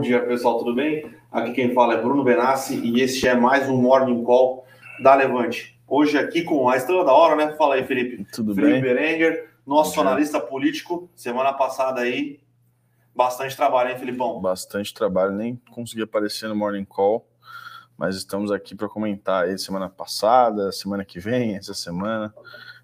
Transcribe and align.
dia, 0.00 0.24
pessoal, 0.24 0.58
tudo 0.58 0.74
bem? 0.74 1.10
Aqui 1.30 1.52
quem 1.52 1.74
fala 1.74 1.94
é 1.94 2.00
Bruno 2.00 2.22
Benassi 2.22 2.78
e 2.78 3.00
este 3.00 3.26
é 3.26 3.34
mais 3.34 3.68
um 3.68 3.76
Morning 3.76 4.22
Call 4.22 4.64
da 5.02 5.14
Levante. 5.14 5.78
Hoje 5.88 6.16
aqui 6.16 6.42
com 6.42 6.68
a 6.68 6.76
estrela 6.76 7.04
da 7.04 7.12
hora, 7.12 7.34
né? 7.34 7.52
Fala 7.56 7.74
aí, 7.74 7.84
Felipe. 7.84 8.24
Tudo 8.32 8.54
Felipe 8.54 8.72
bem? 8.74 8.82
Berenguer, 8.82 9.50
nosso 9.66 10.00
analista 10.00 10.38
político. 10.38 11.10
Semana 11.16 11.52
passada 11.52 12.02
aí, 12.02 12.38
bastante 13.14 13.56
trabalho, 13.56 13.90
hein, 13.90 13.98
Filipão? 13.98 14.40
Bastante 14.40 14.94
trabalho, 14.94 15.32
nem 15.32 15.60
consegui 15.70 16.02
aparecer 16.02 16.48
no 16.48 16.54
Morning 16.54 16.84
Call, 16.84 17.26
mas 17.96 18.14
estamos 18.14 18.52
aqui 18.52 18.76
para 18.76 18.88
comentar 18.88 19.44
aí 19.44 19.58
semana 19.58 19.88
passada, 19.88 20.70
semana 20.70 21.04
que 21.04 21.18
vem, 21.18 21.56
essa 21.56 21.74
semana, 21.74 22.32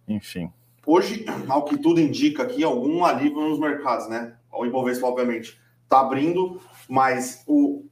enfim. 0.08 0.50
Hoje, 0.84 1.24
ao 1.48 1.64
que 1.64 1.78
tudo 1.78 2.00
indica 2.00 2.42
aqui, 2.42 2.64
algum 2.64 3.04
alívio 3.04 3.40
nos 3.40 3.58
mercados, 3.60 4.08
né? 4.08 4.34
O 4.52 4.66
Ibovespa, 4.66 5.06
obviamente, 5.06 5.60
está 5.84 6.00
abrindo, 6.00 6.60
mas 6.88 7.42
o, 7.46 7.84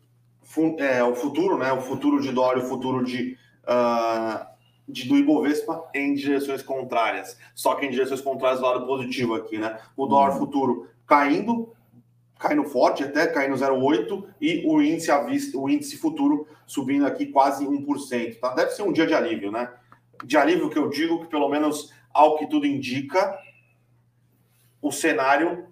é, 0.79 1.03
o 1.03 1.15
futuro, 1.15 1.59
né? 1.59 1.73
O 1.73 1.81
futuro 1.81 2.21
de 2.21 2.31
dólar, 2.31 2.59
o 2.59 2.69
futuro 2.69 3.05
de, 3.05 3.37
uh, 3.65 4.47
de 4.89 5.09
do 5.09 5.17
Ibovespa 5.17 5.89
em 5.95 6.15
direções 6.15 6.63
contrárias. 6.63 7.37
Só 7.55 7.75
que 7.75 7.87
em 7.87 7.91
direções 7.91 8.21
contrárias 8.21 8.61
do 8.61 8.67
lado 8.67 8.87
positivo 8.87 9.35
aqui, 9.35 9.59
né? 9.59 9.79
O 9.97 10.07
dólar 10.07 10.33
futuro 10.33 10.89
caindo, 11.07 11.73
caindo 12.39 12.65
forte, 12.65 13.05
até 13.05 13.27
caindo 13.27 13.57
0,8, 13.57 14.25
e 14.41 14.65
o 14.67 14.83
índice 14.83 15.11
à 15.11 15.23
vista, 15.23 15.59
o 15.59 15.69
índice 15.69 15.97
futuro 15.97 16.47
subindo 16.67 17.07
aqui 17.07 17.27
quase 17.27 17.67
1%. 17.67 18.41
Tá? 18.41 18.55
Deve 18.55 18.71
ser 18.73 18.83
um 18.83 18.93
dia 18.93 19.07
de 19.07 19.15
alívio, 19.15 19.51
né? 19.51 19.71
De 20.25 20.37
alívio 20.37 20.71
que 20.71 20.79
eu 20.79 20.89
digo 20.89 21.21
que, 21.21 21.27
pelo 21.27 21.49
menos 21.49 21.93
ao 22.13 22.37
que 22.37 22.47
tudo 22.47 22.67
indica, 22.67 23.39
o 24.81 24.91
cenário 24.91 25.72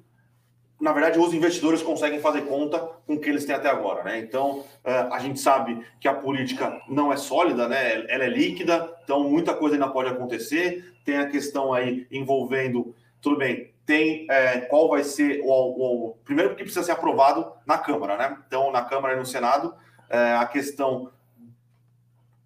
na 0.81 0.93
verdade, 0.93 1.19
os 1.19 1.35
investidores 1.35 1.83
conseguem 1.83 2.21
fazer 2.21 2.43
conta 2.43 2.79
com 3.07 3.15
o 3.15 3.21
que 3.21 3.29
eles 3.29 3.45
têm 3.45 3.55
até 3.55 3.69
agora, 3.69 4.03
né? 4.03 4.19
Então, 4.19 4.65
a 4.85 5.19
gente 5.19 5.39
sabe 5.39 5.85
que 6.01 6.09
a 6.09 6.15
política 6.15 6.81
não 6.89 7.13
é 7.13 7.17
sólida, 7.17 7.69
né? 7.69 8.05
Ela 8.09 8.25
é 8.25 8.29
líquida, 8.29 8.91
então 9.05 9.29
muita 9.29 9.53
coisa 9.53 9.77
ainda 9.77 9.89
pode 9.89 10.09
acontecer. 10.09 10.95
Tem 11.05 11.19
a 11.19 11.29
questão 11.29 11.75
aí 11.75 12.07
envolvendo, 12.11 12.95
tudo 13.21 13.37
bem, 13.37 13.71
tem 13.91 14.25
é, 14.31 14.61
qual 14.61 14.89
vai 14.89 15.03
ser 15.03 15.41
o, 15.43 15.49
o, 15.49 16.15
primeiro 16.25 16.55
que 16.55 16.63
precisa 16.63 16.85
ser 16.85 16.93
aprovado 16.93 17.53
na 17.67 17.77
Câmara, 17.77 18.17
né? 18.17 18.39
Então, 18.47 18.71
na 18.71 18.83
Câmara 18.83 19.15
e 19.15 19.19
no 19.19 19.27
Senado, 19.27 19.75
é, 20.09 20.35
a 20.35 20.47
questão 20.47 21.11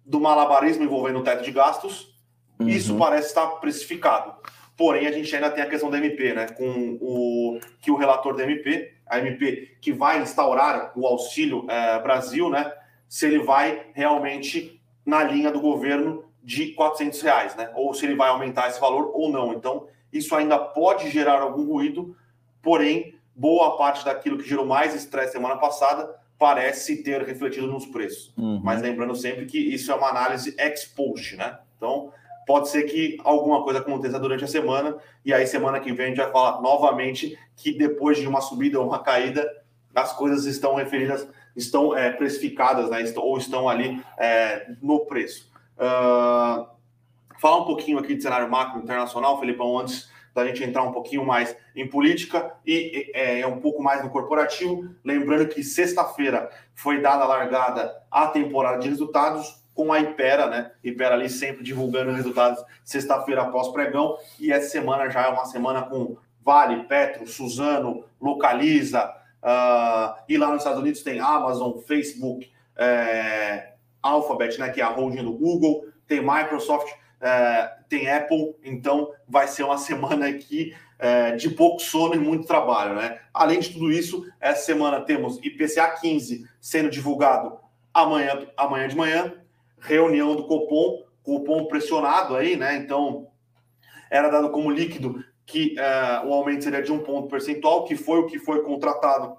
do 0.03 0.19
malabarismo 0.19 0.83
envolvendo 0.83 1.19
o 1.19 1.23
teto 1.23 1.43
de 1.43 1.51
gastos, 1.51 2.19
uhum. 2.59 2.67
isso 2.67 2.97
parece 2.97 3.27
estar 3.27 3.45
precificado. 3.57 4.33
Porém, 4.77 5.07
a 5.07 5.11
gente 5.11 5.33
ainda 5.33 5.49
tem 5.49 5.63
a 5.63 5.69
questão 5.69 5.89
da 5.89 5.97
MP, 5.97 6.33
né? 6.33 6.47
Com 6.47 6.97
o 7.01 7.59
que 7.81 7.91
o 7.91 7.95
relator 7.95 8.35
da 8.35 8.43
MP, 8.43 8.93
a 9.05 9.19
MP 9.19 9.77
que 9.79 9.93
vai 9.93 10.21
instaurar 10.21 10.91
o 10.95 11.07
Auxílio 11.07 11.65
é, 11.69 11.99
Brasil, 11.99 12.49
né? 12.49 12.71
Se 13.07 13.25
ele 13.25 13.39
vai 13.39 13.87
realmente 13.93 14.81
na 15.05 15.23
linha 15.23 15.51
do 15.51 15.61
governo 15.61 16.25
de 16.43 16.73
400 16.73 17.21
reais, 17.21 17.55
né? 17.55 17.71
Ou 17.73 17.93
se 17.93 18.05
ele 18.05 18.15
vai 18.15 18.29
aumentar 18.29 18.67
esse 18.67 18.79
valor 18.79 19.11
ou 19.13 19.31
não. 19.31 19.53
Então, 19.53 19.87
isso 20.11 20.35
ainda 20.35 20.57
pode 20.59 21.09
gerar 21.09 21.41
algum 21.41 21.65
ruído, 21.65 22.15
porém, 22.61 23.15
boa 23.35 23.77
parte 23.77 24.03
daquilo 24.03 24.37
que 24.37 24.47
gerou 24.47 24.65
mais 24.65 24.93
estresse 24.93 25.33
semana 25.33 25.57
passada 25.57 26.15
parece 26.37 27.01
ter 27.01 27.21
refletido 27.23 27.67
nos 27.67 27.85
preços. 27.85 28.33
Uhum. 28.37 28.59
Mas 28.63 28.81
lembrando 28.81 29.15
sempre 29.15 29.45
que 29.45 29.57
isso 29.57 29.91
é 29.91 29.95
uma 29.95 30.09
análise 30.09 30.55
ex 30.57 30.85
post, 30.85 31.35
né? 31.35 31.59
Então, 31.77 32.11
pode 32.45 32.69
ser 32.69 32.83
que 32.83 33.17
alguma 33.23 33.63
coisa 33.63 33.79
aconteça 33.79 34.19
durante 34.19 34.43
a 34.43 34.47
semana, 34.47 34.97
e 35.23 35.33
aí 35.33 35.47
semana 35.47 35.79
que 35.79 35.91
vem 35.91 36.05
a 36.05 36.09
gente 36.09 36.17
vai 36.17 36.31
falar 36.31 36.61
novamente 36.61 37.37
que 37.55 37.77
depois 37.77 38.17
de 38.17 38.27
uma 38.27 38.41
subida 38.41 38.79
ou 38.79 38.87
uma 38.87 38.99
caída, 38.99 39.49
as 39.93 40.13
coisas 40.13 40.45
estão 40.45 40.75
referidas, 40.75 41.27
estão 41.55 41.95
é, 41.97 42.11
precificadas, 42.11 42.89
né, 42.89 43.03
ou 43.15 43.37
estão 43.37 43.69
ali 43.69 44.01
é, 44.17 44.67
no 44.81 45.05
preço. 45.05 45.49
Uh, 45.77 46.67
falar 47.39 47.57
um 47.57 47.65
pouquinho 47.65 47.97
aqui 47.97 48.15
de 48.15 48.21
cenário 48.21 48.49
macro 48.49 48.81
internacional, 48.81 49.39
Felipão, 49.39 49.79
antes 49.79 50.09
da 50.33 50.45
gente 50.45 50.63
entrar 50.63 50.83
um 50.83 50.91
pouquinho 50.91 51.25
mais 51.25 51.55
em 51.73 51.87
política 51.87 52.53
e 52.67 53.09
é, 53.13 53.39
é 53.39 53.47
um 53.47 53.61
pouco 53.61 53.81
mais 53.81 54.03
no 54.03 54.09
corporativo. 54.09 54.89
Lembrando 55.03 55.47
que 55.47 55.63
sexta-feira 55.63 56.49
foi 56.73 57.01
dada 57.01 57.23
a 57.23 57.27
largada 57.27 57.95
à 58.11 58.27
temporada 58.27 58.79
de 58.79 58.89
resultados, 58.89 59.64
com 59.75 59.91
a 59.91 59.99
Ipera, 59.99 60.47
né? 60.47 60.71
Ipera 60.81 61.13
ali 61.13 61.29
sempre 61.29 61.61
divulgando 61.61 62.13
resultados 62.13 62.63
sexta-feira 62.83 63.41
após 63.41 63.67
pregão. 63.67 64.17
E 64.39 64.51
essa 64.51 64.69
semana 64.69 65.09
já 65.09 65.23
é 65.23 65.27
uma 65.27 65.45
semana 65.45 65.83
com 65.83 66.17
Vale, 66.41 66.85
Petro, 66.85 67.27
Suzano, 67.27 68.05
Localiza. 68.19 69.13
Uh, 69.43 70.15
e 70.29 70.37
lá 70.37 70.47
nos 70.47 70.59
Estados 70.59 70.79
Unidos 70.79 71.03
tem 71.03 71.19
Amazon, 71.19 71.77
Facebook, 71.79 72.49
é, 72.77 73.73
Alphabet, 74.01 74.57
né? 74.59 74.69
Que 74.69 74.79
é 74.79 74.83
a 74.83 74.89
holding 74.89 75.23
do 75.23 75.33
Google, 75.33 75.85
tem 76.07 76.21
Microsoft, 76.21 76.91
é, 77.19 77.73
tem 77.89 78.09
Apple. 78.09 78.55
Então 78.63 79.11
vai 79.27 79.47
ser 79.47 79.63
uma 79.63 79.77
semana 79.77 80.29
aqui 80.29 80.73
é, 80.97 81.31
de 81.31 81.49
pouco 81.49 81.81
sono 81.81 82.15
e 82.15 82.19
muito 82.19 82.47
trabalho, 82.47 82.95
né? 82.95 83.19
Além 83.33 83.59
de 83.59 83.73
tudo 83.73 83.91
isso, 83.91 84.25
essa 84.39 84.63
semana 84.63 85.01
temos 85.01 85.37
IPCA 85.43 85.89
15 85.99 86.47
sendo 86.61 86.89
divulgado 86.89 87.57
amanhã, 87.93 88.47
amanhã 88.55 88.87
de 88.87 88.95
manhã 88.95 89.33
reunião 89.79 90.35
do 90.35 90.45
Copom, 90.45 91.03
Copom 91.23 91.65
pressionado 91.65 92.35
aí, 92.35 92.55
né? 92.55 92.75
Então, 92.75 93.27
era 94.09 94.29
dado 94.29 94.51
como 94.51 94.71
líquido 94.71 95.23
que 95.45 95.75
uh, 95.77 96.27
o 96.27 96.33
aumento 96.33 96.63
seria 96.63 96.81
de 96.81 96.91
um 96.91 96.99
ponto 96.99 97.27
percentual, 97.27 97.83
que 97.83 97.95
foi 97.95 98.19
o 98.19 98.25
que 98.25 98.39
foi 98.39 98.63
contratado 98.63 99.35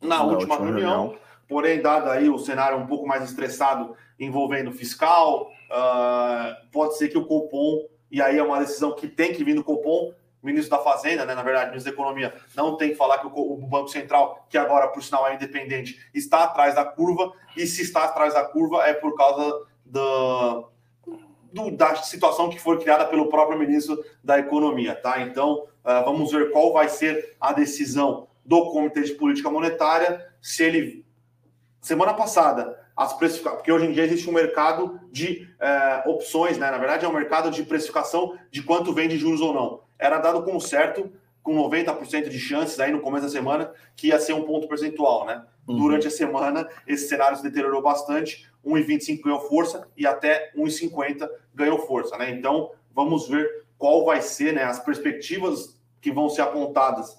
na, 0.00 0.18
na 0.18 0.22
última, 0.22 0.54
última 0.54 0.56
reunião. 0.56 1.00
reunião. 1.02 1.18
Porém, 1.48 1.80
dado 1.80 2.10
aí 2.10 2.28
o 2.28 2.38
cenário 2.38 2.78
um 2.78 2.86
pouco 2.86 3.06
mais 3.06 3.24
estressado 3.24 3.94
envolvendo 4.18 4.72
fiscal, 4.72 5.50
uh, 5.70 6.70
pode 6.70 6.96
ser 6.96 7.08
que 7.08 7.18
o 7.18 7.26
Copom, 7.26 7.86
e 8.10 8.22
aí 8.22 8.38
é 8.38 8.42
uma 8.42 8.60
decisão 8.60 8.94
que 8.94 9.08
tem 9.08 9.32
que 9.32 9.44
vir 9.44 9.54
do 9.54 9.64
Copom, 9.64 10.12
ministro 10.44 10.76
da 10.76 10.84
Fazenda, 10.84 11.24
né, 11.24 11.34
na 11.34 11.42
verdade, 11.42 11.70
ministro 11.70 11.90
da 11.90 11.94
Economia, 11.94 12.34
não 12.54 12.76
tem 12.76 12.90
que 12.90 12.94
falar 12.94 13.18
que 13.18 13.26
o, 13.26 13.30
o, 13.30 13.56
Banco 13.66 13.88
Central, 13.88 14.46
que 14.48 14.58
agora, 14.58 14.88
por 14.88 15.02
sinal, 15.02 15.26
é 15.26 15.34
independente, 15.34 15.98
está 16.12 16.44
atrás 16.44 16.74
da 16.74 16.84
curva, 16.84 17.32
e 17.56 17.66
se 17.66 17.82
está 17.82 18.04
atrás 18.04 18.34
da 18.34 18.44
curva 18.44 18.86
é 18.86 18.92
por 18.92 19.16
causa 19.16 19.66
do, 19.84 20.68
do, 21.52 21.70
da 21.70 21.96
situação 21.96 22.50
que 22.50 22.60
foi 22.60 22.78
criada 22.78 23.06
pelo 23.06 23.28
próprio 23.28 23.58
ministro 23.58 24.04
da 24.22 24.38
Economia, 24.38 24.94
tá? 24.94 25.20
Então, 25.22 25.64
uh, 25.84 26.04
vamos 26.04 26.30
ver 26.30 26.50
qual 26.50 26.72
vai 26.72 26.88
ser 26.88 27.36
a 27.40 27.52
decisão 27.52 28.28
do 28.44 28.70
Comitê 28.70 29.02
de 29.02 29.14
Política 29.14 29.50
Monetária, 29.50 30.30
se 30.42 30.62
ele. 30.62 31.04
Semana 31.80 32.14
passada, 32.14 32.78
as 32.96 33.12
precificações, 33.12 33.58
porque 33.58 33.70
hoje 33.70 33.86
em 33.86 33.92
dia 33.92 34.04
existe 34.04 34.28
um 34.28 34.32
mercado 34.32 34.98
de 35.10 35.48
uh, 35.60 36.10
opções, 36.10 36.56
né? 36.56 36.70
Na 36.70 36.78
verdade, 36.78 37.04
é 37.04 37.08
um 37.08 37.12
mercado 37.12 37.50
de 37.50 37.62
precificação 37.62 38.38
de 38.50 38.62
quanto 38.62 38.92
vende 38.92 39.18
juros 39.18 39.40
ou 39.40 39.52
não 39.52 39.83
era 39.98 40.18
dado 40.18 40.42
como 40.42 40.60
certo, 40.60 41.12
com 41.42 41.54
90% 41.54 42.28
de 42.28 42.38
chances 42.38 42.80
aí 42.80 42.90
no 42.90 43.00
começo 43.00 43.26
da 43.26 43.30
semana, 43.30 43.72
que 43.94 44.08
ia 44.08 44.18
ser 44.18 44.32
um 44.32 44.44
ponto 44.44 44.66
percentual, 44.66 45.26
né? 45.26 45.44
Uhum. 45.68 45.76
Durante 45.76 46.06
a 46.06 46.10
semana, 46.10 46.68
esse 46.86 47.08
cenário 47.08 47.36
se 47.36 47.42
deteriorou 47.42 47.82
bastante, 47.82 48.50
1,25 48.64 49.22
ganhou 49.22 49.40
força 49.40 49.86
e 49.96 50.06
até 50.06 50.50
1,50 50.56 51.28
ganhou 51.54 51.78
força, 51.78 52.16
né? 52.16 52.30
Então, 52.30 52.70
vamos 52.94 53.28
ver 53.28 53.64
qual 53.76 54.04
vai 54.04 54.22
ser 54.22 54.54
né, 54.54 54.62
as 54.62 54.78
perspectivas 54.78 55.78
que 56.00 56.10
vão 56.10 56.28
ser 56.28 56.42
apontadas 56.42 57.16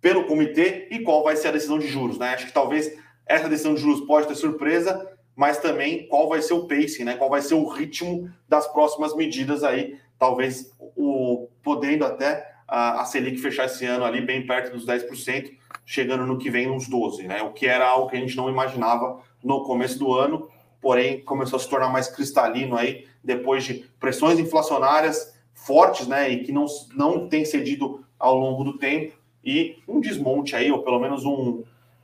pelo 0.00 0.26
comitê 0.26 0.86
e 0.90 1.00
qual 1.00 1.24
vai 1.24 1.36
ser 1.36 1.48
a 1.48 1.52
decisão 1.52 1.78
de 1.78 1.88
juros, 1.88 2.18
né? 2.18 2.34
Acho 2.34 2.46
que 2.46 2.52
talvez 2.52 2.96
essa 3.26 3.48
decisão 3.48 3.74
de 3.74 3.80
juros 3.80 4.00
pode 4.02 4.28
ter 4.28 4.34
surpresa, 4.34 5.10
mas 5.34 5.58
também 5.58 6.06
qual 6.08 6.28
vai 6.28 6.40
ser 6.42 6.54
o 6.54 6.66
pacing, 6.66 7.04
né? 7.04 7.16
Qual 7.16 7.28
vai 7.28 7.42
ser 7.42 7.54
o 7.54 7.66
ritmo 7.66 8.30
das 8.48 8.66
próximas 8.72 9.14
medidas 9.14 9.64
aí 9.64 9.98
talvez 10.18 10.72
o 10.78 11.48
podendo 11.62 12.04
até 12.04 12.52
a, 12.66 13.00
a 13.00 13.04
Selic 13.04 13.38
fechar 13.38 13.66
esse 13.66 13.86
ano 13.86 14.04
ali 14.04 14.20
bem 14.20 14.46
perto 14.46 14.72
dos 14.72 14.86
10%, 14.86 15.56
chegando 15.86 16.26
no 16.26 16.38
que 16.38 16.50
vem 16.50 16.70
uns 16.70 16.88
12%, 16.88 17.26
né? 17.26 17.42
O 17.42 17.52
que 17.52 17.66
era 17.66 17.88
algo 17.88 18.10
que 18.10 18.16
a 18.16 18.20
gente 18.20 18.36
não 18.36 18.50
imaginava 18.50 19.20
no 19.42 19.64
começo 19.64 19.98
do 19.98 20.12
ano, 20.12 20.50
porém 20.80 21.22
começou 21.22 21.56
a 21.56 21.60
se 21.60 21.68
tornar 21.68 21.88
mais 21.88 22.08
cristalino 22.08 22.76
aí 22.76 23.06
depois 23.22 23.64
de 23.64 23.86
pressões 23.98 24.38
inflacionárias 24.38 25.34
fortes, 25.54 26.06
né? 26.06 26.28
E 26.28 26.44
que 26.44 26.52
não, 26.52 26.66
não 26.94 27.28
tem 27.28 27.44
cedido 27.44 28.04
ao 28.18 28.36
longo 28.36 28.64
do 28.64 28.78
tempo 28.78 29.16
e 29.44 29.78
um 29.88 30.00
desmonte 30.00 30.54
aí, 30.54 30.70
ou 30.70 30.82
pelo 30.82 30.98
menos 30.98 31.24
um, 31.24 31.62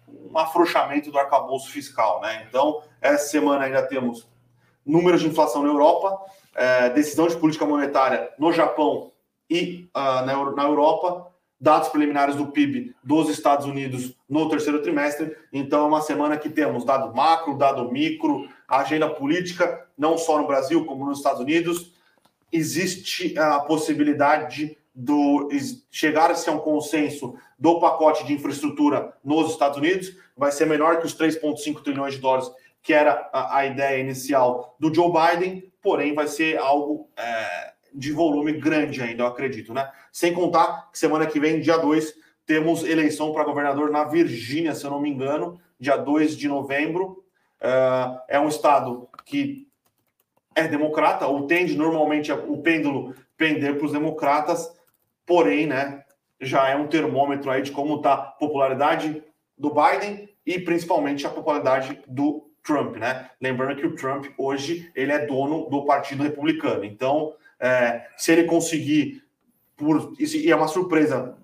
um 0.08 0.38
afrouxamento 0.38 1.10
do 1.10 1.18
arcabouço 1.18 1.70
fiscal, 1.70 2.20
né? 2.20 2.46
Então, 2.48 2.82
essa 3.00 3.26
semana 3.28 3.64
ainda 3.64 3.82
temos 3.82 4.26
números 4.84 5.20
de 5.20 5.28
inflação 5.28 5.62
na 5.62 5.68
Europa, 5.68 6.18
é, 6.54 6.90
decisão 6.90 7.26
de 7.26 7.36
política 7.36 7.66
monetária 7.66 8.30
no 8.38 8.52
Japão 8.52 9.12
e 9.48 9.88
uh, 9.94 10.24
na, 10.24 10.52
na 10.52 10.62
Europa, 10.64 11.30
dados 11.60 11.88
preliminares 11.88 12.36
do 12.36 12.46
PIB 12.46 12.94
dos 13.02 13.28
Estados 13.28 13.66
Unidos 13.66 14.14
no 14.28 14.48
terceiro 14.48 14.82
trimestre. 14.82 15.36
Então, 15.52 15.84
é 15.84 15.88
uma 15.88 16.00
semana 16.00 16.36
que 16.36 16.48
temos 16.48 16.84
dado 16.84 17.14
macro, 17.14 17.56
dado 17.56 17.90
micro, 17.90 18.48
agenda 18.68 19.08
política, 19.08 19.86
não 19.96 20.18
só 20.18 20.38
no 20.38 20.46
Brasil, 20.46 20.84
como 20.84 21.06
nos 21.06 21.18
Estados 21.18 21.40
Unidos. 21.40 21.92
Existe 22.52 23.38
a 23.38 23.60
possibilidade 23.60 24.76
do 24.94 25.48
chegar-se 25.90 26.48
a 26.48 26.52
um 26.52 26.58
consenso 26.58 27.34
do 27.58 27.80
pacote 27.80 28.24
de 28.24 28.32
infraestrutura 28.32 29.12
nos 29.24 29.50
Estados 29.50 29.78
Unidos, 29.78 30.16
vai 30.36 30.52
ser 30.52 30.66
menor 30.66 31.00
que 31.00 31.06
os 31.06 31.16
3,5 31.16 31.82
trilhões 31.82 32.14
de 32.14 32.20
dólares, 32.20 32.50
que 32.84 32.92
era 32.92 33.30
a, 33.32 33.58
a, 33.58 33.66
ideia 33.66 33.98
inicial 33.98 34.76
do 34.78 34.94
Joe 34.94 35.10
Biden, 35.10 35.72
porém 35.80 36.14
vai 36.14 36.28
ser 36.28 36.58
algo 36.58 37.10
é, 37.16 37.72
de 37.94 38.12
volume 38.12 38.52
grande 38.52 39.00
ainda, 39.00 39.22
eu 39.22 39.26
acredito, 39.26 39.72
né? 39.72 39.90
Sem 40.12 40.34
contar 40.34 40.90
que 40.92 40.98
semana 40.98 41.26
que 41.26 41.40
vem, 41.40 41.62
dia 41.62 41.78
2, 41.78 42.14
temos 42.44 42.84
eleição 42.84 43.32
para 43.32 43.42
governador 43.42 43.90
na 43.90 44.04
Virgínia, 44.04 44.74
se 44.74 44.84
eu 44.84 44.90
não 44.90 45.00
me 45.00 45.08
engano, 45.08 45.58
dia 45.80 45.96
2 45.96 46.36
de 46.36 46.46
novembro. 46.46 47.24
É, 47.58 48.36
é 48.36 48.40
um 48.40 48.48
estado 48.48 49.08
que 49.24 49.66
é 50.54 50.68
democrata, 50.68 51.26
ou 51.26 51.46
tende 51.46 51.74
normalmente 51.74 52.30
o 52.30 52.58
pêndulo 52.58 53.14
pender 53.34 53.78
para 53.78 53.86
os 53.86 53.92
democratas, 53.92 54.70
porém, 55.24 55.66
né, 55.66 56.04
já 56.38 56.68
é 56.68 56.76
um 56.76 56.86
termômetro 56.86 57.50
aí 57.50 57.62
de 57.62 57.72
como 57.72 57.96
está 57.96 58.12
a 58.12 58.18
popularidade 58.18 59.24
do 59.56 59.72
Biden 59.72 60.28
e 60.44 60.58
principalmente 60.58 61.26
a 61.26 61.30
popularidade 61.30 62.02
do 62.06 62.53
Trump, 62.64 62.96
né? 62.96 63.30
Lembrando 63.40 63.76
que 63.76 63.86
o 63.86 63.94
Trump 63.94 64.26
hoje 64.38 64.90
ele 64.94 65.12
é 65.12 65.26
dono 65.26 65.68
do 65.68 65.84
Partido 65.84 66.22
Republicano. 66.22 66.84
Então, 66.84 67.34
é, 67.60 68.06
se 68.16 68.32
ele 68.32 68.44
conseguir, 68.44 69.22
por 69.76 70.14
e 70.18 70.50
é 70.50 70.56
uma 70.56 70.66
surpresa, 70.66 71.36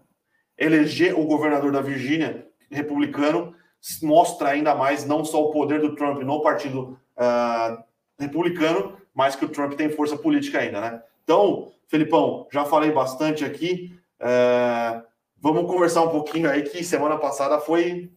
eleger 0.58 1.16
o 1.18 1.24
governador 1.24 1.70
da 1.70 1.80
Virgínia 1.80 2.46
republicano, 2.70 3.54
mostra 4.02 4.50
ainda 4.50 4.74
mais 4.74 5.04
não 5.04 5.24
só 5.24 5.42
o 5.42 5.50
poder 5.50 5.80
do 5.80 5.94
Trump 5.94 6.22
no 6.22 6.42
Partido 6.42 6.98
uh, 7.16 7.82
Republicano, 8.18 8.96
mas 9.14 9.34
que 9.34 9.44
o 9.44 9.48
Trump 9.48 9.74
tem 9.74 9.90
força 9.90 10.16
política 10.16 10.58
ainda, 10.58 10.80
né? 10.80 11.02
Então, 11.24 11.72
Felipão, 11.88 12.46
já 12.52 12.64
falei 12.64 12.92
bastante 12.92 13.44
aqui. 13.44 13.98
É, 14.18 15.02
vamos 15.40 15.70
conversar 15.70 16.02
um 16.02 16.10
pouquinho 16.10 16.48
aí 16.48 16.62
que 16.62 16.84
semana 16.84 17.16
passada 17.16 17.58
foi. 17.58 18.10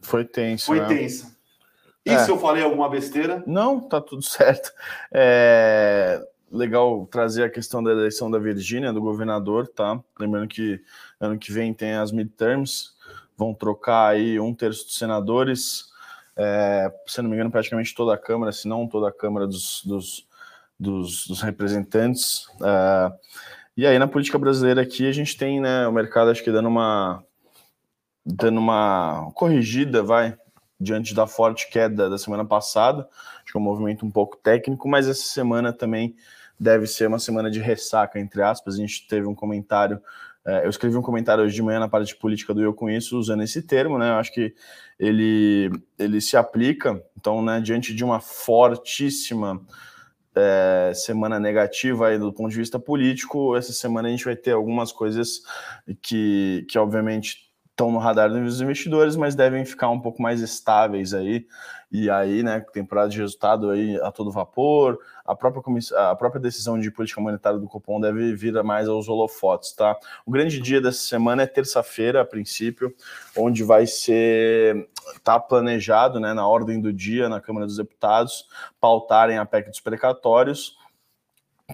Foi 0.00 0.24
tenso. 0.24 0.66
Foi 0.66 0.80
né? 0.80 0.88
tensa. 0.88 1.36
E 2.04 2.10
é. 2.10 2.18
se 2.18 2.30
eu 2.30 2.38
falei 2.38 2.62
alguma 2.62 2.88
besteira? 2.88 3.42
Não, 3.46 3.80
tá 3.80 4.00
tudo 4.00 4.22
certo. 4.24 4.72
É 5.12 6.24
legal 6.50 7.06
trazer 7.06 7.44
a 7.44 7.50
questão 7.50 7.82
da 7.82 7.92
eleição 7.92 8.30
da 8.30 8.38
Virgínia, 8.38 8.92
do 8.92 9.00
governador, 9.00 9.68
tá? 9.68 10.00
Lembrando 10.18 10.48
que 10.48 10.82
ano 11.20 11.38
que 11.38 11.52
vem 11.52 11.72
tem 11.72 11.92
as 11.92 12.10
midterms, 12.10 12.96
vão 13.36 13.54
trocar 13.54 14.08
aí 14.08 14.40
um 14.40 14.52
terço 14.52 14.84
dos 14.84 14.96
senadores, 14.96 15.90
é, 16.36 16.92
se 17.06 17.22
não 17.22 17.30
me 17.30 17.36
engano, 17.36 17.50
praticamente 17.50 17.94
toda 17.94 18.14
a 18.14 18.18
Câmara, 18.18 18.50
se 18.50 18.66
não 18.66 18.88
toda 18.88 19.08
a 19.08 19.12
Câmara 19.12 19.46
dos, 19.46 19.82
dos, 19.84 20.26
dos, 20.78 21.26
dos 21.28 21.40
representantes. 21.40 22.46
É, 22.62 23.12
e 23.76 23.86
aí, 23.86 23.98
na 23.98 24.08
política 24.08 24.38
brasileira 24.38 24.82
aqui, 24.82 25.08
a 25.08 25.12
gente 25.12 25.36
tem 25.36 25.60
né, 25.60 25.86
o 25.86 25.92
mercado, 25.92 26.30
acho 26.30 26.42
que 26.42 26.50
dando 26.50 26.68
uma, 26.68 27.22
dando 28.26 28.58
uma 28.58 29.30
corrigida, 29.34 30.02
vai, 30.02 30.36
diante 30.80 31.14
da 31.14 31.26
forte 31.26 31.68
queda 31.70 32.08
da 32.08 32.16
semana 32.16 32.44
passada. 32.44 33.08
Acho 33.42 33.52
que 33.52 33.58
é 33.58 33.60
um 33.60 33.64
movimento 33.64 34.06
um 34.06 34.10
pouco 34.10 34.36
técnico, 34.36 34.88
mas 34.88 35.06
essa 35.08 35.22
semana 35.22 35.72
também 35.72 36.16
deve 36.58 36.86
ser 36.86 37.08
uma 37.08 37.18
semana 37.18 37.50
de 37.50 37.60
ressaca, 37.60 38.18
entre 38.18 38.42
aspas. 38.42 38.74
A 38.74 38.78
gente 38.78 39.06
teve 39.06 39.26
um 39.26 39.34
comentário 39.34 40.00
é, 40.44 40.64
eu 40.64 40.70
escrevi 40.70 40.96
um 40.96 41.02
comentário 41.02 41.44
hoje 41.44 41.54
de 41.54 41.62
manhã 41.62 41.78
na 41.78 41.88
parte 41.88 42.16
política 42.16 42.54
do 42.54 42.62
Eu 42.62 42.72
Conheço 42.72 43.18
usando 43.18 43.42
esse 43.42 43.62
termo, 43.62 43.98
né? 43.98 44.08
Eu 44.08 44.14
acho 44.14 44.32
que 44.32 44.54
ele, 44.98 45.70
ele 45.98 46.20
se 46.20 46.36
aplica, 46.36 47.02
então, 47.16 47.42
né, 47.42 47.60
diante 47.60 47.94
de 47.94 48.02
uma 48.02 48.20
fortíssima 48.20 49.60
é, 50.34 50.92
semana 50.94 51.38
negativa 51.38 52.08
aí 52.08 52.18
do 52.18 52.32
ponto 52.32 52.50
de 52.50 52.56
vista 52.56 52.78
político, 52.78 53.54
essa 53.56 53.72
semana 53.72 54.08
a 54.08 54.10
gente 54.10 54.24
vai 54.24 54.36
ter 54.36 54.52
algumas 54.52 54.92
coisas 54.92 55.42
que, 56.00 56.64
que 56.68 56.78
obviamente 56.78 57.49
estão 57.80 57.90
no 57.90 57.98
radar 57.98 58.30
dos 58.30 58.60
investidores, 58.60 59.16
mas 59.16 59.34
devem 59.34 59.64
ficar 59.64 59.88
um 59.88 59.98
pouco 59.98 60.20
mais 60.20 60.42
estáveis 60.42 61.14
aí. 61.14 61.46
E 61.90 62.08
aí, 62.10 62.42
né, 62.42 62.60
temporada 62.72 63.08
de 63.08 63.18
resultado 63.18 63.70
aí 63.70 63.98
a 64.02 64.12
todo 64.12 64.30
vapor, 64.30 64.98
a 65.24 65.34
própria, 65.34 65.62
a 66.10 66.14
própria 66.14 66.40
decisão 66.40 66.78
de 66.78 66.90
política 66.90 67.20
monetária 67.20 67.58
do 67.58 67.66
Copom 67.66 67.98
deve 67.98 68.34
vir 68.36 68.52
mais 68.62 68.86
aos 68.86 69.08
holofotes, 69.08 69.72
tá? 69.72 69.96
O 70.24 70.30
grande 70.30 70.60
dia 70.60 70.80
dessa 70.80 71.00
semana 71.00 71.42
é 71.42 71.46
terça-feira, 71.46 72.20
a 72.20 72.24
princípio, 72.24 72.94
onde 73.36 73.64
vai 73.64 73.86
ser, 73.86 74.88
tá 75.24 75.40
planejado, 75.40 76.20
né, 76.20 76.32
na 76.32 76.46
ordem 76.46 76.80
do 76.80 76.92
dia, 76.92 77.28
na 77.28 77.40
Câmara 77.40 77.66
dos 77.66 77.78
Deputados, 77.78 78.46
pautarem 78.80 79.38
a 79.38 79.46
PEC 79.46 79.70
dos 79.70 79.80
precatórios, 79.80 80.76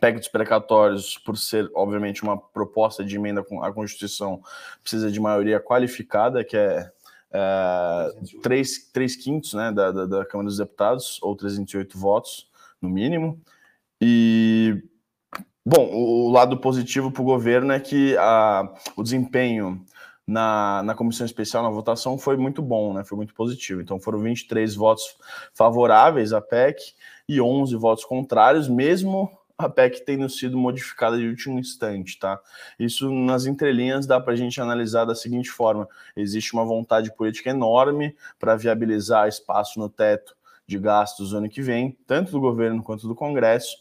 PEC 0.00 0.18
dos 0.18 0.28
precatórios, 0.28 1.18
por 1.18 1.36
ser, 1.36 1.70
obviamente, 1.74 2.22
uma 2.22 2.38
proposta 2.38 3.04
de 3.04 3.16
emenda 3.16 3.44
à 3.62 3.72
Constituição, 3.72 4.40
precisa 4.82 5.10
de 5.10 5.20
maioria 5.20 5.60
qualificada, 5.60 6.44
que 6.44 6.56
é, 6.56 6.90
é 7.32 8.12
3, 8.42 8.90
3 8.92 9.16
quintos 9.16 9.54
né, 9.54 9.72
da, 9.72 9.90
da, 9.90 10.06
da, 10.06 10.24
Câmara 10.24 10.48
dos 10.48 10.58
Deputados, 10.58 11.18
ou 11.22 11.34
308 11.34 11.98
votos, 11.98 12.48
no 12.80 12.88
mínimo. 12.88 13.40
E, 14.00 14.82
bom, 15.64 15.88
o, 15.92 16.28
o 16.28 16.30
lado 16.30 16.58
positivo 16.58 17.10
para 17.10 17.22
o 17.22 17.26
governo 17.26 17.72
é 17.72 17.80
que 17.80 18.16
a, 18.18 18.72
o 18.96 19.02
desempenho 19.02 19.84
na, 20.26 20.82
na 20.82 20.94
comissão 20.94 21.24
especial, 21.24 21.62
na 21.62 21.70
votação, 21.70 22.18
foi 22.18 22.36
muito 22.36 22.60
bom, 22.60 22.92
né, 22.92 23.04
foi 23.04 23.16
muito 23.16 23.32
positivo. 23.32 23.80
Então, 23.80 24.00
foram 24.00 24.18
23 24.18 24.74
votos 24.74 25.16
favoráveis 25.54 26.32
à 26.32 26.40
PEC 26.40 26.94
e 27.28 27.40
11 27.40 27.76
votos 27.76 28.04
contrários, 28.04 28.68
mesmo 28.68 29.30
a 29.58 29.68
PEC 29.68 30.04
tendo 30.04 30.28
sido 30.28 30.58
modificada 30.58 31.16
de 31.16 31.26
último 31.26 31.58
instante, 31.58 32.18
tá? 32.18 32.38
Isso 32.78 33.10
nas 33.10 33.46
entrelinhas 33.46 34.06
dá 34.06 34.20
para 34.20 34.34
a 34.34 34.36
gente 34.36 34.60
analisar 34.60 35.04
da 35.04 35.14
seguinte 35.14 35.50
forma: 35.50 35.88
existe 36.14 36.52
uma 36.52 36.64
vontade 36.64 37.14
política 37.14 37.50
enorme 37.50 38.14
para 38.38 38.56
viabilizar 38.56 39.28
espaço 39.28 39.78
no 39.78 39.88
teto 39.88 40.36
de 40.66 40.78
gastos 40.78 41.32
ano 41.32 41.48
que 41.48 41.62
vem, 41.62 41.96
tanto 42.06 42.32
do 42.32 42.40
governo 42.40 42.82
quanto 42.82 43.08
do 43.08 43.14
Congresso. 43.14 43.76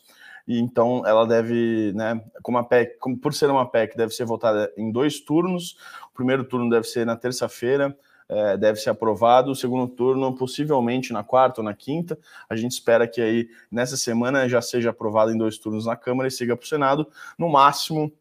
E 0.47 0.59
então 0.59 1.01
ela 1.05 1.25
deve, 1.25 1.91
né, 1.93 2.23
como 2.43 2.59
a 2.59 2.63
PEC, 2.63 2.97
como 2.99 3.17
por 3.17 3.33
ser 3.33 3.49
uma 3.49 3.69
PEC, 3.69 3.97
deve 3.97 4.13
ser 4.13 4.25
votada 4.25 4.71
em 4.77 4.91
dois 4.91 5.19
turnos. 5.19 5.75
O 6.11 6.13
primeiro 6.13 6.43
turno 6.43 6.69
deve 6.69 6.85
ser 6.85 7.05
na 7.05 7.15
terça-feira, 7.15 7.97
é, 8.27 8.57
deve 8.57 8.79
ser 8.79 8.89
aprovado. 8.89 9.51
O 9.51 9.55
segundo 9.55 9.87
turno, 9.87 10.35
possivelmente 10.35 11.13
na 11.13 11.23
quarta 11.23 11.61
ou 11.61 11.65
na 11.65 11.73
quinta. 11.73 12.17
A 12.49 12.55
gente 12.55 12.71
espera 12.71 13.07
que 13.07 13.21
aí 13.21 13.49
nessa 13.71 13.97
semana 13.97 14.47
já 14.49 14.61
seja 14.61 14.89
aprovado 14.89 15.31
em 15.31 15.37
dois 15.37 15.57
turnos 15.57 15.85
na 15.85 15.95
Câmara 15.95 16.27
e 16.27 16.31
siga 16.31 16.55
para 16.55 16.63
o 16.63 16.67
Senado. 16.67 17.07
No 17.37 17.49
máximo, 17.49 18.11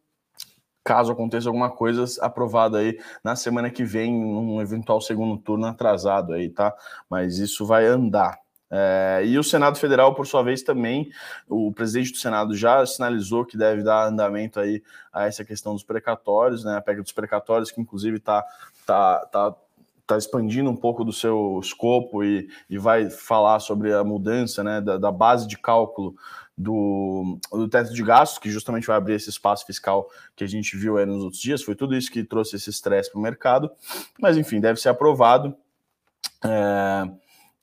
caso 0.85 1.11
aconteça 1.11 1.49
alguma 1.49 1.71
coisa, 1.71 2.05
aprovado 2.21 2.77
aí 2.77 3.01
na 3.23 3.35
semana 3.35 3.71
que 3.71 3.85
vem, 3.85 4.13
num 4.13 4.61
eventual 4.61 5.01
segundo 5.01 5.39
turno 5.39 5.67
atrasado 5.67 6.35
aí, 6.35 6.51
tá? 6.51 6.75
Mas 7.09 7.39
isso 7.39 7.65
vai 7.65 7.87
andar. 7.87 8.39
É, 8.71 9.23
e 9.25 9.39
o 9.39 9.45
Senado 9.45 9.79
Federal, 9.79 10.15
por 10.15 10.27
sua 10.27 10.43
vez, 10.43 10.63
também, 10.63 11.09
o 11.49 11.73
presidente 11.73 12.11
do 12.11 12.19
Senado 12.19 12.57
já 12.57 12.85
sinalizou 12.85 13.45
que 13.45 13.57
deve 13.57 13.83
dar 13.83 14.09
andamento 14.09 14.59
aí 14.59 14.83
a 15.13 15.27
essa 15.27 15.45
questão 15.45 15.75
dos 15.75 15.85
precatórios, 15.85 16.65
né? 16.65 16.77
A 16.77 16.81
PEC 16.81 17.01
dos 17.01 17.13
precatórios, 17.13 17.71
que 17.71 17.81
inclusive 17.81 18.17
está 18.17 18.45
tá, 18.85 19.27
tá 19.27 19.55
está 20.05 20.19
expandindo 20.19 20.71
um 20.71 20.77
pouco 20.77 21.03
do 21.03 21.13
seu 21.13 21.59
escopo 21.63 22.23
e, 22.23 22.49
e 22.69 22.79
vai 22.79 23.09
falar 23.09 23.59
sobre 23.59 23.93
a 23.93 24.05
mudança 24.05 24.63
né, 24.63 24.81
da, 24.81 24.99
da 24.99 25.11
base 25.11 25.49
de 25.49 25.59
cálculo 25.59 26.15
do, 26.57 27.39
do 27.51 27.69
teto 27.69 27.93
de 27.93 28.03
gastos, 28.03 28.39
que 28.39 28.51
justamente 28.51 28.87
vai 28.87 28.97
abrir 28.97 29.15
esse 29.15 29.31
espaço 29.31 29.67
fiscal 29.67 30.09
que 30.37 30.45
a 30.45 30.47
gente 30.47 30.77
viu 30.77 30.99
aí 30.99 31.07
nos 31.07 31.25
outros 31.25 31.41
dias. 31.41 31.63
Foi 31.63 31.75
tudo 31.75 31.97
isso 31.97 32.13
que 32.13 32.23
trouxe 32.23 32.57
esse 32.57 32.71
estresse 32.71 33.11
para 33.11 33.19
o 33.19 33.23
mercado. 33.23 33.71
Mas, 34.21 34.37
enfim, 34.37 34.61
deve 34.61 34.79
ser 34.79 34.91
aprovado. 34.91 35.57
É, 36.45 37.11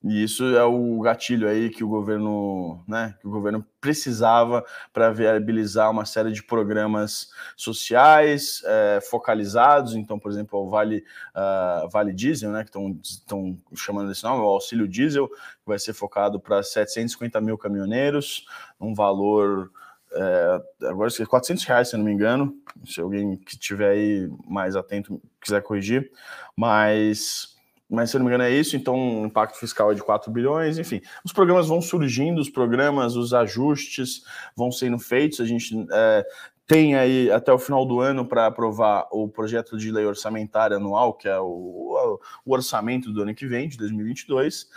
e 0.03 0.23
isso 0.23 0.43
é 0.55 0.63
o 0.63 0.99
gatilho 0.99 1.47
aí 1.47 1.69
que 1.69 1.83
o 1.83 1.87
governo, 1.87 2.83
né, 2.87 3.15
que 3.19 3.27
o 3.27 3.29
governo 3.29 3.63
precisava 3.79 4.65
para 4.91 5.11
viabilizar 5.11 5.91
uma 5.91 6.05
série 6.05 6.31
de 6.31 6.41
programas 6.41 7.29
sociais 7.55 8.63
é, 8.65 8.99
focalizados. 8.99 9.93
Então, 9.93 10.17
por 10.17 10.31
exemplo, 10.31 10.59
o 10.59 10.69
Vale, 10.69 11.03
uh, 11.35 11.87
vale 11.89 12.13
Diesel, 12.13 12.51
né, 12.51 12.63
que 12.63 12.71
estão 13.03 13.57
chamando 13.75 14.07
desse 14.09 14.23
nome, 14.23 14.41
o 14.41 14.45
Auxílio 14.45 14.87
Diesel, 14.87 15.27
que 15.27 15.67
vai 15.67 15.77
ser 15.77 15.93
focado 15.93 16.39
para 16.39 16.63
750 16.63 17.39
mil 17.39 17.57
caminhoneiros, 17.57 18.45
um 18.79 18.95
valor 18.95 19.69
é, 20.13 20.61
agora 20.87 21.09
400 21.09 21.63
reais, 21.63 21.89
se 21.89 21.97
não 21.97 22.03
me 22.03 22.11
engano. 22.11 22.53
Se 22.85 22.99
alguém 22.99 23.37
que 23.37 23.53
estiver 23.53 23.91
aí 23.91 24.29
mais 24.45 24.75
atento 24.75 25.21
quiser 25.39 25.61
corrigir, 25.61 26.11
mas 26.55 27.55
mas 27.91 28.09
se 28.09 28.15
eu 28.15 28.19
não 28.19 28.25
me 28.25 28.31
engano 28.31 28.45
é 28.45 28.51
isso, 28.51 28.77
então 28.77 29.21
o 29.21 29.25
impacto 29.25 29.59
fiscal 29.59 29.91
é 29.91 29.95
de 29.95 30.01
4 30.01 30.31
bilhões, 30.31 30.77
enfim. 30.77 31.01
Os 31.25 31.33
programas 31.33 31.67
vão 31.67 31.81
surgindo, 31.81 32.39
os 32.39 32.49
programas, 32.49 33.17
os 33.17 33.33
ajustes 33.33 34.23
vão 34.55 34.71
sendo 34.71 34.97
feitos, 34.97 35.41
a 35.41 35.45
gente 35.45 35.75
é, 35.91 36.25
tem 36.65 36.95
aí 36.95 37.29
até 37.29 37.51
o 37.51 37.59
final 37.59 37.85
do 37.85 37.99
ano 37.99 38.25
para 38.25 38.45
aprovar 38.45 39.09
o 39.11 39.27
projeto 39.27 39.77
de 39.77 39.91
lei 39.91 40.05
orçamentária 40.05 40.77
anual, 40.77 41.13
que 41.13 41.27
é 41.27 41.37
o, 41.37 42.17
o 42.45 42.53
orçamento 42.53 43.11
do 43.11 43.23
ano 43.23 43.35
que 43.35 43.45
vem, 43.45 43.67
de 43.67 43.77
2022. 43.77 44.69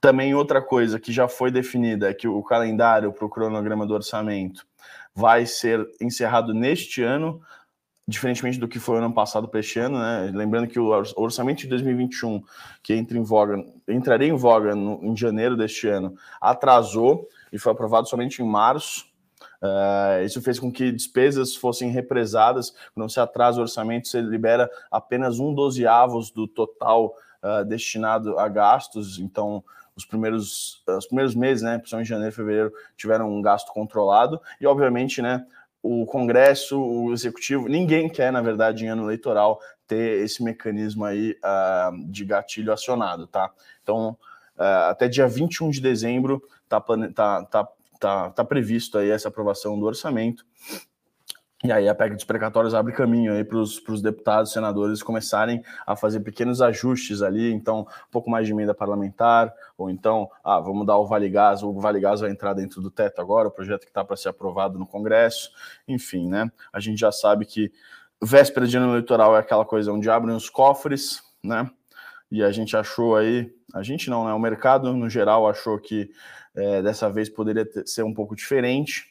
Também 0.00 0.34
outra 0.34 0.62
coisa 0.62 0.98
que 0.98 1.12
já 1.12 1.28
foi 1.28 1.50
definida 1.50 2.08
é 2.08 2.14
que 2.14 2.26
o 2.26 2.42
calendário 2.42 3.12
para 3.12 3.26
o 3.26 3.28
cronograma 3.28 3.86
do 3.86 3.92
orçamento 3.92 4.66
vai 5.14 5.44
ser 5.44 5.86
encerrado 6.00 6.54
neste 6.54 7.02
ano, 7.02 7.42
diferentemente 8.12 8.58
do 8.58 8.68
que 8.68 8.78
foi 8.78 8.98
ano 8.98 9.12
passado 9.12 9.48
para 9.48 9.60
este 9.60 9.78
ano, 9.78 9.98
né? 9.98 10.30
Lembrando 10.34 10.68
que 10.68 10.78
o 10.78 10.90
orçamento 11.16 11.62
de 11.62 11.68
2021, 11.68 12.42
que 12.82 12.94
entra 12.94 13.16
em 13.16 13.22
voga, 13.22 13.64
entraria 13.88 14.28
em 14.28 14.36
voga 14.36 14.74
no, 14.74 15.02
em 15.02 15.16
janeiro 15.16 15.56
deste 15.56 15.88
ano, 15.88 16.14
atrasou 16.40 17.26
e 17.52 17.58
foi 17.58 17.72
aprovado 17.72 18.08
somente 18.08 18.42
em 18.42 18.46
março. 18.46 19.06
Uh, 19.62 20.24
isso 20.24 20.42
fez 20.42 20.58
com 20.60 20.70
que 20.70 20.92
despesas 20.92 21.56
fossem 21.56 21.90
represadas. 21.90 22.74
Quando 22.94 23.10
você 23.10 23.18
atrasa 23.18 23.58
o 23.58 23.62
orçamento, 23.62 24.08
você 24.08 24.20
libera 24.20 24.70
apenas 24.90 25.38
um 25.38 25.54
dozeavos 25.54 26.30
do 26.30 26.46
total 26.46 27.16
uh, 27.42 27.64
destinado 27.64 28.38
a 28.38 28.46
gastos. 28.46 29.18
Então, 29.18 29.64
os 29.96 30.04
primeiros, 30.04 30.82
os 30.86 31.06
primeiros 31.06 31.34
meses, 31.34 31.62
né, 31.62 31.78
principalmente 31.78 32.08
janeiro 32.08 32.32
e 32.32 32.36
fevereiro, 32.36 32.72
tiveram 32.96 33.32
um 33.32 33.40
gasto 33.40 33.72
controlado. 33.72 34.40
E, 34.60 34.66
obviamente, 34.66 35.22
né, 35.22 35.46
o 35.82 36.06
Congresso, 36.06 36.80
o 36.80 37.12
Executivo, 37.12 37.68
ninguém 37.68 38.08
quer, 38.08 38.30
na 38.30 38.40
verdade, 38.40 38.84
em 38.84 38.88
ano 38.88 39.04
eleitoral, 39.04 39.60
ter 39.86 40.22
esse 40.22 40.42
mecanismo 40.42 41.04
aí 41.04 41.36
uh, 41.44 42.10
de 42.10 42.24
gatilho 42.24 42.72
acionado, 42.72 43.26
tá? 43.26 43.50
Então, 43.82 44.16
uh, 44.56 44.88
até 44.90 45.08
dia 45.08 45.26
21 45.26 45.70
de 45.70 45.80
dezembro 45.80 46.40
tá, 46.68 46.80
tá, 46.80 47.44
tá, 47.44 47.68
tá, 47.98 48.30
tá 48.30 48.44
previsto 48.44 48.96
aí 48.96 49.10
essa 49.10 49.28
aprovação 49.28 49.78
do 49.78 49.84
orçamento. 49.84 50.46
E 51.64 51.70
aí 51.70 51.88
a 51.88 51.94
PEC 51.94 52.14
dos 52.14 52.24
precatórios 52.24 52.74
abre 52.74 52.92
caminho 52.92 53.32
aí 53.32 53.44
para 53.44 53.56
os 53.56 54.02
deputados, 54.02 54.52
senadores 54.52 55.00
começarem 55.00 55.62
a 55.86 55.94
fazer 55.94 56.18
pequenos 56.18 56.60
ajustes 56.60 57.22
ali, 57.22 57.52
então 57.52 57.82
um 57.82 58.10
pouco 58.10 58.28
mais 58.28 58.46
de 58.46 58.52
emenda 58.52 58.74
parlamentar, 58.74 59.54
ou 59.78 59.88
então, 59.88 60.28
ah, 60.42 60.58
vamos 60.58 60.84
dar 60.84 60.96
o 60.96 61.06
Vale 61.06 61.28
Gás, 61.28 61.62
o 61.62 61.72
Vale 61.72 62.00
Gás 62.00 62.20
vai 62.20 62.32
entrar 62.32 62.52
dentro 62.52 62.80
do 62.80 62.90
teto 62.90 63.20
agora, 63.20 63.46
o 63.46 63.50
projeto 63.52 63.82
que 63.82 63.90
está 63.90 64.04
para 64.04 64.16
ser 64.16 64.30
aprovado 64.30 64.76
no 64.76 64.84
Congresso, 64.84 65.52
enfim, 65.86 66.28
né? 66.28 66.50
A 66.72 66.80
gente 66.80 66.98
já 66.98 67.12
sabe 67.12 67.46
que 67.46 67.70
véspera 68.20 68.66
de 68.66 68.76
ano 68.76 68.90
eleitoral 68.90 69.36
é 69.36 69.38
aquela 69.38 69.64
coisa 69.64 69.92
onde 69.92 70.10
abrem 70.10 70.34
os 70.34 70.50
cofres, 70.50 71.22
né? 71.44 71.70
E 72.28 72.42
a 72.42 72.50
gente 72.50 72.76
achou 72.76 73.14
aí, 73.14 73.54
a 73.72 73.84
gente 73.84 74.10
não, 74.10 74.24
né? 74.24 74.32
O 74.32 74.38
mercado 74.40 74.92
no 74.92 75.08
geral 75.08 75.48
achou 75.48 75.78
que 75.78 76.10
é, 76.56 76.82
dessa 76.82 77.08
vez 77.08 77.28
poderia 77.28 77.64
ter, 77.64 77.86
ser 77.86 78.02
um 78.02 78.12
pouco 78.12 78.34
diferente, 78.34 79.06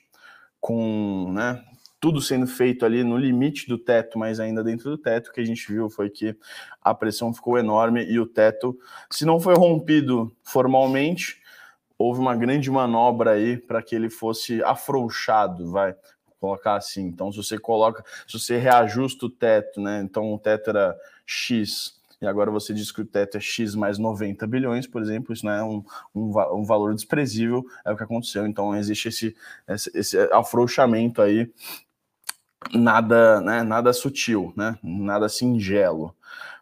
com, 0.60 1.32
né? 1.32 1.64
Tudo 2.02 2.20
sendo 2.20 2.48
feito 2.48 2.84
ali 2.84 3.04
no 3.04 3.16
limite 3.16 3.68
do 3.68 3.78
teto, 3.78 4.18
mas 4.18 4.40
ainda 4.40 4.64
dentro 4.64 4.90
do 4.90 4.98
teto, 4.98 5.28
o 5.28 5.32
que 5.32 5.40
a 5.40 5.46
gente 5.46 5.72
viu 5.72 5.88
foi 5.88 6.10
que 6.10 6.36
a 6.82 6.96
pressão 6.96 7.32
ficou 7.32 7.60
enorme 7.60 8.04
e 8.04 8.20
o 8.20 8.26
teto, 8.26 8.78
se 9.08 9.24
não 9.24 9.40
foi 9.40 9.54
rompido 9.54 10.36
formalmente, 10.44 11.40
houve 12.00 12.20
uma 12.20 12.36
grande 12.36 12.72
manobra 12.72 13.34
aí 13.34 13.56
para 13.56 13.84
que 13.84 13.96
ele 13.96 14.10
fosse 14.10 14.64
afrouxado, 14.64 15.72
vai 15.72 15.96
colocar 16.40 16.76
assim. 16.76 17.06
Então, 17.06 17.32
se 17.32 17.38
você 17.38 17.60
coloca, 17.60 18.04
se 18.28 18.40
você 18.40 18.58
reajusta 18.58 19.28
o 19.28 19.30
teto, 19.30 19.80
né? 19.80 20.02
Então 20.02 20.34
o 20.34 20.40
teto 20.40 20.72
era 20.72 20.98
X 21.24 22.02
e 22.20 22.26
agora 22.26 22.50
você 22.50 22.74
diz 22.74 22.92
que 22.92 23.02
o 23.02 23.06
teto 23.06 23.38
é 23.38 23.40
X 23.40 23.76
mais 23.76 24.00
90 24.00 24.46
bilhões, 24.48 24.88
por 24.88 25.04
exemplo, 25.04 25.34
isso 25.34 25.46
não 25.46 25.52
é 25.52 25.64
um, 25.64 25.84
um, 26.16 26.32
um 26.56 26.64
valor 26.64 26.96
desprezível, 26.96 27.64
é 27.86 27.92
o 27.92 27.98
que 27.98 28.04
aconteceu. 28.04 28.48
Então 28.48 28.76
existe 28.76 29.08
esse, 29.08 29.36
esse, 29.68 29.92
esse 29.96 30.18
afrouxamento 30.32 31.22
aí 31.22 31.52
nada, 32.74 33.42
né, 33.42 33.64
nada 33.64 33.94
sutil, 33.94 34.54
né, 34.56 34.78
nada 34.84 35.28
singelo. 35.28 36.16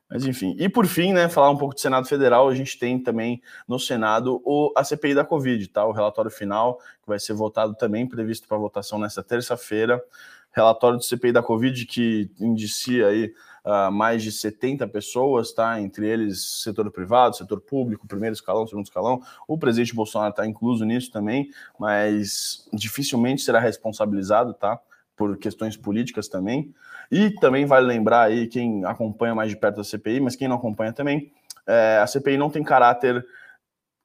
Mas 0.10 0.26
enfim, 0.26 0.56
e 0.58 0.68
por 0.68 0.88
fim, 0.88 1.14
né, 1.14 1.30
falar 1.30 1.52
um 1.52 1.58
pouco 1.58 1.76
do 1.76 1.80
Senado 1.80 2.08
Federal, 2.08 2.50
a 2.50 2.56
gente 2.56 2.80
tem 2.80 2.98
também 2.98 3.42
no 3.68 3.80
Senado 3.80 4.42
o, 4.44 4.74
a 4.76 4.84
CPI 4.84 5.14
da 5.14 5.24
Covid, 5.24 5.68
tá? 5.68 5.86
O 5.86 5.92
relatório 5.92 6.32
final, 6.32 6.78
que 6.78 7.08
vai 7.08 7.20
ser 7.20 7.34
votado 7.34 7.76
também, 7.76 8.08
previsto 8.08 8.48
para 8.48 8.58
votação 8.58 8.98
nesta 8.98 9.22
terça-feira. 9.22 10.04
Relatório 10.52 10.98
do 10.98 11.04
CPI 11.04 11.32
da 11.32 11.44
Covid 11.44 11.86
que 11.86 12.32
indicia 12.40 13.06
aí 13.08 13.32
uh, 13.64 13.92
mais 13.92 14.24
de 14.24 14.32
70 14.32 14.88
pessoas, 14.88 15.54
tá? 15.54 15.80
Entre 15.80 16.08
eles 16.08 16.64
setor 16.64 16.90
privado, 16.90 17.38
setor 17.38 17.62
público, 17.62 18.08
primeiro 18.08 18.34
escalão, 18.34 18.66
segundo 18.66 18.86
escalão. 18.86 19.22
O 19.48 19.60
presidente 19.60 19.94
Bolsonaro 19.94 20.32
está 20.32 20.48
incluso 20.48 20.86
nisso 20.86 21.12
também, 21.12 21.52
mas 21.80 22.68
dificilmente 22.74 23.44
será 23.44 23.60
responsabilizado, 23.60 24.56
tá? 24.56 24.80
Por 25.20 25.38
questões 25.38 25.76
políticas 25.76 26.30
também. 26.30 26.74
E 27.12 27.30
também 27.42 27.66
vale 27.66 27.86
lembrar 27.86 28.22
aí, 28.22 28.48
quem 28.48 28.86
acompanha 28.86 29.36
mais 29.36 29.50
de 29.50 29.58
perto 29.58 29.82
a 29.82 29.84
CPI, 29.84 30.22
mas 30.22 30.38
quem 30.38 30.48
não 30.48 30.56
acompanha 30.56 30.94
também, 30.94 31.30
é, 31.68 32.00
a 32.02 32.08
CPI 32.08 32.38
não 32.38 32.50
tem 32.50 32.64
caráter, 32.64 33.26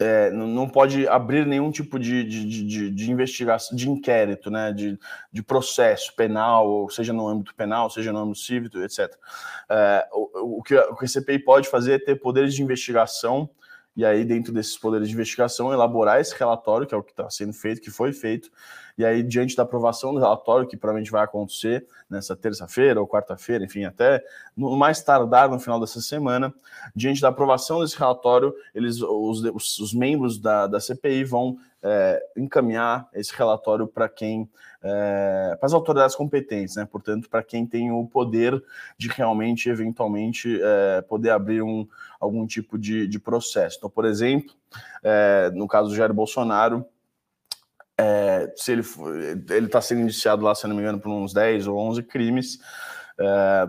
é, 0.01 0.33
não 0.33 0.69
pode 0.69 1.07
abrir 1.07 1.47
nenhum 1.47 1.71
tipo 1.71 2.01
de, 2.01 2.25
de, 2.25 2.67
de, 2.67 2.91
de, 2.91 3.11
investigação, 3.13 3.77
de 3.77 3.89
inquérito, 3.89 4.51
né, 4.51 4.73
de, 4.73 4.99
de 5.33 5.41
processo 5.41 6.13
penal, 6.17 6.91
seja 6.91 7.13
no 7.13 7.29
âmbito 7.29 7.55
penal, 7.55 7.89
seja 7.89 8.13
no 8.13 8.19
âmbito 8.19 8.41
cívico, 8.41 8.79
etc. 8.79 9.15
É, 9.71 10.09
o, 10.13 10.59
o, 10.59 10.63
que, 10.65 10.77
o 10.77 10.97
que 10.97 11.05
a 11.05 11.09
CPI 11.09 11.39
pode 11.39 11.69
fazer 11.69 11.93
é 11.93 11.99
ter 11.99 12.17
poderes 12.17 12.55
de 12.55 12.63
investigação 12.63 13.49
e 13.97 14.05
aí, 14.05 14.25
dentro 14.25 14.53
desses 14.53 14.77
poderes 14.77 15.07
de 15.09 15.15
investigação, 15.15 15.73
elaborar 15.73 16.21
esse 16.21 16.35
relatório, 16.37 16.87
que 16.87 16.93
é 16.95 16.99
o 16.99 17.03
que 17.03 17.13
está 17.13 17.31
sendo 17.31 17.53
feito, 17.53 17.81
que 17.81 17.91
foi 17.91 18.13
feito, 18.13 18.51
e 18.97 19.05
aí, 19.05 19.23
diante 19.23 19.57
da 19.57 19.65
aprovação 19.65 20.15
do 20.15 20.21
relatório, 20.21 20.69
que 20.69 20.77
provavelmente 20.77 21.11
vai 21.11 21.25
acontecer 21.25 21.87
nessa 22.09 22.37
terça-feira 22.37 23.01
ou 23.01 23.09
quarta-feira, 23.09 23.65
enfim, 23.65 23.85
até 23.85 24.23
no 24.57 24.77
mais 24.77 25.03
tardar 25.03 25.51
no 25.51 25.59
final 25.59 25.81
dessa 25.81 26.01
semana, 26.01 26.55
diante 26.95 27.21
da 27.21 27.29
aprovação 27.29 27.81
desse 27.81 27.99
relatório, 27.99 28.55
eles, 28.75 29.01
os, 29.01 29.43
os, 29.43 29.79
os 29.79 29.95
membros 29.95 30.39
da, 30.39 30.67
da 30.69 30.79
CPI 30.79 31.25
vão 31.25 31.57
é, 31.83 32.23
encaminhar 32.37 33.09
esse 33.13 33.35
relatório 33.37 33.87
para 33.87 34.09
quem, 34.09 34.49
é, 34.83 35.57
para 35.59 35.67
as 35.67 35.75
autoridades 35.75 36.17
competentes, 36.17 36.77
né? 36.77 36.87
Portanto, 36.87 37.29
para 37.29 37.43
quem 37.43 37.67
tem 37.67 37.91
o 37.91 38.07
poder 38.07 38.63
de 38.97 39.09
realmente, 39.09 39.69
eventualmente, 39.69 40.59
é, 40.63 41.03
poder 41.03 41.31
abrir 41.31 41.63
um, 41.63 41.87
algum 42.19 42.47
tipo 42.47 42.79
de, 42.79 43.07
de 43.07 43.19
processo. 43.19 43.77
Então, 43.77 43.91
por 43.91 44.05
exemplo, 44.05 44.55
é, 45.03 45.51
no 45.53 45.67
caso 45.67 45.91
do 45.91 45.97
Jair 45.97 46.15
Bolsonaro, 46.15 46.87
é, 47.99 48.53
se 48.57 48.73
ele 48.73 48.83
ele 49.51 49.67
está 49.67 49.81
sendo 49.81 50.03
indiciado 50.03 50.43
lá, 50.43 50.55
se 50.55 50.67
não 50.67 50.75
me 50.75 50.83
engano, 50.83 51.01
por 51.01 51.11
uns 51.11 51.33
10 51.33 51.67
ou 51.67 51.79
11 51.79 52.03
crimes. 52.03 52.59
É, 53.19 53.69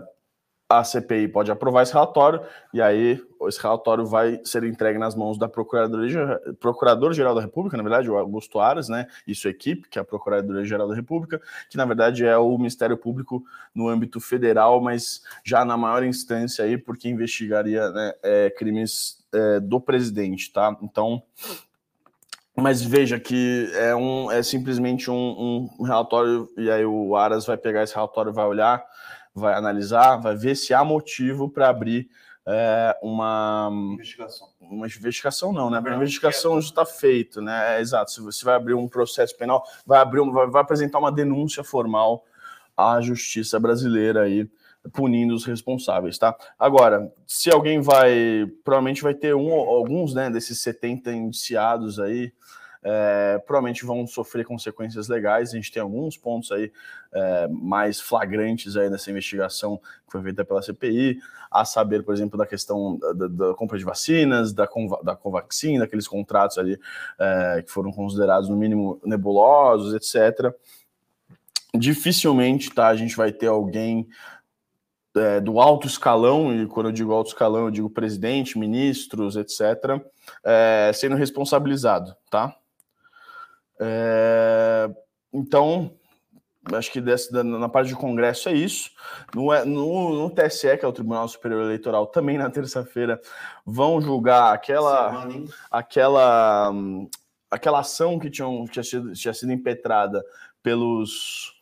a 0.68 0.82
CPI 0.82 1.28
pode 1.28 1.50
aprovar 1.50 1.82
esse 1.82 1.92
relatório 1.92 2.40
e 2.74 2.82
aí 2.82 3.22
esse 3.42 3.60
relatório 3.62 4.04
vai 4.04 4.40
ser 4.44 4.64
entregue 4.64 4.98
nas 4.98 5.14
mãos 5.14 5.38
da 5.38 5.48
Procuradora-Geral 5.48 7.34
da 7.34 7.40
República, 7.40 7.76
na 7.76 7.84
verdade, 7.84 8.10
o 8.10 8.16
Augusto 8.16 8.58
Aras, 8.58 8.88
né, 8.88 9.06
e 9.26 9.34
sua 9.34 9.50
equipe, 9.50 9.88
que 9.88 9.98
é 9.98 10.02
a 10.02 10.04
Procuradoria-Geral 10.04 10.88
da 10.88 10.94
República, 10.94 11.40
que 11.70 11.76
na 11.76 11.84
verdade 11.84 12.24
é 12.24 12.36
o 12.36 12.56
Ministério 12.58 12.96
Público 12.96 13.44
no 13.72 13.88
âmbito 13.88 14.18
federal, 14.18 14.80
mas 14.80 15.22
já 15.44 15.64
na 15.64 15.76
maior 15.76 16.02
instância 16.02 16.64
aí, 16.64 16.76
porque 16.76 17.08
investigaria 17.08 17.88
né, 17.90 18.12
é, 18.22 18.50
crimes 18.50 19.24
é, 19.32 19.60
do 19.60 19.80
presidente, 19.80 20.52
tá? 20.52 20.76
Então, 20.82 21.22
mas 22.56 22.82
veja 22.82 23.20
que 23.20 23.70
é, 23.74 23.94
um, 23.94 24.30
é 24.30 24.42
simplesmente 24.42 25.10
um, 25.10 25.68
um, 25.78 25.82
relatório, 25.82 26.48
e 26.56 26.70
aí 26.70 26.84
o 26.86 27.14
Aras 27.14 27.44
vai 27.46 27.56
pegar 27.56 27.82
esse 27.82 27.94
relatório, 27.94 28.32
vai 28.32 28.46
olhar, 28.46 28.84
vai 29.34 29.54
analisar, 29.54 30.16
vai 30.16 30.34
ver 30.34 30.56
se 30.56 30.72
há 30.72 30.82
motivo 30.82 31.50
para 31.50 31.68
abrir 31.68 32.08
é, 32.46 32.96
uma 33.02 33.68
investigação. 33.92 34.48
Uma 34.60 34.86
investigação 34.86 35.52
não, 35.52 35.68
né? 35.68 35.82
A 35.84 35.94
investigação 35.96 36.60
já 36.60 36.68
está 36.68 36.86
feita, 36.86 37.40
né? 37.40 37.76
É, 37.76 37.80
exato. 37.80 38.10
Se 38.10 38.20
você 38.20 38.44
vai 38.44 38.54
abrir 38.54 38.74
um 38.74 38.88
processo 38.88 39.36
penal, 39.36 39.62
vai 39.84 40.00
abrir, 40.00 40.22
vai, 40.30 40.46
vai 40.48 40.62
apresentar 40.62 40.98
uma 40.98 41.12
denúncia 41.12 41.62
formal 41.62 42.24
à 42.76 43.00
justiça 43.00 43.60
brasileira 43.60 44.22
aí 44.22 44.48
punindo 44.92 45.34
os 45.34 45.44
responsáveis, 45.44 46.18
tá? 46.18 46.36
Agora, 46.58 47.12
se 47.26 47.50
alguém 47.50 47.80
vai, 47.80 48.46
provavelmente 48.64 49.02
vai 49.02 49.14
ter 49.14 49.34
um, 49.34 49.52
alguns, 49.52 50.14
né, 50.14 50.30
desses 50.30 50.60
70 50.60 51.12
indiciados 51.12 51.98
aí, 51.98 52.32
é, 52.88 53.42
provavelmente 53.44 53.84
vão 53.84 54.06
sofrer 54.06 54.44
consequências 54.44 55.08
legais. 55.08 55.50
A 55.50 55.56
gente 55.56 55.72
tem 55.72 55.82
alguns 55.82 56.16
pontos 56.16 56.52
aí 56.52 56.70
é, 57.12 57.48
mais 57.48 58.00
flagrantes 58.00 58.76
aí 58.76 58.88
nessa 58.88 59.10
investigação 59.10 59.78
que 59.78 60.12
foi 60.12 60.22
feita 60.22 60.44
pela 60.44 60.62
CPI, 60.62 61.18
a 61.50 61.64
saber, 61.64 62.04
por 62.04 62.14
exemplo, 62.14 62.38
da 62.38 62.46
questão 62.46 62.96
da, 62.96 63.26
da 63.26 63.54
compra 63.54 63.76
de 63.76 63.84
vacinas, 63.84 64.52
da, 64.52 64.68
da 65.02 65.16
Covaxin, 65.16 65.80
daqueles 65.80 66.06
contratos 66.06 66.58
ali 66.58 66.78
é, 67.18 67.62
que 67.62 67.72
foram 67.72 67.90
considerados 67.90 68.48
no 68.48 68.56
mínimo 68.56 69.00
nebulosos, 69.04 69.92
etc. 69.92 70.54
Dificilmente, 71.74 72.72
tá? 72.72 72.86
A 72.86 72.96
gente 72.96 73.16
vai 73.16 73.32
ter 73.32 73.48
alguém 73.48 74.06
é, 75.16 75.40
do 75.40 75.60
alto 75.60 75.86
escalão, 75.86 76.54
e 76.54 76.66
quando 76.66 76.86
eu 76.86 76.92
digo 76.92 77.12
alto 77.12 77.28
escalão, 77.28 77.64
eu 77.66 77.70
digo 77.70 77.90
presidente, 77.90 78.58
ministros, 78.58 79.36
etc., 79.36 80.00
é, 80.44 80.90
sendo 80.94 81.16
responsabilizado, 81.16 82.14
tá? 82.30 82.54
É, 83.80 84.90
então, 85.32 85.90
acho 86.74 86.90
que 86.90 87.00
dessa, 87.00 87.42
na 87.42 87.68
parte 87.68 87.90
do 87.90 87.96
Congresso 87.96 88.48
é 88.48 88.52
isso. 88.52 88.90
No, 89.34 89.52
no, 89.64 90.14
no, 90.14 90.30
TSE, 90.30 90.76
que 90.76 90.84
é 90.84 90.88
o 90.88 90.92
Tribunal 90.92 91.28
Superior 91.28 91.62
Eleitoral, 91.62 92.06
também 92.06 92.38
na 92.38 92.50
terça-feira 92.50 93.20
vão 93.64 94.00
julgar 94.00 94.52
aquela, 94.52 95.28
aquela, 95.70 96.72
aquela 97.50 97.80
ação 97.80 98.18
que 98.18 98.30
tinham, 98.30 98.64
tinha, 98.66 98.82
sido, 98.82 99.12
tinha 99.12 99.34
sido 99.34 99.52
impetrada 99.52 100.24
pelos 100.62 101.55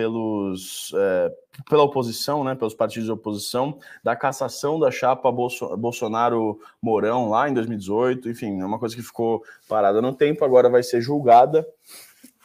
pelos 0.00 0.92
é, 0.96 1.30
pela 1.68 1.82
oposição, 1.82 2.42
né, 2.42 2.54
pelos 2.54 2.72
partidos 2.72 3.04
de 3.04 3.12
oposição, 3.12 3.78
da 4.02 4.16
cassação 4.16 4.80
da 4.80 4.90
chapa 4.90 5.30
Bolsonaro-Mourão 5.30 7.28
lá 7.28 7.50
em 7.50 7.54
2018, 7.54 8.30
enfim, 8.30 8.62
é 8.62 8.64
uma 8.64 8.78
coisa 8.78 8.96
que 8.96 9.02
ficou 9.02 9.44
parada 9.68 10.00
no 10.00 10.14
tempo, 10.14 10.42
agora 10.42 10.70
vai 10.70 10.82
ser 10.82 11.02
julgada, 11.02 11.68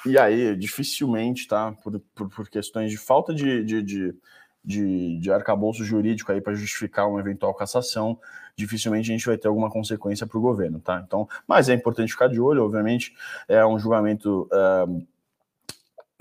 e 0.05 0.17
aí 0.17 0.53
dificilmente, 0.57 1.47
tá, 1.47 1.71
por, 1.81 2.01
por, 2.13 2.27
por 2.27 2.49
questões 2.49 2.91
de 2.91 2.97
falta 2.97 3.33
de, 3.33 3.63
de, 3.63 3.81
de, 3.81 4.13
de, 4.61 5.17
de 5.17 5.31
arcabouço 5.31 5.85
jurídico 5.85 6.33
aí 6.33 6.41
para 6.41 6.55
justificar 6.55 7.07
uma 7.07 7.21
eventual 7.21 7.53
cassação, 7.53 8.19
dificilmente 8.53 9.09
a 9.09 9.13
gente 9.13 9.25
vai 9.25 9.37
ter 9.37 9.47
alguma 9.47 9.69
consequência 9.69 10.27
para 10.27 10.37
o 10.37 10.41
governo, 10.41 10.81
tá? 10.81 11.01
Então, 11.07 11.25
mas 11.47 11.69
é 11.69 11.73
importante 11.73 12.11
ficar 12.11 12.27
de 12.27 12.41
olho, 12.41 12.65
obviamente, 12.65 13.15
é 13.47 13.65
um 13.65 13.79
julgamento... 13.79 14.49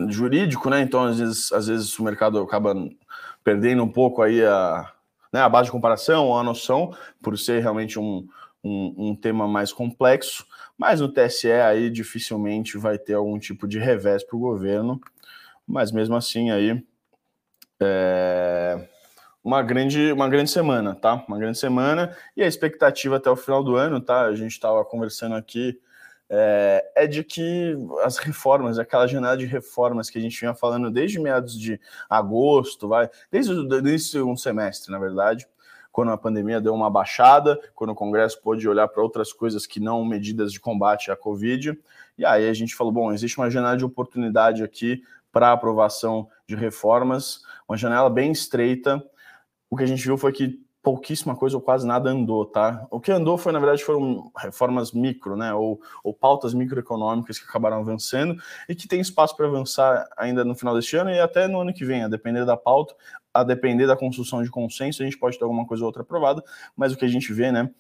jurídico, 0.08 0.68
né? 0.70 0.80
Então, 0.80 1.04
às 1.04 1.18
vezes, 1.18 1.52
às 1.52 1.66
vezes 1.66 1.98
o 1.98 2.02
mercado 2.02 2.40
acaba 2.40 2.74
perdendo 3.42 3.82
um 3.82 3.88
pouco 3.88 4.22
aí 4.22 4.44
a, 4.44 4.92
né, 5.32 5.40
a 5.40 5.48
base 5.48 5.66
de 5.66 5.72
comparação, 5.72 6.36
a 6.36 6.42
noção, 6.42 6.94
por 7.22 7.38
ser 7.38 7.60
realmente 7.60 7.98
um, 7.98 8.26
um, 8.62 9.10
um, 9.10 9.16
tema 9.16 9.46
mais 9.46 9.72
complexo, 9.72 10.46
mas 10.76 11.00
no 11.00 11.08
TSE 11.08 11.50
aí 11.50 11.90
dificilmente 11.90 12.78
vai 12.78 12.98
ter 12.98 13.14
algum 13.14 13.38
tipo 13.38 13.68
de 13.68 13.78
revés 13.78 14.24
para 14.24 14.36
o 14.36 14.40
governo, 14.40 15.00
mas 15.66 15.92
mesmo 15.92 16.16
assim 16.16 16.50
aí 16.50 16.82
é 17.80 18.88
uma 19.42 19.62
grande, 19.62 20.10
uma 20.12 20.28
grande 20.28 20.50
semana, 20.50 20.94
tá? 20.94 21.22
Uma 21.28 21.38
grande 21.38 21.58
semana 21.58 22.16
e 22.34 22.42
a 22.42 22.46
expectativa 22.46 23.16
até 23.16 23.30
o 23.30 23.36
final 23.36 23.62
do 23.62 23.76
ano, 23.76 24.00
tá? 24.00 24.22
A 24.22 24.34
gente 24.34 24.52
estava 24.52 24.82
conversando 24.84 25.34
aqui 25.34 25.78
é, 26.28 26.92
é, 26.96 27.06
de 27.06 27.22
que 27.22 27.76
as 28.02 28.16
reformas, 28.16 28.78
aquela 28.78 29.06
janela 29.06 29.36
de 29.36 29.46
reformas 29.46 30.08
que 30.08 30.18
a 30.18 30.20
gente 30.20 30.38
vinha 30.38 30.54
falando 30.54 30.90
desde 30.90 31.18
meados 31.18 31.58
de 31.58 31.80
agosto, 32.08 32.88
vai, 32.88 33.08
desde 33.30 33.52
início 33.52 34.28
um 34.28 34.36
semestre, 34.36 34.90
na 34.90 34.98
verdade, 34.98 35.46
quando 35.92 36.10
a 36.10 36.18
pandemia 36.18 36.60
deu 36.60 36.74
uma 36.74 36.90
baixada, 36.90 37.60
quando 37.74 37.90
o 37.90 37.94
Congresso 37.94 38.40
pôde 38.42 38.68
olhar 38.68 38.88
para 38.88 39.02
outras 39.02 39.32
coisas 39.32 39.64
que 39.64 39.78
não 39.78 40.04
medidas 40.04 40.52
de 40.52 40.58
combate 40.58 41.10
à 41.10 41.16
Covid, 41.16 41.78
e 42.18 42.24
aí 42.24 42.48
a 42.48 42.54
gente 42.54 42.74
falou, 42.74 42.92
bom, 42.92 43.12
existe 43.12 43.38
uma 43.38 43.48
janela 43.48 43.76
de 43.76 43.84
oportunidade 43.84 44.64
aqui 44.64 45.04
para 45.30 45.52
aprovação 45.52 46.28
de 46.48 46.56
reformas, 46.56 47.42
uma 47.68 47.76
janela 47.76 48.08
bem 48.08 48.32
estreita. 48.32 49.04
O 49.68 49.76
que 49.76 49.82
a 49.82 49.86
gente 49.86 50.04
viu 50.04 50.16
foi 50.16 50.32
que 50.32 50.60
pouquíssima 50.84 51.34
coisa 51.34 51.56
ou 51.56 51.62
quase 51.62 51.86
nada 51.86 52.10
andou, 52.10 52.44
tá? 52.44 52.86
O 52.90 53.00
que 53.00 53.10
andou 53.10 53.38
foi, 53.38 53.52
na 53.52 53.58
verdade, 53.58 53.82
foram 53.82 54.30
reformas 54.36 54.92
micro, 54.92 55.34
né? 55.34 55.52
Ou, 55.54 55.80
ou 56.04 56.12
pautas 56.12 56.52
microeconômicas 56.52 57.38
que 57.38 57.46
acabaram 57.48 57.78
avançando 57.78 58.36
e 58.68 58.74
que 58.74 58.86
tem 58.86 59.00
espaço 59.00 59.34
para 59.34 59.46
avançar 59.46 60.06
ainda 60.14 60.44
no 60.44 60.54
final 60.54 60.74
deste 60.74 60.94
ano 60.94 61.08
e 61.08 61.18
até 61.18 61.48
no 61.48 61.62
ano 61.62 61.72
que 61.72 61.86
vem, 61.86 62.04
a 62.04 62.08
depender 62.08 62.44
da 62.44 62.54
pauta, 62.54 62.94
a 63.32 63.42
depender 63.42 63.86
da 63.86 63.96
construção 63.96 64.42
de 64.42 64.50
consenso, 64.50 65.02
a 65.02 65.06
gente 65.06 65.18
pode 65.18 65.38
ter 65.38 65.44
alguma 65.44 65.66
coisa 65.66 65.82
ou 65.82 65.86
outra 65.86 66.02
aprovada, 66.02 66.44
mas 66.76 66.92
o 66.92 66.96
que 66.98 67.06
a 67.06 67.08
gente 67.08 67.32
vê, 67.32 67.50
né? 67.50 67.70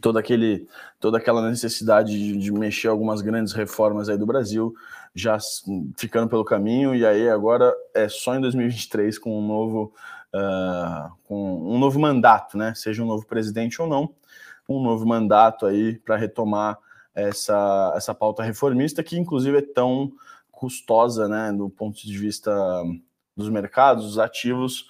Todo 0.00 0.18
aquele, 0.18 0.66
toda 0.98 1.18
aquela 1.18 1.48
necessidade 1.48 2.10
de, 2.10 2.36
de 2.36 2.52
mexer 2.52 2.88
algumas 2.88 3.20
grandes 3.20 3.52
reformas 3.52 4.08
aí 4.08 4.18
do 4.18 4.26
Brasil 4.26 4.74
já 5.14 5.38
ficando 5.96 6.28
pelo 6.28 6.44
caminho, 6.44 6.94
e 6.94 7.06
aí 7.06 7.28
agora 7.28 7.72
é 7.94 8.08
só 8.08 8.34
em 8.34 8.40
2023 8.40 9.18
com 9.18 9.38
um 9.38 9.46
novo 9.46 9.94
uh, 10.34 11.10
com 11.24 11.74
um 11.74 11.78
novo 11.78 11.98
mandato, 11.98 12.56
né? 12.56 12.74
Seja 12.74 13.02
um 13.02 13.06
novo 13.06 13.26
presidente 13.26 13.80
ou 13.80 13.88
não, 13.88 14.14
um 14.68 14.82
novo 14.82 15.06
mandato 15.06 15.66
aí 15.66 15.98
para 15.98 16.16
retomar 16.16 16.78
essa, 17.14 17.92
essa 17.96 18.14
pauta 18.14 18.42
reformista, 18.42 19.02
que 19.02 19.18
inclusive 19.18 19.58
é 19.58 19.62
tão 19.62 20.12
custosa, 20.50 21.28
né, 21.28 21.52
do 21.52 21.70
ponto 21.70 22.04
de 22.04 22.18
vista 22.18 22.52
dos 23.36 23.48
mercados, 23.48 24.04
dos 24.04 24.18
ativos, 24.18 24.88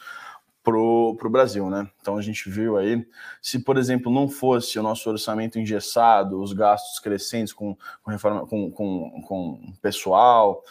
para 0.62 0.77
o 0.77 1.31
Brasil, 1.31 1.70
né? 1.70 1.88
Então 2.01 2.16
a 2.16 2.20
gente 2.20 2.51
viu 2.51 2.77
aí, 2.77 3.07
se 3.40 3.59
por 3.59 3.79
exemplo 3.79 4.12
não 4.12 4.29
fosse 4.29 4.79
o 4.79 4.83
nosso 4.83 5.09
orçamento 5.09 5.59
engessado, 5.59 6.42
os 6.42 6.53
gastos 6.53 6.98
crescentes 6.98 7.53
com, 7.55 7.77
com 8.03 8.11
reforma, 8.11 8.46
com, 8.46 8.70
com, 8.70 9.22
com 9.22 9.72
pessoal, 9.81 10.62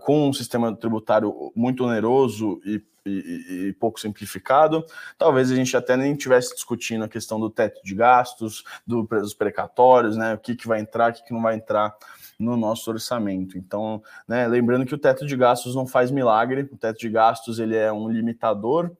com 0.00 0.28
um 0.28 0.32
sistema 0.32 0.74
tributário 0.74 1.52
muito 1.54 1.84
oneroso 1.84 2.60
e 2.64 2.82
e, 3.08 3.68
e, 3.68 3.72
pouco 3.74 4.00
simplificado, 4.00 4.84
talvez 5.16 5.50
a 5.52 5.54
gente 5.54 5.76
até 5.76 5.96
nem 5.96 6.12
estivesse 6.12 6.52
discutindo 6.54 7.04
a 7.04 7.08
questão 7.08 7.38
do 7.38 7.48
teto 7.48 7.80
de 7.84 7.94
gastos, 7.94 8.64
do, 8.84 9.04
dos 9.04 9.32
precatórios, 9.32 10.16
né? 10.16 10.34
O 10.34 10.38
que, 10.38 10.56
que 10.56 10.66
vai 10.66 10.80
entrar, 10.80 11.10
o 11.10 11.14
que, 11.14 11.22
que 11.22 11.32
não 11.32 11.40
vai 11.40 11.54
entrar 11.54 11.96
no 12.38 12.56
nosso 12.56 12.90
orçamento. 12.90 13.56
Então, 13.56 14.02
né, 14.28 14.46
lembrando 14.46 14.84
que 14.84 14.94
o 14.94 14.98
teto 14.98 15.26
de 15.26 15.36
gastos 15.36 15.74
não 15.74 15.86
faz 15.86 16.10
milagre, 16.10 16.68
o 16.70 16.76
teto 16.76 16.98
de 16.98 17.08
gastos 17.08 17.58
ele 17.58 17.76
é 17.76 17.92
um 17.92 18.08
limitador 18.08 18.90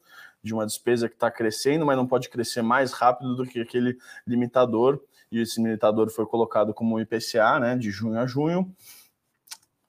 de 0.42 0.55
uma 0.55 0.64
despesa 0.64 1.09
que 1.09 1.14
está 1.14 1.31
crescendo, 1.31 1.85
mas 1.85 1.96
não 1.96 2.07
pode 2.07 2.29
crescer 2.29 2.62
mais 2.62 2.92
rápido 2.92 3.35
do 3.35 3.44
que 3.44 3.61
aquele 3.61 3.99
limitador, 4.27 5.01
e 5.31 5.40
esse 5.40 5.61
limitador 5.61 6.09
foi 6.09 6.25
colocado 6.25 6.72
como 6.72 7.01
IPCA, 7.01 7.59
né, 7.59 7.77
de 7.77 7.90
junho 7.90 8.18
a 8.18 8.27
junho. 8.27 8.72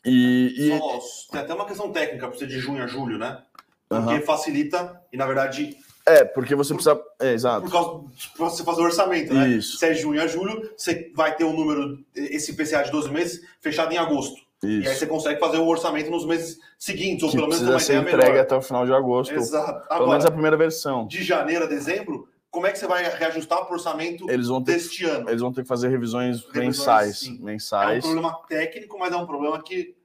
E, 0.08 0.54
e... 0.58 0.78
Só, 0.78 1.00
tem 1.32 1.42
até 1.42 1.54
uma 1.54 1.66
questão 1.66 1.92
técnica 1.92 2.28
para 2.28 2.38
você 2.38 2.48
de 2.48 2.60
junho 2.60 2.84
a 2.84 2.88
julho, 2.88 3.18
né? 3.18 3.42
Porque 3.90 4.14
uhum. 4.16 4.22
facilita 4.22 5.02
e, 5.12 5.18
na 5.18 5.26
verdade. 5.26 5.78
É, 6.06 6.24
porque 6.24 6.56
você 6.56 6.74
precisa. 6.74 7.00
É, 7.20 7.34
exato. 7.34 7.64
Por 7.64 7.72
causa 7.72 8.04
pra 8.36 8.50
você 8.50 8.64
fazer 8.64 8.82
o 8.82 8.86
orçamento, 8.86 9.34
né? 9.34 9.50
Isso. 9.50 9.78
Se 9.78 9.86
é 9.86 9.94
junho 9.94 10.22
a 10.22 10.28
julho, 10.28 10.72
você 10.76 11.12
vai 11.16 11.36
ter 11.36 11.44
um 11.44 11.54
número, 11.54 12.00
esse 12.16 12.54
PCA 12.54 12.84
de 12.84 12.92
12 12.92 13.10
meses, 13.12 13.42
fechado 13.60 13.94
em 13.94 13.98
agosto. 13.98 14.48
Isso. 14.64 14.88
E 14.88 14.88
aí 14.88 14.96
você 14.96 15.06
consegue 15.06 15.40
fazer 15.40 15.58
o 15.58 15.68
orçamento 15.68 16.10
nos 16.10 16.26
meses 16.26 16.58
seguintes, 16.80 17.24
ou 17.24 17.30
que 17.30 17.36
pelo 17.36 17.48
menos 17.48 17.62
uma 17.62 17.80
ser 17.80 18.02
entregue 18.02 18.18
melhor. 18.18 18.40
até 18.40 18.56
o 18.56 18.62
final 18.62 18.86
de 18.86 18.94
agosto. 18.94 19.34
Exato. 19.34 19.86
Agora, 19.86 19.98
pelo 19.98 20.10
menos 20.10 20.26
a 20.26 20.32
primeira 20.32 20.58
versão. 20.58 21.08
De 21.08 21.24
janeiro 21.24 21.66
a 21.66 21.68
dezembro, 21.68 22.28
como 22.50 22.66
é 22.66 22.72
que 22.72 22.80
você 22.80 22.88
vai 22.88 23.04
reajustar 23.04 23.60
o 23.60 23.72
orçamento 23.72 24.30
eles 24.30 24.48
vão 24.48 24.64
ter, 24.64 24.74
deste 24.74 25.06
ano? 25.06 25.30
Eles 25.30 25.42
vão 25.42 25.54
ter 25.54 25.62
que 25.62 25.68
fazer 25.68 25.90
revisões, 25.90 26.42
revisões 26.42 26.66
mensais, 26.66 27.20
sim. 27.20 27.38
mensais. 27.40 28.04
É 28.04 28.08
um 28.08 28.12
problema 28.14 28.40
técnico, 28.48 28.98
mas 28.98 29.14
é 29.14 29.18
um 29.18 29.28
problema 29.28 29.62
que 29.62 29.96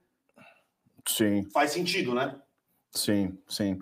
sim. 1.09 1.45
faz 1.51 1.71
sentido, 1.71 2.15
né? 2.15 2.35
Sim, 2.95 3.39
sim. 3.49 3.79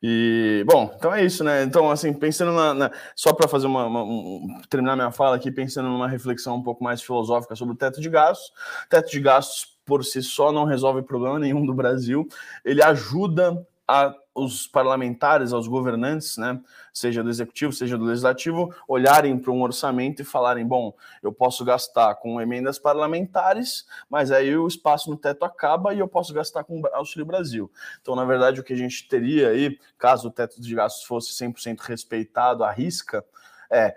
E, 0.00 0.64
bom, 0.68 0.94
então 0.96 1.12
é 1.12 1.24
isso, 1.24 1.42
né? 1.42 1.64
Então, 1.64 1.90
assim, 1.90 2.12
pensando 2.12 2.52
na. 2.52 2.72
na 2.72 2.90
só 3.16 3.32
para 3.32 3.48
fazer 3.48 3.66
uma, 3.66 3.86
uma 3.86 4.04
um, 4.04 4.60
terminar 4.70 4.94
minha 4.94 5.10
fala 5.10 5.34
aqui, 5.34 5.50
pensando 5.50 5.88
numa 5.88 6.06
reflexão 6.06 6.54
um 6.56 6.62
pouco 6.62 6.84
mais 6.84 7.02
filosófica 7.02 7.56
sobre 7.56 7.74
o 7.74 7.76
teto 7.76 8.00
de 8.00 8.08
gastos. 8.08 8.52
Teto 8.88 9.10
de 9.10 9.18
gastos, 9.18 9.76
por 9.84 10.04
si 10.04 10.22
só, 10.22 10.52
não 10.52 10.64
resolve 10.64 11.02
problema 11.02 11.40
nenhum 11.40 11.66
do 11.66 11.74
Brasil. 11.74 12.28
Ele 12.64 12.80
ajuda 12.80 13.66
a 13.88 14.14
os 14.34 14.66
parlamentares, 14.66 15.52
aos 15.52 15.68
governantes, 15.68 16.38
né, 16.38 16.58
seja 16.92 17.22
do 17.22 17.28
executivo, 17.28 17.72
seja 17.72 17.98
do 17.98 18.04
legislativo, 18.04 18.74
olharem 18.88 19.38
para 19.38 19.52
um 19.52 19.62
orçamento 19.62 20.22
e 20.22 20.24
falarem: 20.24 20.66
bom, 20.66 20.94
eu 21.22 21.32
posso 21.32 21.64
gastar 21.64 22.14
com 22.16 22.40
emendas 22.40 22.78
parlamentares, 22.78 23.86
mas 24.08 24.30
aí 24.30 24.56
o 24.56 24.66
espaço 24.66 25.10
no 25.10 25.16
teto 25.16 25.44
acaba 25.44 25.94
e 25.94 25.98
eu 25.98 26.08
posso 26.08 26.32
gastar 26.32 26.64
com 26.64 26.82
Auxílio 26.92 27.26
Brasil. 27.26 27.70
Então, 28.00 28.16
na 28.16 28.24
verdade, 28.24 28.60
o 28.60 28.64
que 28.64 28.72
a 28.72 28.76
gente 28.76 29.06
teria 29.06 29.50
aí, 29.50 29.78
caso 29.98 30.28
o 30.28 30.30
teto 30.30 30.60
de 30.60 30.74
gastos 30.74 31.04
fosse 31.04 31.32
100% 31.44 31.80
respeitado 31.80 32.64
à 32.64 32.70
risca, 32.70 33.24
é 33.70 33.94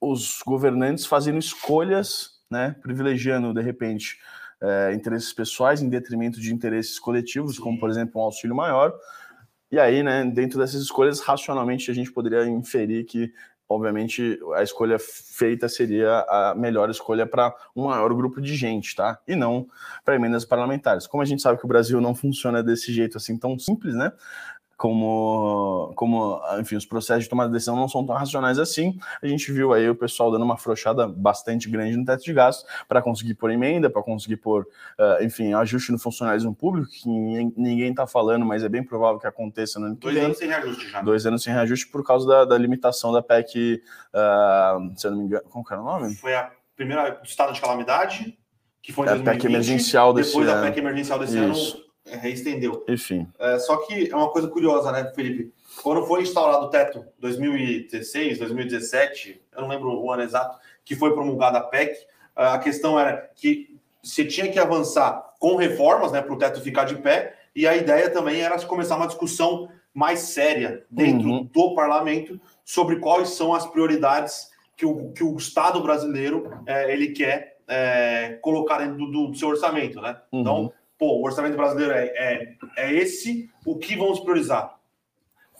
os 0.00 0.40
governantes 0.44 1.06
fazendo 1.06 1.38
escolhas, 1.38 2.40
né, 2.50 2.76
privilegiando, 2.82 3.54
de 3.54 3.62
repente, 3.62 4.18
é, 4.60 4.92
interesses 4.94 5.32
pessoais 5.32 5.82
em 5.82 5.88
detrimento 5.88 6.40
de 6.40 6.52
interesses 6.52 6.98
coletivos, 6.98 7.56
Sim. 7.56 7.62
como, 7.62 7.78
por 7.78 7.90
exemplo, 7.90 8.20
um 8.20 8.24
auxílio 8.24 8.54
maior 8.54 8.92
e 9.70 9.78
aí, 9.78 10.02
né, 10.02 10.24
dentro 10.24 10.58
dessas 10.58 10.80
escolhas, 10.82 11.20
racionalmente 11.20 11.90
a 11.90 11.94
gente 11.94 12.12
poderia 12.12 12.46
inferir 12.46 13.04
que, 13.04 13.32
obviamente, 13.68 14.38
a 14.54 14.62
escolha 14.62 14.96
feita 14.98 15.68
seria 15.68 16.24
a 16.28 16.54
melhor 16.56 16.88
escolha 16.88 17.26
para 17.26 17.54
um 17.74 17.86
maior 17.86 18.14
grupo 18.14 18.40
de 18.40 18.54
gente, 18.54 18.94
tá? 18.94 19.18
E 19.26 19.34
não 19.34 19.68
para 20.04 20.14
emendas 20.14 20.44
parlamentares. 20.44 21.06
Como 21.06 21.22
a 21.22 21.26
gente 21.26 21.42
sabe 21.42 21.58
que 21.58 21.64
o 21.64 21.68
Brasil 21.68 22.00
não 22.00 22.14
funciona 22.14 22.62
desse 22.62 22.92
jeito 22.92 23.16
assim 23.16 23.36
tão 23.36 23.58
simples, 23.58 23.94
né? 23.94 24.12
Como, 24.76 25.92
como 25.96 26.40
enfim, 26.60 26.76
os 26.76 26.84
processos 26.84 27.24
de 27.24 27.30
tomada 27.30 27.48
de 27.48 27.54
decisão 27.54 27.74
não 27.74 27.88
são 27.88 28.04
tão 28.04 28.14
racionais 28.14 28.58
assim. 28.58 28.98
A 29.22 29.26
gente 29.26 29.50
viu 29.50 29.72
aí 29.72 29.88
o 29.88 29.94
pessoal 29.94 30.30
dando 30.30 30.44
uma 30.44 30.54
afrouxada 30.54 31.08
bastante 31.08 31.68
grande 31.68 31.96
no 31.96 32.04
teto 32.04 32.22
de 32.22 32.32
gastos 32.32 32.68
para 32.86 33.00
conseguir 33.00 33.34
pôr 33.34 33.50
emenda, 33.50 33.88
para 33.88 34.02
conseguir 34.02 34.36
pôr, 34.36 34.68
uh, 34.98 35.24
enfim, 35.24 35.54
ajuste 35.54 35.92
no 35.92 35.98
funcionalismo 35.98 36.54
público, 36.54 36.90
que 36.90 37.08
ninguém 37.08 37.90
está 37.90 38.06
falando, 38.06 38.44
mas 38.44 38.62
é 38.62 38.68
bem 38.68 38.84
provável 38.84 39.18
que 39.18 39.26
aconteça 39.26 39.80
no 39.80 39.86
ano 39.86 39.96
Dois 39.96 40.16
anos 40.16 40.38
sem 40.38 40.48
reajuste 40.48 40.90
já. 40.90 41.00
Dois 41.00 41.26
anos 41.26 41.42
sem 41.42 41.52
reajuste 41.54 41.88
por 41.88 42.04
causa 42.04 42.26
da, 42.26 42.44
da 42.44 42.58
limitação 42.58 43.12
da 43.12 43.22
PEC, 43.22 43.82
uh, 44.12 44.98
se 44.98 45.06
eu 45.06 45.10
não 45.10 45.18
me 45.18 45.24
engano, 45.24 45.44
como 45.48 45.64
era 45.70 45.80
o 45.80 45.84
nome? 45.84 46.14
Foi 46.16 46.34
a 46.34 46.50
primeira 46.76 47.18
estado 47.24 47.52
de 47.54 47.60
calamidade, 47.62 48.38
que 48.82 48.92
foi 48.92 49.06
em 49.06 49.10
é 49.10 49.12
a 49.14 49.18
PEC 49.22 49.46
emergencial 49.46 50.12
desse 50.12 50.30
depois 50.30 50.48
ano. 50.48 50.56
Depois 50.56 50.68
da 50.68 50.74
PEC 50.74 50.84
emergencial 50.84 51.18
desse 51.18 51.38
Isso. 51.38 51.76
ano 51.78 51.85
reestendeu. 52.06 52.84
Enfim. 52.88 53.26
É, 53.38 53.58
só 53.58 53.76
que 53.78 54.10
é 54.10 54.16
uma 54.16 54.30
coisa 54.30 54.48
curiosa, 54.48 54.92
né, 54.92 55.12
Felipe? 55.14 55.52
Quando 55.82 56.06
foi 56.06 56.22
instaurado 56.22 56.66
o 56.66 56.70
teto 56.70 57.04
2016, 57.18 58.38
2017, 58.38 59.42
eu 59.54 59.62
não 59.62 59.68
lembro 59.68 59.90
o 59.92 60.10
ano 60.10 60.22
exato, 60.22 60.58
que 60.84 60.94
foi 60.94 61.12
promulgada 61.12 61.58
a 61.58 61.62
PEC, 61.62 62.06
a 62.34 62.58
questão 62.58 62.98
era 62.98 63.30
que 63.34 63.76
você 64.02 64.24
tinha 64.24 64.50
que 64.50 64.58
avançar 64.58 65.34
com 65.38 65.56
reformas, 65.56 66.12
né, 66.12 66.22
para 66.22 66.32
o 66.32 66.38
teto 66.38 66.60
ficar 66.60 66.84
de 66.84 66.96
pé, 66.96 67.34
e 67.54 67.66
a 67.66 67.76
ideia 67.76 68.10
também 68.10 68.40
era 68.40 68.60
começar 68.64 68.96
uma 68.96 69.06
discussão 69.06 69.68
mais 69.92 70.20
séria 70.20 70.84
dentro 70.90 71.28
uhum. 71.28 71.44
do 71.44 71.74
parlamento 71.74 72.38
sobre 72.64 72.96
quais 72.96 73.30
são 73.30 73.54
as 73.54 73.66
prioridades 73.66 74.50
que 74.76 74.84
o, 74.84 75.10
que 75.12 75.24
o 75.24 75.34
Estado 75.36 75.82
brasileiro 75.82 76.52
é, 76.66 76.92
ele 76.92 77.08
quer 77.08 77.56
é, 77.66 78.38
colocar 78.42 78.78
dentro 78.78 78.98
do, 78.98 79.28
do, 79.28 79.34
seu 79.34 79.48
orçamento, 79.48 80.00
né? 80.00 80.20
Uhum. 80.30 80.40
Então, 80.40 80.72
pô, 80.98 81.18
o 81.18 81.24
orçamento 81.24 81.56
brasileiro 81.56 81.92
é, 81.92 82.06
é, 82.06 82.56
é 82.76 82.92
esse, 82.92 83.50
o 83.64 83.76
que 83.76 83.96
vamos 83.96 84.20
priorizar? 84.20 84.78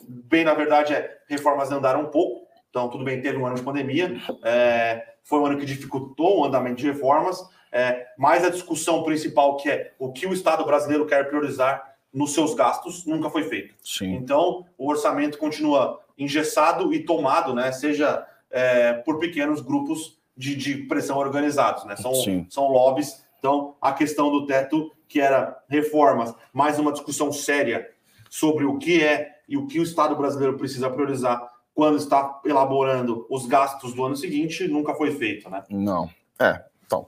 Bem, 0.08 0.44
na 0.44 0.54
verdade, 0.54 0.94
é 0.94 1.18
reformas 1.28 1.70
andaram 1.70 2.02
um 2.02 2.10
pouco, 2.10 2.46
então 2.70 2.88
tudo 2.88 3.04
bem, 3.04 3.20
teve 3.20 3.36
um 3.36 3.46
ano 3.46 3.56
de 3.56 3.62
pandemia, 3.62 4.16
é, 4.44 5.14
foi 5.24 5.40
um 5.40 5.46
ano 5.46 5.58
que 5.58 5.66
dificultou 5.66 6.40
o 6.40 6.44
andamento 6.44 6.76
de 6.76 6.86
reformas, 6.86 7.38
é, 7.72 8.06
mas 8.16 8.44
a 8.44 8.50
discussão 8.50 9.02
principal 9.02 9.56
que 9.56 9.68
é 9.68 9.92
o 9.98 10.12
que 10.12 10.26
o 10.26 10.32
Estado 10.32 10.64
brasileiro 10.64 11.06
quer 11.06 11.28
priorizar 11.28 11.96
nos 12.12 12.32
seus 12.32 12.54
gastos 12.54 13.04
nunca 13.04 13.28
foi 13.28 13.42
feita. 13.42 13.74
Então, 14.14 14.64
o 14.78 14.88
orçamento 14.88 15.36
continua 15.36 16.00
engessado 16.16 16.94
e 16.94 17.04
tomado, 17.04 17.54
né? 17.54 17.70
Seja 17.72 18.26
é, 18.50 18.94
por 18.94 19.18
pequenos 19.18 19.60
grupos 19.60 20.18
de, 20.34 20.56
de, 20.56 20.76
pressão 20.86 21.18
organizados, 21.18 21.84
né? 21.84 21.94
São, 21.96 22.14
são 22.48 22.68
lobbies. 22.68 23.25
Então, 23.46 23.76
a 23.80 23.92
questão 23.92 24.28
do 24.28 24.44
teto, 24.44 24.90
que 25.06 25.20
era 25.20 25.56
reformas, 25.68 26.34
mais 26.52 26.80
uma 26.80 26.90
discussão 26.90 27.30
séria 27.30 27.88
sobre 28.28 28.64
o 28.64 28.76
que 28.76 29.00
é 29.00 29.36
e 29.48 29.56
o 29.56 29.68
que 29.68 29.78
o 29.78 29.84
Estado 29.84 30.16
brasileiro 30.16 30.58
precisa 30.58 30.90
priorizar 30.90 31.48
quando 31.72 31.96
está 31.96 32.40
elaborando 32.44 33.24
os 33.30 33.46
gastos 33.46 33.94
do 33.94 34.04
ano 34.04 34.16
seguinte, 34.16 34.66
nunca 34.66 34.96
foi 34.96 35.12
feito, 35.12 35.48
né? 35.48 35.62
Não. 35.70 36.10
É, 36.40 36.64
então. 36.84 37.06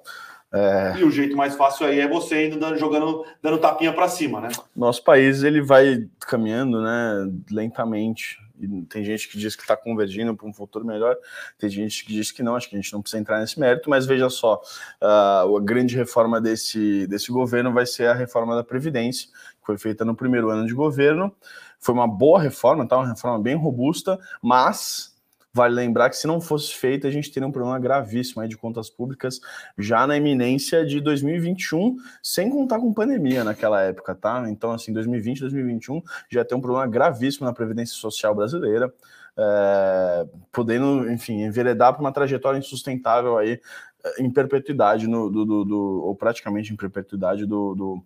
É... 0.53 0.95
E 0.99 1.05
o 1.05 1.11
jeito 1.11 1.37
mais 1.37 1.55
fácil 1.55 1.87
aí 1.87 2.01
é 2.01 2.09
você 2.09 2.35
ainda 2.35 2.57
dando, 2.57 2.79
jogando, 2.79 3.25
dando 3.43 3.59
tapinha 3.59 3.93
para 3.93 4.09
cima, 4.09 4.41
né? 4.41 4.49
Nosso 4.75 5.03
país 5.05 5.43
ele 5.43 5.61
vai 5.61 6.07
caminhando, 6.21 6.83
né, 6.83 7.31
lentamente. 7.51 8.39
E 8.61 8.83
tem 8.83 9.05
gente 9.05 9.29
que 9.29 9.39
diz 9.39 9.55
que 9.55 9.63
está 9.63 9.77
convergindo 9.77 10.35
para 10.35 10.47
um 10.47 10.53
futuro 10.53 10.85
melhor, 10.85 11.17
tem 11.57 11.71
gente 11.71 12.05
que 12.05 12.13
diz 12.13 12.33
que 12.33 12.43
não. 12.43 12.57
Acho 12.57 12.69
que 12.69 12.75
a 12.75 12.81
gente 12.81 12.93
não 12.93 13.01
precisa 13.01 13.21
entrar 13.21 13.39
nesse 13.39 13.61
mérito, 13.61 13.89
mas 13.89 14.05
veja 14.05 14.29
só, 14.29 14.61
uh, 15.01 15.57
a 15.57 15.61
grande 15.61 15.95
reforma 15.95 16.41
desse, 16.41 17.07
desse 17.07 17.31
governo 17.31 17.73
vai 17.73 17.87
ser 17.87 18.07
a 18.07 18.15
reforma 18.15 18.57
da 18.57 18.65
previdência, 18.65 19.29
que 19.29 19.67
foi 19.67 19.79
feita 19.79 20.05
no 20.05 20.17
primeiro 20.17 20.51
ano 20.51 20.67
de 20.67 20.75
governo. 20.75 21.33
Foi 21.79 21.95
uma 21.95 22.09
boa 22.09 22.41
reforma, 22.41 22.89
tá? 22.89 22.97
Uma 22.97 23.09
reforma 23.09 23.41
bem 23.41 23.55
robusta, 23.55 24.19
mas 24.43 25.17
Vale 25.59 25.75
lembrar 25.75 26.09
que 26.09 26.17
se 26.17 26.25
não 26.25 26.41
fosse 26.41 26.73
feita, 26.73 27.09
a 27.09 27.11
gente 27.11 27.33
teria 27.33 27.45
um 27.45 27.51
problema 27.51 27.81
gravíssimo 27.81 28.47
de 28.47 28.57
contas 28.57 28.89
públicas 28.89 29.41
já 29.77 30.07
na 30.07 30.17
iminência 30.17 30.87
de 30.87 31.01
2021, 31.01 31.97
sem 32.23 32.49
contar 32.49 32.79
com 32.79 32.95
pandemia 32.95 33.43
naquela 33.43 33.83
época, 33.83 34.15
tá? 34.15 34.45
Então, 34.49 34.71
assim, 34.71 34.93
2020, 34.93 35.41
2021 35.41 36.01
já 36.31 36.45
tem 36.45 36.57
um 36.57 36.61
problema 36.61 36.87
gravíssimo 36.87 37.45
na 37.45 37.53
Previdência 37.53 37.97
Social 37.97 38.37
brasileira. 38.37 38.95
É, 39.37 40.27
podendo, 40.53 41.11
enfim, 41.11 41.43
enveredar 41.43 41.93
para 41.93 42.03
uma 42.03 42.13
trajetória 42.13 42.59
insustentável 42.59 43.37
aí 43.37 43.61
eh, 44.05 44.23
em 44.23 44.31
perpetuidade, 44.31 45.09
no, 45.09 45.29
do, 45.29 45.45
do, 45.45 45.65
do, 45.65 46.03
ou 46.05 46.15
praticamente 46.15 46.73
em 46.73 46.77
perpetuidade 46.77 47.47
do 47.47 48.05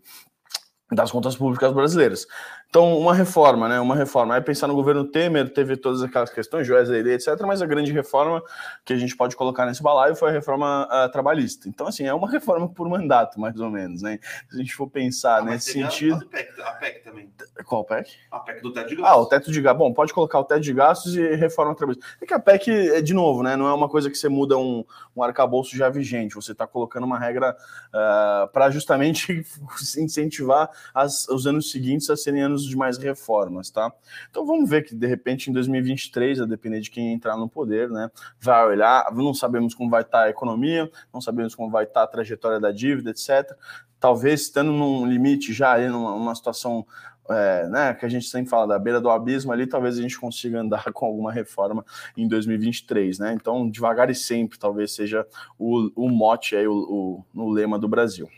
das 0.94 1.10
contas 1.10 1.36
públicas 1.36 1.72
brasileiras. 1.72 2.26
Então, 2.72 2.98
uma 2.98 3.12
reforma, 3.12 3.68
né? 3.68 3.78
Uma 3.80 3.94
reforma. 3.94 4.34
Aí 4.34 4.40
pensar 4.40 4.66
no 4.66 4.74
governo 4.74 5.04
Temer, 5.04 5.52
teve 5.52 5.76
todas 5.76 6.02
aquelas 6.02 6.30
questões, 6.30 6.66
Joesley, 6.66 7.06
etc., 7.12 7.38
mas 7.42 7.60
a 7.60 7.66
grande 7.66 7.92
reforma 7.92 8.42
que 8.82 8.94
a 8.94 8.96
gente 8.96 9.14
pode 9.14 9.36
colocar 9.36 9.66
nesse 9.66 9.82
balaio 9.82 10.16
foi 10.16 10.30
a 10.30 10.32
reforma 10.32 10.88
uh, 10.90 11.12
trabalhista. 11.12 11.68
Então, 11.68 11.86
assim, 11.86 12.06
é 12.06 12.14
uma 12.14 12.30
reforma 12.30 12.66
por 12.66 12.88
mandato, 12.88 13.38
mais 13.38 13.60
ou 13.60 13.68
menos, 13.68 14.00
né? 14.00 14.18
Se 14.48 14.56
a 14.56 14.58
gente 14.58 14.74
for 14.74 14.88
pensar 14.88 15.40
ah, 15.40 15.44
nesse 15.44 15.70
sentido. 15.70 16.24
A 16.24 16.24
PEC, 16.24 16.60
a 16.62 16.72
PEC, 16.72 17.04
também. 17.04 17.30
Qual 17.66 17.84
PEC? 17.84 18.10
A 18.30 18.38
PEC 18.40 18.62
do 18.62 18.72
teto 18.72 18.88
de 18.88 18.96
gastos. 18.96 19.12
Ah, 19.12 19.20
o 19.20 19.26
teto 19.26 19.52
de 19.52 19.60
gastos. 19.60 19.78
Bom, 19.78 19.92
pode 19.92 20.14
colocar 20.14 20.40
o 20.40 20.44
teto 20.44 20.62
de 20.62 20.72
gastos 20.72 21.14
e 21.14 21.34
reforma 21.34 21.74
trabalhista. 21.74 22.06
É 22.22 22.24
que 22.24 22.32
a 22.32 22.40
PEC, 22.40 22.70
é, 22.70 23.02
de 23.02 23.12
novo, 23.12 23.42
né? 23.42 23.54
Não 23.54 23.66
é 23.66 23.74
uma 23.74 23.86
coisa 23.90 24.08
que 24.08 24.16
você 24.16 24.30
muda 24.30 24.56
um, 24.56 24.82
um 25.14 25.22
arcabouço 25.22 25.76
já 25.76 25.90
vigente. 25.90 26.36
Você 26.36 26.52
está 26.52 26.66
colocando 26.66 27.04
uma 27.04 27.18
regra 27.18 27.54
uh, 27.88 28.48
para 28.50 28.70
justamente 28.70 29.44
incentivar 29.98 30.70
as, 30.94 31.28
os 31.28 31.46
anos 31.46 31.70
seguintes 31.70 32.08
a 32.08 32.16
serem 32.16 32.40
anos 32.40 32.61
de 32.68 32.76
mais 32.76 32.98
reforma 32.98 33.12
reformas, 33.32 33.70
tá? 33.70 33.92
Então 34.30 34.44
vamos 34.44 34.68
ver 34.68 34.82
que 34.82 34.94
de 34.94 35.06
repente 35.06 35.50
em 35.50 35.52
2023, 35.52 36.40
a 36.40 36.46
depender 36.46 36.80
de 36.80 36.90
quem 36.90 37.12
entrar 37.12 37.36
no 37.36 37.48
poder, 37.48 37.88
né, 37.88 38.10
vai 38.40 38.66
olhar, 38.66 39.12
não 39.14 39.34
sabemos 39.34 39.74
como 39.74 39.90
vai 39.90 40.02
estar 40.02 40.24
a 40.24 40.30
economia, 40.30 40.90
não 41.12 41.20
sabemos 41.20 41.54
como 41.54 41.70
vai 41.70 41.84
estar 41.84 42.02
a 42.02 42.06
trajetória 42.06 42.58
da 42.58 42.72
dívida, 42.72 43.10
etc. 43.10 43.56
Talvez 44.00 44.42
estando 44.42 44.72
num 44.72 45.06
limite 45.06 45.52
já 45.52 45.74
aí 45.74 45.88
numa, 45.88 46.12
numa 46.12 46.34
situação 46.34 46.86
é, 47.30 47.68
né, 47.68 47.94
que 47.94 48.04
a 48.04 48.08
gente 48.08 48.26
sempre 48.26 48.50
fala 48.50 48.66
da 48.66 48.78
beira 48.78 49.00
do 49.00 49.08
abismo 49.08 49.52
ali, 49.52 49.66
talvez 49.66 49.96
a 49.96 50.02
gente 50.02 50.18
consiga 50.18 50.60
andar 50.60 50.84
com 50.92 51.06
alguma 51.06 51.32
reforma 51.32 51.84
em 52.16 52.26
2023, 52.26 53.20
né? 53.20 53.32
Então, 53.32 53.70
devagar 53.70 54.10
e 54.10 54.14
sempre, 54.14 54.58
talvez 54.58 54.92
seja 54.92 55.26
o, 55.58 55.90
o 55.94 56.08
mote 56.08 56.56
aí, 56.56 56.66
o, 56.66 57.24
o, 57.34 57.42
o 57.42 57.50
lema 57.50 57.78
do 57.78 57.88
Brasil. 57.88 58.28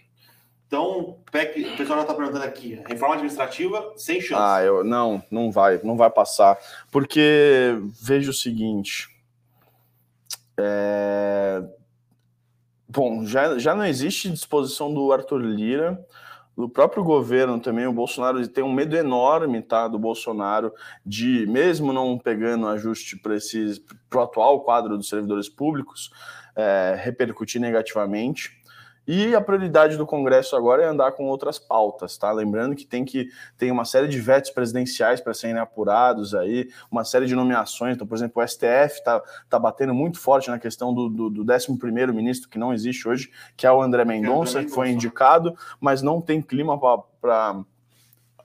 Então, 0.74 1.18
PEC, 1.30 1.72
o 1.72 1.76
pessoal 1.76 2.00
já 2.00 2.02
está 2.02 2.14
perguntando 2.14 2.44
aqui, 2.44 2.82
reforma 2.84 3.14
administrativa 3.14 3.92
sem 3.96 4.20
chance. 4.20 4.42
Ah, 4.42 4.60
eu 4.60 4.82
não, 4.82 5.22
não 5.30 5.52
vai, 5.52 5.80
não 5.84 5.96
vai 5.96 6.10
passar, 6.10 6.58
porque 6.90 7.78
veja 8.02 8.32
o 8.32 8.34
seguinte, 8.34 9.08
é... 10.58 11.62
bom, 12.88 13.24
já, 13.24 13.56
já 13.56 13.72
não 13.72 13.86
existe 13.86 14.28
disposição 14.28 14.92
do 14.92 15.12
Arthur 15.12 15.42
Lira, 15.42 16.04
do 16.56 16.68
próprio 16.68 17.04
governo 17.04 17.60
também, 17.60 17.86
o 17.86 17.92
Bolsonaro 17.92 18.44
tem 18.48 18.64
um 18.64 18.72
medo 18.72 18.96
enorme, 18.96 19.62
tá, 19.62 19.86
do 19.86 19.96
Bolsonaro, 19.96 20.72
de 21.06 21.46
mesmo 21.46 21.92
não 21.92 22.18
pegando 22.18 22.66
ajuste 22.66 23.16
para 23.16 24.18
o 24.18 24.20
atual 24.20 24.64
quadro 24.64 24.96
dos 24.96 25.08
servidores 25.08 25.48
públicos, 25.48 26.10
é, 26.56 26.96
repercutir 26.98 27.60
negativamente. 27.60 28.63
E 29.06 29.34
a 29.34 29.40
prioridade 29.40 29.96
do 29.96 30.06
Congresso 30.06 30.56
agora 30.56 30.82
é 30.82 30.86
andar 30.86 31.12
com 31.12 31.24
outras 31.26 31.58
pautas, 31.58 32.16
tá? 32.16 32.32
Lembrando 32.32 32.74
que 32.74 32.86
tem 32.86 33.04
que 33.04 33.28
tem 33.58 33.70
uma 33.70 33.84
série 33.84 34.08
de 34.08 34.18
vetos 34.18 34.50
presidenciais 34.50 35.20
para 35.20 35.34
serem 35.34 35.58
apurados 35.58 36.34
aí, 36.34 36.68
uma 36.90 37.04
série 37.04 37.26
de 37.26 37.34
nomeações. 37.34 37.94
Então, 37.94 38.06
por 38.06 38.14
exemplo, 38.14 38.42
o 38.42 38.46
STF 38.46 38.98
está 38.98 39.22
tá 39.48 39.58
batendo 39.58 39.94
muito 39.94 40.18
forte 40.18 40.48
na 40.48 40.58
questão 40.58 40.94
do, 40.94 41.08
do, 41.08 41.30
do 41.30 41.52
11 41.52 42.12
ministro, 42.12 42.48
que 42.48 42.58
não 42.58 42.72
existe 42.72 43.06
hoje, 43.06 43.30
que 43.56 43.66
é 43.66 43.72
o 43.72 43.82
André 43.82 44.04
Mendonça, 44.04 44.64
que 44.64 44.70
foi 44.70 44.90
indicado, 44.90 45.54
mas 45.80 46.00
não 46.00 46.20
tem 46.20 46.40
clima 46.40 46.78
para 47.20 47.62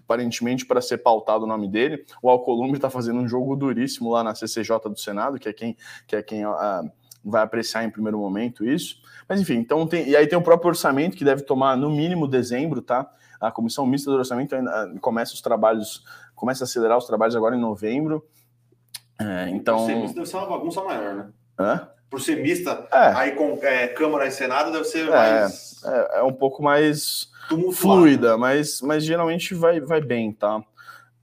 aparentemente 0.09 0.65
para 0.65 0.81
ser 0.81 0.97
pautado 0.97 1.43
o 1.43 1.47
nome 1.47 1.67
dele. 1.67 2.03
O 2.21 2.29
Alcolumbre 2.29 2.77
está 2.77 2.89
fazendo 2.89 3.19
um 3.19 3.27
jogo 3.27 3.55
duríssimo 3.55 4.09
lá 4.09 4.23
na 4.23 4.33
CCJ 4.33 4.89
do 4.89 4.99
Senado, 4.99 5.37
que 5.37 5.47
é 5.47 5.53
quem, 5.53 5.77
que 6.07 6.15
é 6.15 6.23
quem 6.23 6.47
uh, 6.47 6.91
vai 7.23 7.43
apreciar 7.43 7.83
em 7.83 7.89
primeiro 7.89 8.17
momento 8.17 8.65
isso. 8.65 9.01
Mas 9.27 9.39
enfim, 9.39 9.55
então 9.55 9.85
tem. 9.85 10.07
E 10.07 10.15
aí 10.15 10.27
tem 10.27 10.37
o 10.37 10.41
próprio 10.41 10.69
orçamento, 10.69 11.17
que 11.17 11.25
deve 11.25 11.43
tomar 11.43 11.75
no 11.77 11.89
mínimo 11.89 12.27
dezembro, 12.27 12.81
tá? 12.81 13.09
A 13.39 13.51
comissão 13.51 13.85
mista 13.85 14.09
do 14.11 14.17
orçamento 14.17 14.55
ainda 14.55 14.93
começa 14.99 15.33
os 15.33 15.41
trabalhos, 15.41 16.03
começa 16.35 16.63
a 16.63 16.65
acelerar 16.65 16.97
os 16.97 17.05
trabalhos 17.05 17.35
agora 17.35 17.55
em 17.55 17.59
novembro. 17.59 18.25
É, 19.19 19.49
então. 19.49 19.77
Por 19.77 19.85
ser 19.85 19.95
mista 19.95 20.15
deve 20.15 20.29
ser 20.29 20.37
uma 20.37 20.47
bagunça 20.47 20.83
maior, 20.83 21.15
né? 21.15 21.29
Hã? 21.59 21.89
Por 22.09 22.19
ser 22.19 22.41
mista, 22.41 22.87
é. 22.91 23.13
aí 23.13 23.31
com 23.33 23.59
é, 23.61 23.87
Câmara 23.89 24.25
e 24.25 24.31
Senado 24.31 24.71
deve 24.71 24.85
ser 24.85 25.07
é, 25.07 25.11
mais. 25.11 25.83
É, 25.83 26.19
é 26.19 26.23
um 26.23 26.33
pouco 26.33 26.63
mais 26.63 27.29
fluida, 27.73 28.35
mas, 28.35 28.81
mas 28.81 29.03
geralmente 29.03 29.53
vai, 29.53 29.79
vai 29.79 30.01
bem, 30.01 30.31
tá? 30.31 30.61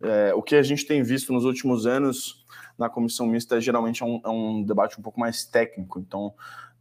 É, 0.01 0.33
o 0.35 0.43
que 0.43 0.55
a 0.55 0.63
gente 0.63 0.87
tem 0.87 1.03
visto 1.03 1.33
nos 1.33 1.45
últimos 1.45 1.87
anos 1.87 2.46
na 2.79 2.89
comissão 2.89 3.27
mista 3.27 3.61
geralmente 3.61 4.03
é 4.03 4.07
um, 4.07 4.21
é 4.25 4.29
um 4.29 4.63
debate 4.63 4.99
um 4.99 5.03
pouco 5.03 5.19
mais 5.19 5.45
técnico, 5.45 5.99
então 5.99 6.35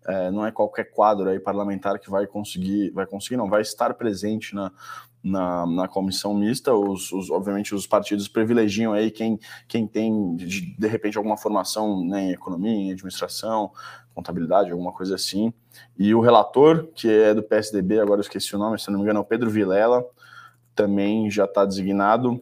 é, 0.08 0.29
não 0.29 0.45
é 0.45 0.51
qualquer 0.51 0.86
quadro 0.91 1.29
aí 1.29 1.39
parlamentar 1.39 1.99
que 1.99 2.10
vai 2.10 2.27
conseguir, 2.27 2.91
vai 2.91 3.05
conseguir, 3.05 3.38
não, 3.38 3.49
vai 3.49 3.62
estar 3.62 3.93
presente 3.95 4.53
na, 4.53 4.71
na, 5.23 5.65
na 5.65 5.88
comissão 5.88 6.34
mista. 6.34 6.73
Os, 6.73 7.12
os, 7.12 7.31
obviamente, 7.31 7.73
os 7.73 7.88
partidos 7.88 8.27
privilegiam 8.27 8.93
aí 8.93 9.10
quem, 9.10 9.39
quem 9.67 9.88
tem, 9.88 10.36
de, 10.36 10.75
de 10.77 10.88
repente, 10.88 11.17
alguma 11.17 11.38
formação 11.38 12.05
né, 12.05 12.25
em 12.25 12.31
economia, 12.31 12.71
em 12.71 12.91
administração, 12.91 13.71
contabilidade, 14.13 14.71
alguma 14.71 14.91
coisa 14.91 15.15
assim. 15.15 15.51
E 15.97 16.13
o 16.13 16.21
relator, 16.21 16.88
que 16.93 17.10
é 17.10 17.34
do 17.34 17.41
PSDB, 17.41 17.99
agora 17.99 18.19
eu 18.19 18.23
esqueci 18.23 18.55
o 18.55 18.60
nome, 18.60 18.79
se 18.79 18.89
não 18.91 18.99
me 18.99 19.03
engano, 19.03 19.19
é 19.19 19.21
o 19.21 19.25
Pedro 19.25 19.49
Vilela, 19.49 20.05
também 20.75 21.31
já 21.31 21.45
está 21.45 21.65
designado. 21.65 22.39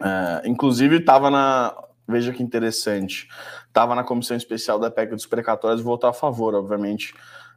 É, 0.00 0.48
inclusive, 0.48 0.96
estava 0.96 1.30
na 1.30 1.76
veja 2.06 2.32
que 2.32 2.42
interessante, 2.42 3.28
estava 3.66 3.94
na 3.94 4.04
comissão 4.04 4.36
especial 4.36 4.78
da 4.78 4.90
PEC 4.90 5.12
dos 5.12 5.26
precatórios 5.26 5.80
e 5.80 5.84
votou 5.84 6.08
a 6.08 6.12
favor, 6.12 6.54
obviamente, 6.54 7.14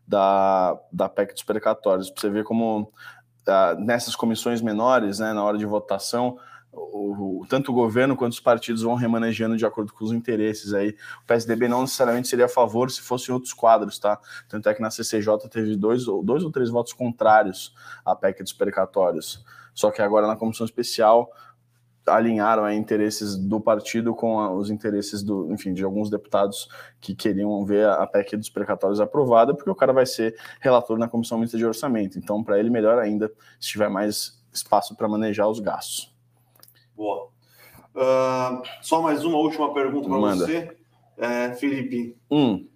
da, 0.08 0.80
da 0.92 1.10
PEC 1.10 1.34
dos 1.34 1.44
precatórios. 1.44 2.10
Para 2.10 2.22
você 2.22 2.30
ver 2.30 2.44
como 2.44 2.82
uh, 2.82 3.80
nessas 3.80 4.16
comissões 4.16 4.62
menores, 4.62 5.20
né, 5.20 5.34
na 5.34 5.44
hora 5.44 5.58
de 5.58 5.66
votação, 5.66 6.38
o, 6.72 7.42
o, 7.42 7.48
tanto 7.48 7.72
o 7.72 7.76
governo 7.76 8.16
quanto 8.16 8.34
os 8.34 8.40
partidos 8.40 8.84
vão 8.84 8.96
remanejando 8.96 9.58
de 9.58 9.66
acordo 9.66 9.92
com 9.92 10.06
os 10.06 10.12
interesses 10.12 10.74
aí. 10.74 10.96
O 11.24 11.26
PSDB 11.26 11.68
não 11.68 11.82
necessariamente 11.82 12.28
seria 12.28 12.46
a 12.46 12.50
favor 12.50 12.92
se 12.92 13.02
fossem 13.02 13.34
outros 13.34 13.54
quadros, 13.54 13.98
tá? 14.00 14.20
Tanto 14.48 14.70
é 14.70 14.74
que 14.74 14.82
na 14.82 14.92
CCJ 14.92 15.50
teve 15.50 15.76
dois, 15.76 16.06
dois 16.24 16.44
ou 16.44 16.52
três 16.52 16.70
votos 16.70 16.94
contrários 16.94 17.74
à 18.06 18.16
PEC 18.16 18.44
dos 18.44 18.54
precatórios. 18.54 19.44
Só 19.74 19.92
que 19.92 20.02
agora 20.02 20.28
na 20.28 20.36
comissão 20.36 20.66
especial 20.66 21.32
alinharam 22.08 22.64
aí, 22.64 22.78
interesses 22.78 23.38
do 23.38 23.60
partido 23.60 24.16
com 24.16 24.40
a, 24.40 24.52
os 24.52 24.70
interesses 24.70 25.24
do, 25.24 25.52
enfim, 25.52 25.74
de 25.74 25.84
alguns 25.84 26.10
deputados 26.10 26.70
que 27.00 27.16
queriam 27.16 27.64
ver 27.66 27.88
a 27.88 28.06
PEC 28.08 28.38
dos 28.38 28.50
precatórios 28.50 29.00
aprovada, 29.00 29.54
porque 29.54 29.70
o 29.70 29.76
cara 29.76 29.94
vai 29.94 30.06
ser 30.06 30.36
relator 30.60 30.98
na 30.98 31.08
comissão 31.08 31.38
mista 31.38 31.58
de 31.58 31.66
orçamento. 31.66 32.18
Então, 32.18 32.44
para 32.44 32.60
ele, 32.60 32.70
melhor 32.70 32.98
ainda 33.00 33.32
se 33.60 33.70
tiver 33.70 33.90
mais 33.90 34.42
espaço 34.54 34.96
para 34.96 35.08
manejar 35.08 35.48
os 35.48 35.60
gastos. 35.60 36.14
Boa. 36.96 37.30
Uh, 37.96 38.62
só 38.82 39.02
mais 39.02 39.24
uma 39.26 39.38
última 39.38 39.74
pergunta 39.74 40.08
para 40.08 40.18
você, 40.18 40.78
é, 41.18 41.54
Felipe. 41.54 42.16
Hum, 42.30 42.68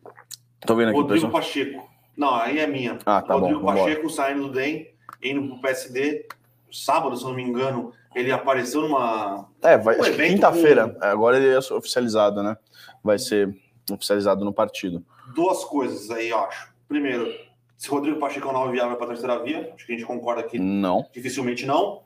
tô 0.66 0.76
vendo 0.76 0.90
aqui. 0.90 0.98
Rodrigo 0.98 1.28
pessoal. 1.28 1.32
Pacheco. 1.32 1.90
Não, 2.18 2.36
aí 2.36 2.60
é 2.60 2.68
minha. 2.68 2.98
Ah, 3.06 3.22
tá 3.22 3.36
Rodrigo 3.36 3.60
bom, 3.60 3.66
Pacheco 3.68 4.10
saindo 4.10 4.48
do 4.48 4.52
DEM, 4.52 4.88
indo 5.22 5.48
para 5.48 5.58
o 5.58 5.62
PSD. 5.62 6.28
Sábado, 6.72 7.18
se 7.18 7.24
não 7.24 7.34
me 7.34 7.44
engano, 7.44 7.94
ele 8.16 8.32
apareceu 8.32 8.82
numa. 8.82 9.50
É, 9.62 9.78
vai, 9.78 10.00
um 10.00 10.04
quinta-feira. 10.04 10.90
Com... 10.90 11.04
Agora 11.04 11.38
ele 11.38 11.54
é 11.54 11.58
oficializado, 11.58 12.42
né? 12.42 12.58
Vai 13.04 13.20
ser 13.20 13.56
oficializado 13.92 14.46
no 14.46 14.54
partido. 14.54 15.04
Duas 15.36 15.64
coisas 15.66 16.10
aí, 16.12 16.30
eu 16.30 16.40
acho. 16.40 16.72
Primeiro, 16.88 17.32
se 17.78 17.90
Rodrigo 17.90 18.20
Pacheco 18.20 18.50
é 18.50 18.54
não 18.54 18.72
viável 18.72 18.96
para 18.96 19.06
a 19.06 19.10
terceira 19.10 19.42
via, 19.44 19.72
acho 19.74 19.86
que 19.86 19.94
a 19.94 19.96
gente 19.96 20.06
concorda 20.06 20.42
aqui. 20.42 20.60
Não. 20.60 21.06
Dificilmente 21.12 21.66
não. 21.66 22.04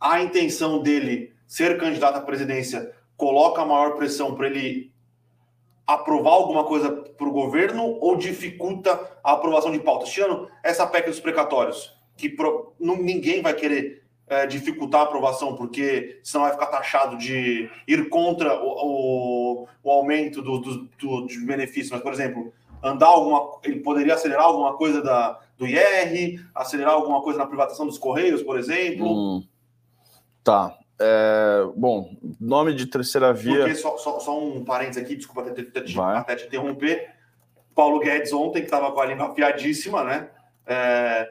A 0.00 0.20
intenção 0.20 0.82
dele 0.82 1.32
ser 1.46 1.78
candidato 1.78 2.16
à 2.16 2.20
presidência 2.20 2.92
coloca 3.16 3.64
maior 3.64 3.96
pressão 3.96 4.34
para 4.34 4.46
ele 4.46 4.92
aprovar 5.86 6.32
alguma 6.32 6.64
coisa 6.64 6.90
para 6.90 7.26
o 7.26 7.32
governo 7.32 7.96
ou 8.00 8.16
dificulta 8.16 9.18
a 9.22 9.32
aprovação 9.32 9.70
de 9.70 9.78
pautas? 9.78 10.08
Tirando 10.08 10.50
essa 10.62 10.86
PEC 10.86 11.08
dos 11.08 11.20
precatórios, 11.20 11.95
que 12.16 12.28
pro, 12.28 12.72
não, 12.78 12.96
ninguém 12.96 13.42
vai 13.42 13.54
querer 13.54 14.02
é, 14.28 14.46
dificultar 14.46 15.02
a 15.02 15.04
aprovação, 15.04 15.54
porque 15.54 16.20
senão 16.22 16.44
vai 16.44 16.52
ficar 16.52 16.66
taxado 16.66 17.16
de 17.16 17.70
ir 17.86 18.08
contra 18.08 18.60
o, 18.60 19.62
o, 19.62 19.68
o 19.82 19.90
aumento 19.90 20.42
do, 20.42 20.58
do, 20.58 20.88
do, 20.98 21.20
dos 21.22 21.44
benefícios. 21.44 21.90
Mas, 21.90 22.02
por 22.02 22.12
exemplo, 22.12 22.52
andar 22.82 23.06
alguma. 23.06 23.58
Ele 23.62 23.80
poderia 23.80 24.14
acelerar 24.14 24.44
alguma 24.44 24.76
coisa 24.76 25.02
da, 25.02 25.38
do 25.56 25.66
IR, 25.66 26.44
acelerar 26.54 26.94
alguma 26.94 27.22
coisa 27.22 27.38
na 27.38 27.46
privatização 27.46 27.86
dos 27.86 27.98
Correios, 27.98 28.42
por 28.42 28.58
exemplo. 28.58 29.06
Hum, 29.06 29.44
tá. 30.42 30.76
É, 30.98 31.62
bom, 31.76 32.16
nome 32.40 32.74
de 32.74 32.86
terceira 32.86 33.32
via. 33.32 33.58
Porque 33.58 33.74
só, 33.74 33.98
só, 33.98 34.18
só 34.18 34.42
um 34.42 34.64
parênteses 34.64 35.02
aqui, 35.02 35.14
desculpa 35.14 35.42
até, 35.42 35.60
até, 35.60 36.00
até 36.00 36.36
te 36.36 36.46
interromper. 36.46 37.14
Paulo 37.74 37.98
Guedes 38.00 38.32
ontem, 38.32 38.60
que 38.60 38.64
estava 38.64 38.90
com 38.90 39.00
a 39.00 39.04
língua 39.04 39.26
afiadíssima, 39.26 40.02
né? 40.02 40.30
É, 40.66 41.30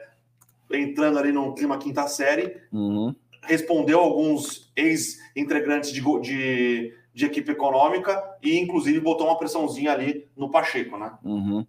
entrando 0.70 1.18
ali 1.18 1.32
no 1.32 1.54
clima 1.54 1.78
quinta 1.78 2.06
série, 2.08 2.60
uhum. 2.72 3.14
respondeu 3.42 4.00
alguns 4.00 4.72
ex-integrantes 4.76 5.92
de, 5.92 6.00
de, 6.20 6.94
de, 7.14 7.24
equipe 7.24 7.52
econômica 7.52 8.22
e, 8.42 8.58
inclusive, 8.58 9.00
botou 9.00 9.26
uma 9.26 9.38
pressãozinha 9.38 9.92
ali 9.92 10.28
no 10.36 10.50
Pacheco, 10.50 10.96
né? 10.98 11.12
Uhum. 11.22 11.66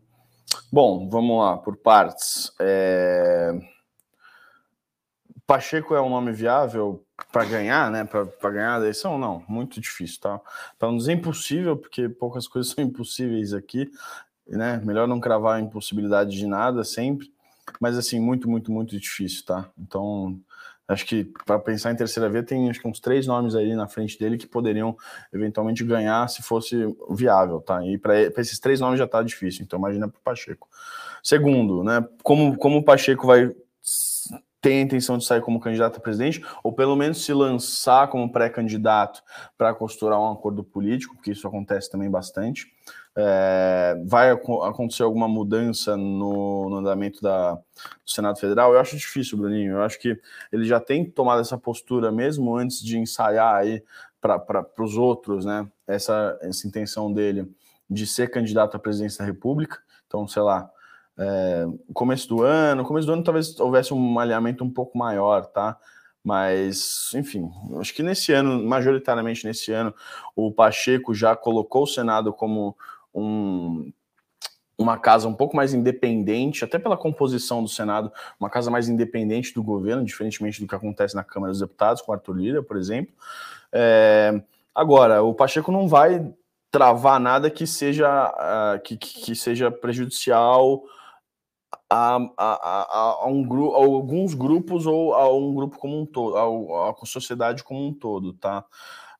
Bom, 0.72 1.08
vamos 1.10 1.40
lá, 1.40 1.58
por 1.58 1.78
partes. 1.78 2.52
É... 2.60 3.58
Pacheco 5.46 5.96
é 5.96 6.02
um 6.02 6.10
nome 6.10 6.34
viável 6.34 7.06
para 7.32 7.46
ganhar, 7.46 7.90
né? 7.90 8.04
Para 8.04 8.52
ganhar 8.52 8.76
a 8.76 8.80
eleição? 8.80 9.18
Não, 9.18 9.44
muito 9.48 9.80
difícil, 9.80 10.20
tá? 10.20 10.42
Para 10.78 10.90
não 10.90 10.98
dizer 10.98 11.14
impossível, 11.14 11.78
porque 11.78 12.10
poucas 12.10 12.48
coisas 12.48 12.72
são 12.76 12.84
impossíveis 12.84 13.54
aqui, 13.54 13.90
né? 14.46 14.82
Melhor 14.84 15.08
não 15.08 15.20
cravar 15.20 15.58
a 15.58 15.62
impossibilidade 15.62 16.32
de 16.32 16.46
nada 16.46 16.84
sempre, 16.84 17.32
mas 17.80 17.98
assim, 17.98 18.20
muito, 18.20 18.50
muito, 18.50 18.72
muito 18.72 19.00
difícil, 19.00 19.46
tá? 19.46 19.70
Então, 19.78 20.40
acho 20.88 21.06
que 21.06 21.26
para 21.46 21.60
pensar 21.60 21.92
em 21.92 21.96
terceira 21.96 22.30
via, 22.30 22.44
tem 22.44 22.70
acho 22.70 22.80
que 22.80 22.88
uns 22.88 23.00
três 23.00 23.28
nomes 23.28 23.56
aí 23.56 23.76
na 23.76 23.88
frente 23.88 24.18
dele 24.18 24.38
que 24.38 24.48
poderiam 24.48 24.96
eventualmente 25.34 25.84
ganhar 25.84 26.28
se 26.30 26.42
fosse 26.42 26.76
viável, 27.10 27.60
tá? 27.60 27.86
E 27.86 27.98
para 27.98 28.22
esses 28.22 28.60
três 28.60 28.80
nomes 28.80 29.00
já 29.00 29.08
tá 29.08 29.22
difícil, 29.22 29.64
então 29.64 29.80
imagina 29.80 30.08
para 30.08 30.20
o 30.20 30.22
Pacheco. 30.22 30.68
Segundo, 31.22 31.84
né? 31.84 32.06
Como, 32.24 32.58
como 32.58 32.78
o 32.78 32.84
Pacheco 32.84 33.28
vai 33.28 33.54
tem 34.60 34.80
a 34.80 34.82
intenção 34.82 35.18
de 35.18 35.26
sair 35.26 35.42
como 35.42 35.60
candidato 35.60 35.98
a 35.98 36.00
presidente, 36.02 36.44
ou 36.64 36.74
pelo 36.74 36.96
menos 36.96 37.24
se 37.24 37.32
lançar 37.32 38.10
como 38.10 38.32
pré-candidato 38.32 39.22
para 39.58 39.74
costurar 39.74 40.20
um 40.20 40.32
acordo 40.32 40.64
político, 40.64 41.16
porque 41.16 41.32
isso 41.32 41.48
acontece 41.48 41.90
também 41.90 42.10
bastante. 42.10 42.68
É, 43.20 44.00
vai 44.06 44.30
acontecer 44.30 45.02
alguma 45.02 45.28
mudança 45.28 45.98
no, 45.98 46.70
no 46.70 46.76
andamento 46.76 47.20
da, 47.20 47.54
do 47.54 47.62
Senado 48.06 48.40
Federal? 48.40 48.74
Eu 48.74 48.80
acho 48.80 48.96
difícil, 48.96 49.40
Bruninho. 49.40 49.74
Eu 49.74 49.82
acho 49.82 50.00
que 50.00 50.20
ele 50.52 50.66
já 50.66 50.80
tem 50.80 51.04
tomado 51.04 51.42
essa 51.42 51.58
postura 51.58 52.12
mesmo 52.12 52.56
antes 52.56 52.80
de 52.80 53.00
ensaiar 53.00 53.56
aí 53.56 53.84
para 54.22 54.68
os 54.80 54.98
outros, 54.98 55.46
né? 55.46 55.68
Essa, 55.88 56.38
essa 56.42 56.68
intenção 56.68 57.12
dele 57.12 57.52
de 57.90 58.06
ser 58.06 58.30
candidato 58.30 58.78
à 58.78 58.80
presidência 58.80 59.20
da 59.20 59.26
República. 59.26 59.80
Então, 60.06 60.28
sei 60.28 60.44
lá, 60.44 60.70
é, 61.18 61.66
começo 61.96 62.28
do 62.30 62.44
ano, 62.44 62.86
começo 62.86 63.08
do 63.08 63.14
ano 63.14 63.24
talvez 63.24 63.60
houvesse 63.60 63.96
um 63.96 64.20
alinhamento 64.20 64.64
um 64.64 64.70
pouco 64.70 64.96
maior, 64.96 65.48
tá? 65.48 65.76
Mas, 66.24 67.10
enfim, 67.16 67.50
acho 67.80 67.94
que 67.96 68.04
nesse 68.04 68.34
ano, 68.34 68.62
majoritariamente 68.64 69.46
nesse 69.48 69.72
ano, 69.72 69.96
o 70.36 70.52
Pacheco 70.52 71.16
já 71.16 71.36
colocou 71.36 71.84
o 71.84 71.88
Senado 71.88 72.34
como 72.34 72.76
um, 73.18 73.92
uma 74.78 74.98
casa 74.98 75.28
um 75.28 75.34
pouco 75.34 75.56
mais 75.56 75.74
independente, 75.74 76.64
até 76.64 76.78
pela 76.78 76.96
composição 76.96 77.64
do 77.64 77.70
Senado, 77.70 78.12
uma 78.40 78.50
casa 78.50 78.70
mais 78.70 78.88
independente 78.88 79.54
do 79.54 79.64
governo, 79.64 80.06
diferentemente 80.06 80.62
do 80.62 80.68
que 80.68 80.76
acontece 80.76 81.16
na 81.16 81.24
Câmara 81.24 81.52
dos 81.52 81.62
Deputados, 81.62 82.02
com 82.02 82.14
Arthur 82.14 82.38
Lira, 82.38 82.64
por 82.64 82.78
exemplo. 82.78 83.14
É, 83.72 84.42
agora, 84.74 85.24
o 85.24 85.34
Pacheco 85.34 85.72
não 85.72 85.88
vai 85.88 86.32
travar 86.70 87.20
nada 87.20 87.50
que 87.50 87.66
seja, 87.66 88.08
uh, 88.08 88.82
que, 88.84 88.98
que 88.98 89.36
seja 89.36 89.72
prejudicial 89.72 90.84
a, 91.90 92.18
a, 92.38 92.54
a, 92.54 93.24
a 93.24 93.28
um 93.28 93.44
grupo, 93.44 93.76
alguns 93.76 94.34
grupos 94.34 94.86
ou 94.86 95.14
a 95.14 95.34
um 95.34 95.56
grupo 95.56 95.78
como 95.80 96.00
um 96.00 96.06
todo, 96.06 96.36
a, 96.38 96.92
a 96.92 97.06
sociedade 97.06 97.64
como 97.64 97.88
um 97.88 97.94
todo, 97.94 98.34
tá? 98.34 98.66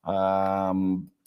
Ah, 0.04 0.74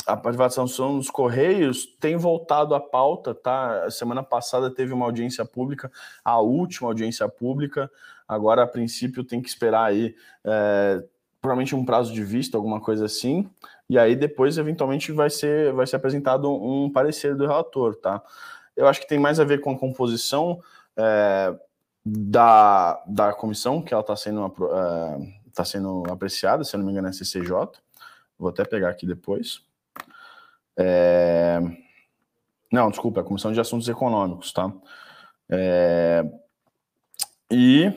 a 0.06 0.16
privatização 0.16 0.96
dos 0.96 1.10
Correios 1.10 1.86
tem 1.98 2.16
voltado 2.16 2.74
à 2.74 2.80
pauta, 2.80 3.34
tá? 3.34 3.90
Semana 3.90 4.22
passada 4.22 4.70
teve 4.70 4.92
uma 4.92 5.04
audiência 5.04 5.44
pública, 5.44 5.90
a 6.24 6.40
última 6.40 6.88
audiência 6.88 7.28
pública. 7.28 7.90
Agora, 8.26 8.62
a 8.62 8.66
princípio, 8.66 9.24
tem 9.24 9.40
que 9.42 9.48
esperar 9.48 9.84
aí, 9.84 10.14
é, 10.44 11.02
provavelmente 11.40 11.74
um 11.74 11.84
prazo 11.84 12.12
de 12.12 12.22
vista, 12.24 12.56
alguma 12.56 12.80
coisa 12.80 13.04
assim. 13.04 13.48
E 13.88 13.98
aí, 13.98 14.14
depois, 14.14 14.56
eventualmente, 14.58 15.12
vai 15.12 15.30
ser, 15.30 15.72
vai 15.72 15.86
ser 15.86 15.96
apresentado 15.96 16.50
um 16.50 16.90
parecer 16.90 17.34
do 17.34 17.46
relator, 17.46 17.96
tá? 17.96 18.22
Eu 18.76 18.86
acho 18.86 19.00
que 19.00 19.08
tem 19.08 19.18
mais 19.18 19.40
a 19.40 19.44
ver 19.44 19.60
com 19.60 19.72
a 19.72 19.78
composição 19.78 20.62
é, 20.96 21.54
da, 22.04 23.02
da 23.06 23.32
comissão, 23.32 23.82
que 23.82 23.92
ela 23.92 24.00
está 24.00 24.16
sendo, 24.16 24.46
é, 24.46 25.32
tá 25.52 25.64
sendo 25.64 26.04
apreciada, 26.10 26.64
se 26.64 26.74
eu 26.74 26.78
não 26.78 26.86
me 26.86 26.92
engano, 26.92 27.08
é 27.08 27.12
CCJ. 27.12 27.52
Vou 28.38 28.48
até 28.48 28.64
pegar 28.64 28.88
aqui 28.88 29.06
depois. 29.06 29.69
É... 30.82 31.60
Não, 32.72 32.88
desculpa, 32.88 33.20
é 33.20 33.22
a 33.22 33.26
Comissão 33.26 33.52
de 33.52 33.60
Assuntos 33.60 33.88
Econômicos, 33.88 34.52
tá? 34.52 34.72
É... 35.50 36.24
E, 37.50 37.92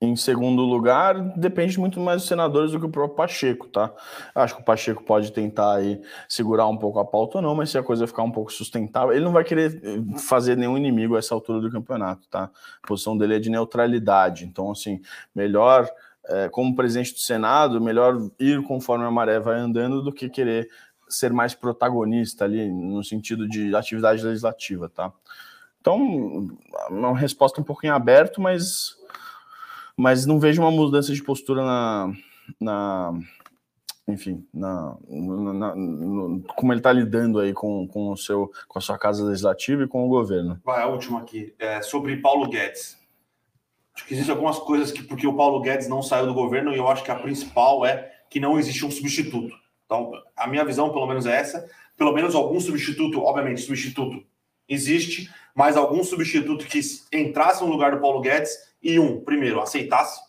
em 0.00 0.14
segundo 0.14 0.62
lugar, 0.62 1.18
depende 1.36 1.80
muito 1.80 1.98
mais 1.98 2.20
dos 2.20 2.28
senadores 2.28 2.72
do 2.72 2.78
que 2.78 2.86
o 2.86 2.90
próprio 2.90 3.16
Pacheco, 3.16 3.66
tá? 3.68 3.92
Acho 4.34 4.54
que 4.54 4.60
o 4.60 4.64
Pacheco 4.64 5.02
pode 5.02 5.32
tentar 5.32 5.76
aí 5.76 6.00
segurar 6.28 6.68
um 6.68 6.76
pouco 6.76 6.98
a 7.00 7.04
pauta 7.04 7.38
ou 7.38 7.42
não, 7.42 7.54
mas 7.54 7.70
se 7.70 7.78
a 7.78 7.82
coisa 7.82 8.06
ficar 8.06 8.22
um 8.22 8.30
pouco 8.30 8.52
sustentável, 8.52 9.12
ele 9.12 9.24
não 9.24 9.32
vai 9.32 9.42
querer 9.42 9.80
fazer 10.18 10.56
nenhum 10.56 10.76
inimigo 10.76 11.16
a 11.16 11.18
essa 11.18 11.34
altura 11.34 11.60
do 11.60 11.72
campeonato, 11.72 12.28
tá? 12.28 12.50
A 12.82 12.86
posição 12.86 13.16
dele 13.16 13.36
é 13.36 13.40
de 13.40 13.50
neutralidade, 13.50 14.44
então, 14.44 14.70
assim, 14.70 15.00
melhor 15.34 15.90
é, 16.26 16.48
como 16.50 16.76
presidente 16.76 17.14
do 17.14 17.18
Senado, 17.18 17.80
melhor 17.80 18.30
ir 18.38 18.62
conforme 18.62 19.04
a 19.04 19.10
maré 19.10 19.40
vai 19.40 19.58
andando 19.58 20.02
do 20.02 20.12
que 20.12 20.28
querer 20.28 20.68
ser 21.10 21.32
mais 21.32 21.54
protagonista 21.54 22.44
ali 22.44 22.70
no 22.70 23.02
sentido 23.04 23.48
de 23.48 23.74
atividade 23.74 24.24
legislativa, 24.24 24.88
tá? 24.88 25.12
Então, 25.80 26.48
uma 26.90 27.16
resposta 27.16 27.60
um 27.60 27.64
pouquinho 27.64 27.94
aberto, 27.94 28.40
mas, 28.40 28.96
mas 29.96 30.26
não 30.26 30.38
vejo 30.38 30.62
uma 30.62 30.70
mudança 30.70 31.12
de 31.12 31.22
postura 31.22 31.64
na, 31.64 32.12
na 32.60 33.14
enfim, 34.06 34.46
na, 34.52 34.96
na, 35.08 35.74
na 35.74 35.74
como 36.54 36.72
ele 36.72 36.80
está 36.80 36.92
lidando 36.92 37.38
aí 37.38 37.52
com, 37.52 37.86
com, 37.88 38.10
o 38.10 38.16
seu, 38.16 38.50
com 38.68 38.78
a 38.78 38.82
sua 38.82 38.98
casa 38.98 39.24
legislativa 39.24 39.84
e 39.84 39.88
com 39.88 40.04
o 40.04 40.08
governo. 40.08 40.60
Vai, 40.64 40.82
a 40.82 40.86
última 40.86 41.20
aqui, 41.20 41.54
é 41.58 41.80
sobre 41.80 42.16
Paulo 42.16 42.48
Guedes. 42.48 42.98
Acho 43.94 44.06
que 44.06 44.14
existem 44.14 44.34
algumas 44.34 44.58
coisas 44.58 44.92
que, 44.92 45.02
porque 45.02 45.26
o 45.26 45.36
Paulo 45.36 45.60
Guedes 45.60 45.88
não 45.88 46.02
saiu 46.02 46.26
do 46.26 46.34
governo, 46.34 46.72
e 46.72 46.78
eu 46.78 46.88
acho 46.88 47.04
que 47.04 47.10
a 47.10 47.16
principal 47.16 47.84
é 47.84 48.12
que 48.28 48.40
não 48.40 48.58
existe 48.58 48.84
um 48.84 48.90
substituto. 48.90 49.54
Então, 49.90 50.12
a 50.36 50.46
minha 50.46 50.64
visão, 50.64 50.92
pelo 50.92 51.04
menos, 51.04 51.26
é 51.26 51.34
essa. 51.34 51.68
Pelo 51.96 52.12
menos 52.12 52.36
algum 52.36 52.60
substituto, 52.60 53.20
obviamente, 53.20 53.60
substituto 53.60 54.24
existe, 54.68 55.28
mas 55.52 55.76
algum 55.76 56.04
substituto 56.04 56.64
que 56.64 56.78
entrasse 57.12 57.64
no 57.64 57.68
lugar 57.68 57.90
do 57.90 58.00
Paulo 58.00 58.20
Guedes 58.20 58.52
e, 58.80 59.00
um, 59.00 59.20
primeiro, 59.20 59.60
aceitasse 59.60 60.20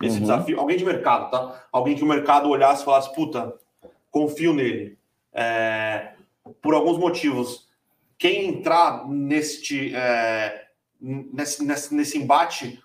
esse 0.00 0.14
uhum. 0.14 0.20
desafio? 0.20 0.60
Alguém 0.60 0.76
de 0.76 0.84
mercado, 0.84 1.32
tá? 1.32 1.66
Alguém 1.72 1.96
que 1.96 2.04
o 2.04 2.06
mercado 2.06 2.48
olhasse 2.48 2.82
e 2.82 2.84
falasse, 2.84 3.12
puta, 3.12 3.52
confio 4.08 4.54
nele. 4.54 4.96
É, 5.32 6.12
por 6.62 6.72
alguns 6.72 6.96
motivos. 6.96 7.66
Quem 8.16 8.46
entrar 8.46 9.08
neste, 9.08 9.94
é, 9.96 10.66
nesse, 11.00 11.64
nesse, 11.64 11.92
nesse 11.92 12.18
embate 12.18 12.80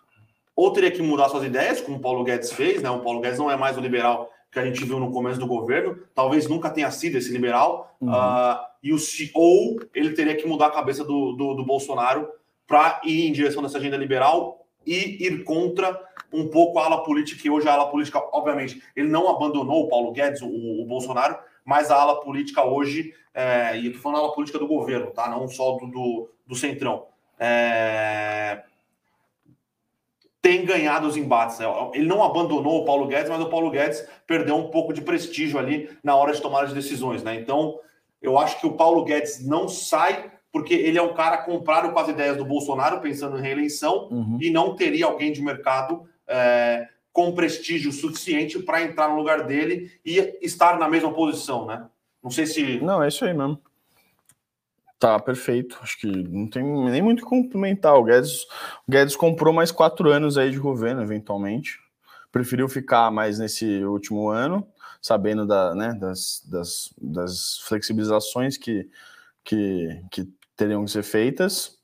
ou 0.55 0.73
teria 0.73 0.91
que 0.91 1.01
mudar 1.01 1.29
suas 1.29 1.43
ideias, 1.43 1.79
como 1.79 1.97
o 1.97 1.99
Paulo 1.99 2.23
Guedes 2.23 2.51
fez, 2.51 2.81
né? 2.81 2.89
O 2.89 3.01
Paulo 3.01 3.21
Guedes 3.21 3.37
não 3.37 3.51
é 3.51 3.55
mais 3.55 3.77
o 3.77 3.81
liberal 3.81 4.32
que 4.53 4.59
a 4.59 4.65
gente 4.65 4.85
viu 4.85 4.99
no 4.99 5.11
começo 5.11 5.39
do 5.39 5.47
governo, 5.47 5.97
talvez 6.13 6.47
nunca 6.47 6.69
tenha 6.69 6.91
sido 6.91 7.17
esse 7.17 7.31
liberal, 7.31 7.97
uhum. 7.99 8.11
uh, 8.11 8.59
e 8.83 8.93
o, 8.93 8.97
ou 9.33 9.79
ele 9.95 10.11
teria 10.11 10.35
que 10.35 10.47
mudar 10.47 10.67
a 10.67 10.71
cabeça 10.71 11.03
do, 11.03 11.33
do, 11.33 11.55
do 11.55 11.65
Bolsonaro 11.65 12.29
para 12.67 13.01
ir 13.03 13.27
em 13.27 13.31
direção 13.31 13.63
dessa 13.63 13.79
agenda 13.79 13.97
liberal 13.97 14.65
e 14.85 15.25
ir 15.25 15.43
contra 15.43 15.99
um 16.31 16.47
pouco 16.47 16.77
a 16.77 16.85
ala 16.85 17.03
política, 17.03 17.41
que 17.41 17.49
hoje 17.49 17.67
a 17.67 17.73
ala 17.73 17.89
política, 17.89 18.19
obviamente, 18.31 18.81
ele 18.95 19.07
não 19.07 19.29
abandonou 19.29 19.83
o 19.83 19.89
Paulo 19.89 20.11
Guedes, 20.11 20.41
o, 20.41 20.47
o 20.47 20.85
Bolsonaro, 20.85 21.37
mas 21.65 21.89
a 21.89 21.95
ala 21.95 22.21
política 22.21 22.63
hoje, 22.63 23.13
é, 23.33 23.77
e 23.79 23.87
eu 23.87 23.93
tô 23.93 23.99
falando 23.99 24.19
a 24.19 24.23
ala 24.25 24.33
política 24.33 24.59
do 24.59 24.67
governo, 24.67 25.11
tá? 25.11 25.29
Não 25.29 25.47
só 25.47 25.77
do, 25.77 25.87
do, 25.87 26.29
do 26.45 26.55
Centrão. 26.55 27.05
É, 27.39 28.63
tem 30.43 30.65
ganhado 30.65 31.07
os 31.07 31.15
embates. 31.15 31.57
Né? 31.57 31.65
Ele 31.93 32.05
não 32.05 32.21
abandonou 32.21 32.81
o 32.81 32.85
Paulo 32.85 33.07
Guedes, 33.07 33.29
mas 33.29 33.41
o 33.41 33.49
Paulo 33.49 33.71
Guedes 33.71 34.05
perdeu 34.27 34.57
um 34.57 34.69
pouco 34.69 34.91
de 34.91 35.01
prestígio 35.01 35.57
ali 35.57 35.89
na 36.03 36.17
hora 36.17 36.33
de 36.33 36.41
tomar 36.41 36.65
as 36.65 36.73
decisões. 36.73 37.23
Né? 37.23 37.35
Então, 37.35 37.79
eu 38.21 38.37
acho 38.37 38.59
que 38.59 38.67
o 38.67 38.73
Paulo 38.73 39.05
Guedes 39.05 39.47
não 39.47 39.69
sai 39.69 40.31
porque 40.51 40.73
ele 40.73 40.99
é 40.99 41.01
um 41.01 41.13
cara 41.13 41.37
comprado 41.37 41.91
com 41.91 41.97
as 41.97 42.09
ideias 42.09 42.37
do 42.37 42.45
Bolsonaro, 42.45 42.99
pensando 42.99 43.39
em 43.39 43.41
reeleição, 43.41 44.09
uhum. 44.11 44.37
e 44.39 44.51
não 44.51 44.75
teria 44.75 45.05
alguém 45.05 45.31
de 45.31 45.41
mercado 45.41 46.03
é, 46.27 46.87
com 47.11 47.33
prestígio 47.33 47.91
suficiente 47.91 48.59
para 48.59 48.83
entrar 48.83 49.09
no 49.09 49.15
lugar 49.15 49.47
dele 49.47 49.89
e 50.05 50.37
estar 50.43 50.77
na 50.77 50.87
mesma 50.87 51.11
posição, 51.11 51.65
né? 51.65 51.87
Não 52.21 52.29
sei 52.29 52.45
se. 52.45 52.79
Não, 52.81 53.01
é 53.01 53.07
isso 53.07 53.25
aí 53.25 53.33
mesmo. 53.33 53.59
Tá, 55.03 55.19
perfeito. 55.19 55.77
Acho 55.81 55.99
que 55.99 56.07
não 56.07 56.49
tem 56.49 56.63
nem 56.63 57.01
muito 57.01 57.25
complementar. 57.25 57.93
O 57.95 58.05
Guedes, 58.05 58.43
o 58.87 58.89
Guedes 58.91 59.17
comprou 59.17 59.53
mais 59.53 59.69
quatro 59.69 60.09
anos 60.09 60.37
aí 60.37 60.49
de 60.49 60.57
governo, 60.57 61.01
eventualmente. 61.01 61.77
Preferiu 62.31 62.69
ficar 62.69 63.11
mais 63.11 63.37
nesse 63.37 63.83
último 63.83 64.29
ano, 64.29 64.65
sabendo 65.01 65.45
da, 65.45 65.75
né, 65.75 65.93
das, 65.93 66.41
das, 66.49 66.93
das 66.97 67.59
flexibilizações 67.67 68.55
que, 68.55 68.89
que, 69.43 70.01
que 70.09 70.33
teriam 70.55 70.85
que 70.85 70.91
ser 70.91 71.03
feitas 71.03 71.77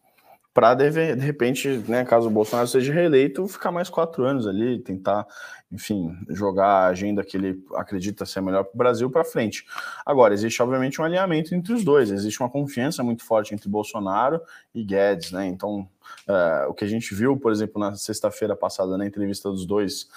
para 0.53 0.73
de, 0.73 0.89
de 0.89 1.25
repente, 1.25 1.67
né, 1.87 2.03
caso 2.03 2.27
o 2.27 2.31
Bolsonaro 2.31 2.67
seja 2.67 2.91
reeleito, 2.91 3.47
ficar 3.47 3.71
mais 3.71 3.89
quatro 3.89 4.23
anos 4.25 4.47
ali, 4.47 4.79
tentar, 4.79 5.25
enfim, 5.71 6.17
jogar 6.29 6.67
a 6.67 6.87
agenda 6.87 7.23
que 7.23 7.37
ele 7.37 7.63
acredita 7.75 8.25
ser 8.25 8.41
melhor 8.41 8.63
para 8.63 8.73
o 8.73 8.77
Brasil 8.77 9.09
para 9.09 9.23
frente. 9.23 9.65
Agora, 10.05 10.33
existe 10.33 10.61
obviamente 10.61 10.99
um 10.99 11.03
alinhamento 11.05 11.53
entre 11.53 11.73
os 11.73 11.83
dois, 11.83 12.09
existe 12.09 12.39
uma 12.39 12.49
confiança 12.49 13.03
muito 13.03 13.23
forte 13.23 13.53
entre 13.53 13.69
Bolsonaro 13.69 14.41
e 14.73 14.83
Guedes, 14.83 15.31
né? 15.31 15.45
Então, 15.45 15.87
é, 16.27 16.65
o 16.67 16.73
que 16.73 16.83
a 16.83 16.87
gente 16.87 17.13
viu, 17.13 17.37
por 17.37 17.51
exemplo, 17.51 17.79
na 17.79 17.95
sexta-feira 17.95 18.55
passada, 18.55 18.97
na 18.97 19.05
entrevista 19.05 19.49
dos 19.49 19.65
dois, 19.65 20.07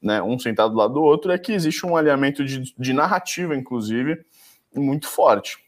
né, 0.00 0.22
um 0.22 0.38
sentado 0.38 0.72
do 0.72 0.78
lado 0.78 0.94
do 0.94 1.02
outro, 1.02 1.30
é 1.30 1.38
que 1.38 1.52
existe 1.52 1.84
um 1.86 1.96
alinhamento 1.96 2.44
de, 2.44 2.74
de 2.76 2.92
narrativa, 2.92 3.54
inclusive, 3.54 4.24
muito 4.74 5.06
forte. 5.06 5.58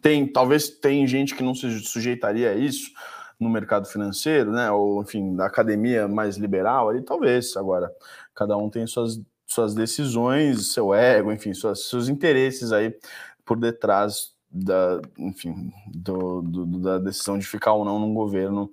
Tem, 0.00 0.26
talvez 0.26 0.68
tem 0.68 1.06
gente 1.06 1.34
que 1.34 1.42
não 1.42 1.54
se 1.54 1.80
sujeitaria 1.80 2.52
a 2.52 2.54
isso 2.54 2.92
no 3.38 3.48
mercado 3.50 3.86
financeiro, 3.86 4.50
né? 4.50 4.70
Ou 4.70 5.02
enfim, 5.02 5.36
da 5.36 5.46
academia 5.46 6.08
mais 6.08 6.36
liberal 6.36 6.88
ali, 6.88 7.02
talvez. 7.02 7.56
Agora, 7.56 7.92
cada 8.34 8.56
um 8.56 8.70
tem 8.70 8.86
suas, 8.86 9.20
suas 9.46 9.74
decisões, 9.74 10.72
seu 10.72 10.94
ego, 10.94 11.32
enfim, 11.32 11.52
suas, 11.52 11.88
seus 11.88 12.08
interesses 12.08 12.72
aí 12.72 12.96
por 13.44 13.58
detrás 13.58 14.34
da, 14.50 15.00
enfim, 15.18 15.72
do, 15.86 16.42
do, 16.42 16.66
da 16.80 16.98
decisão 16.98 17.38
de 17.38 17.46
ficar 17.46 17.72
ou 17.72 17.84
não 17.84 17.98
num 17.98 18.14
governo 18.14 18.70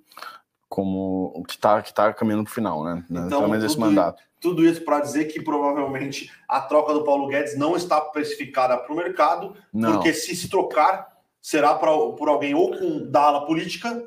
como 0.68 1.32
o 1.36 1.44
que 1.44 1.54
está 1.54 1.80
que 1.82 1.94
tá 1.94 2.12
caminhando 2.12 2.44
para 2.44 2.50
o 2.50 2.54
final, 2.54 2.82
né? 2.82 3.04
Então, 3.08 3.28
Pelo 3.28 3.48
menos 3.48 3.64
esse 3.64 3.78
mandato. 3.78 4.22
Tudo 4.40 4.64
isso 4.64 4.82
para 4.82 5.00
dizer 5.00 5.26
que 5.26 5.40
provavelmente 5.40 6.30
a 6.48 6.60
troca 6.60 6.92
do 6.92 7.04
Paulo 7.04 7.28
Guedes 7.28 7.56
não 7.56 7.76
está 7.76 8.00
precificada 8.00 8.76
para 8.76 8.92
o 8.92 8.96
mercado, 8.96 9.54
não. 9.72 9.92
porque 9.92 10.12
se 10.12 10.34
se 10.34 10.48
trocar, 10.48 11.06
será 11.40 11.74
pra, 11.74 11.90
por 11.92 12.28
alguém 12.28 12.54
ou 12.54 12.76
com 12.76 13.08
da 13.08 13.22
ala 13.22 13.46
política 13.46 14.04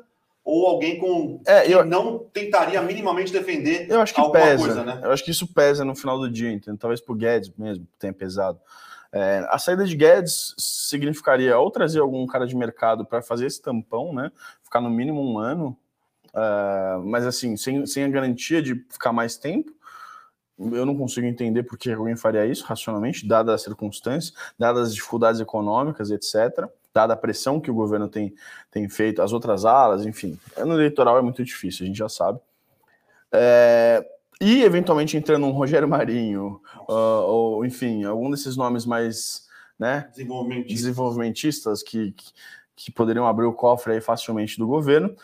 ou 0.48 0.66
alguém 0.66 0.98
com 0.98 1.42
é, 1.46 1.66
que 1.66 1.72
eu, 1.72 1.84
não 1.84 2.20
tentaria 2.32 2.80
minimamente 2.80 3.30
defender 3.30 3.86
eu 3.90 4.00
acho 4.00 4.14
que 4.14 4.20
alguma 4.20 4.40
pesa, 4.40 4.64
coisa, 4.64 4.82
né? 4.82 4.98
Eu 5.04 5.12
acho 5.12 5.22
que 5.22 5.30
isso 5.30 5.46
pesa 5.52 5.84
no 5.84 5.94
final 5.94 6.18
do 6.18 6.30
dia, 6.30 6.50
entendeu? 6.50 6.78
talvez 6.78 7.02
por 7.02 7.18
Guedes 7.18 7.52
mesmo 7.58 7.86
tenha 7.98 8.14
pesado. 8.14 8.58
É, 9.12 9.46
a 9.50 9.58
saída 9.58 9.84
de 9.84 9.94
Guedes 9.94 10.54
significaria 10.56 11.58
ou 11.58 11.70
trazer 11.70 12.00
algum 12.00 12.26
cara 12.26 12.46
de 12.46 12.56
mercado 12.56 13.04
para 13.04 13.20
fazer 13.20 13.44
esse 13.44 13.60
tampão, 13.60 14.14
né? 14.14 14.32
Ficar 14.62 14.80
no 14.80 14.88
mínimo 14.88 15.20
um 15.20 15.38
ano, 15.38 15.76
uh, 16.28 17.04
mas 17.04 17.26
assim, 17.26 17.54
sem, 17.54 17.84
sem 17.84 18.04
a 18.04 18.08
garantia 18.08 18.62
de 18.62 18.74
ficar 18.90 19.12
mais 19.12 19.36
tempo. 19.36 19.70
Eu 20.58 20.86
não 20.86 20.96
consigo 20.96 21.26
entender 21.26 21.62
por 21.64 21.76
que 21.76 21.92
alguém 21.92 22.16
faria 22.16 22.46
isso 22.46 22.64
racionalmente, 22.64 23.28
dadas 23.28 23.56
as 23.56 23.62
circunstâncias, 23.62 24.34
dadas 24.58 24.88
as 24.88 24.94
dificuldades 24.94 25.42
econômicas, 25.42 26.10
etc 26.10 26.70
dada 26.92 27.14
a 27.14 27.16
pressão 27.16 27.60
que 27.60 27.70
o 27.70 27.74
governo 27.74 28.08
tem, 28.08 28.34
tem 28.70 28.88
feito, 28.88 29.22
as 29.22 29.32
outras 29.32 29.64
alas, 29.64 30.04
enfim. 30.04 30.38
No 30.58 30.74
eleitoral 30.74 31.18
é 31.18 31.22
muito 31.22 31.44
difícil, 31.44 31.84
a 31.84 31.86
gente 31.86 31.98
já 31.98 32.08
sabe. 32.08 32.40
É, 33.32 34.04
e, 34.40 34.62
eventualmente, 34.62 35.16
entrando 35.16 35.46
um 35.46 35.50
Rogério 35.50 35.88
Marinho, 35.88 36.60
uh, 36.88 37.22
ou, 37.26 37.64
enfim, 37.64 38.04
algum 38.04 38.30
desses 38.30 38.56
nomes 38.56 38.86
mais 38.86 39.48
né, 39.78 40.08
desenvolvimentistas 40.66 41.82
que, 41.82 42.12
que, 42.12 42.32
que, 42.76 42.92
poderiam 42.92 43.26
abrir 43.26 43.46
o 43.46 43.52
cofre 43.52 43.94
aí 43.94 44.00
facilmente 44.00 44.58
do 44.58 44.66
governo, 44.66 45.14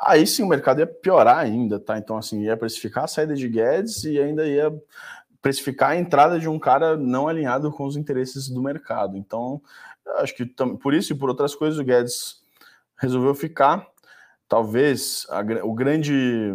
aí 0.00 0.26
sim 0.26 0.42
o 0.42 0.48
mercado 0.48 0.78
ia 0.78 0.86
piorar 0.86 1.38
ainda, 1.38 1.80
tá? 1.80 1.98
Então, 1.98 2.16
assim, 2.16 2.42
ia 2.42 2.56
precificar 2.56 3.04
a 3.04 3.08
saída 3.08 3.34
de 3.34 3.48
Guedes 3.48 4.04
e 4.04 4.20
ainda 4.20 4.46
ia 4.46 4.72
precificar 5.42 5.90
a 5.90 5.96
entrada 5.96 6.38
de 6.38 6.48
um 6.48 6.58
cara 6.58 6.96
não 6.96 7.26
alinhado 7.26 7.72
com 7.72 7.84
os 7.84 7.96
interesses 7.96 8.48
do 8.48 8.62
mercado. 8.62 9.16
Então, 9.16 9.60
acho 10.16 10.34
que 10.34 10.44
por 10.80 10.94
isso 10.94 11.12
e 11.12 11.16
por 11.16 11.28
outras 11.28 11.54
coisas 11.54 11.78
o 11.78 11.84
Guedes 11.84 12.42
resolveu 12.96 13.34
ficar. 13.34 13.86
Talvez 14.48 15.26
a, 15.30 15.40
o 15.64 15.74
grande, 15.74 16.54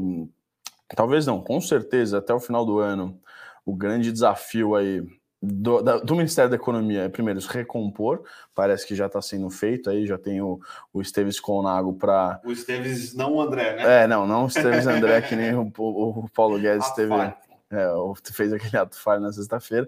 talvez 0.95 1.25
não, 1.25 1.41
com 1.41 1.61
certeza 1.61 2.17
até 2.17 2.33
o 2.33 2.39
final 2.39 2.65
do 2.65 2.79
ano, 2.79 3.19
o 3.65 3.75
grande 3.75 4.11
desafio 4.11 4.75
aí 4.75 5.05
do, 5.45 5.81
da, 5.81 5.97
do, 5.97 6.15
Ministério 6.15 6.49
da 6.49 6.55
Economia 6.55 7.01
é 7.01 7.09
primeiro 7.09 7.41
se 7.41 7.49
recompor, 7.49 8.23
parece 8.55 8.87
que 8.87 8.95
já 8.95 9.07
está 9.07 9.21
sendo 9.21 9.49
feito 9.49 9.89
aí, 9.89 10.07
já 10.07 10.17
tem 10.17 10.41
o, 10.41 10.57
o 10.93 11.01
Esteves 11.01 11.37
Conago 11.37 11.93
para. 11.93 12.39
O 12.45 12.51
Esteves, 12.51 13.13
não 13.13 13.33
o 13.33 13.41
André, 13.41 13.75
né? 13.75 14.03
É, 14.03 14.07
não, 14.07 14.25
não 14.25 14.45
o 14.45 14.47
Esteves 14.47 14.87
André, 14.87 15.21
que 15.21 15.35
nem 15.35 15.53
o, 15.53 15.69
o, 15.77 16.19
o 16.21 16.29
Paulo 16.29 16.57
Guedes 16.57 16.89
teve, 16.91 17.13
é, 17.13 17.87
fez 18.31 18.53
aquele 18.53 18.77
ato 18.77 18.97
falho 18.97 19.21
na 19.21 19.33
sexta-feira. 19.33 19.87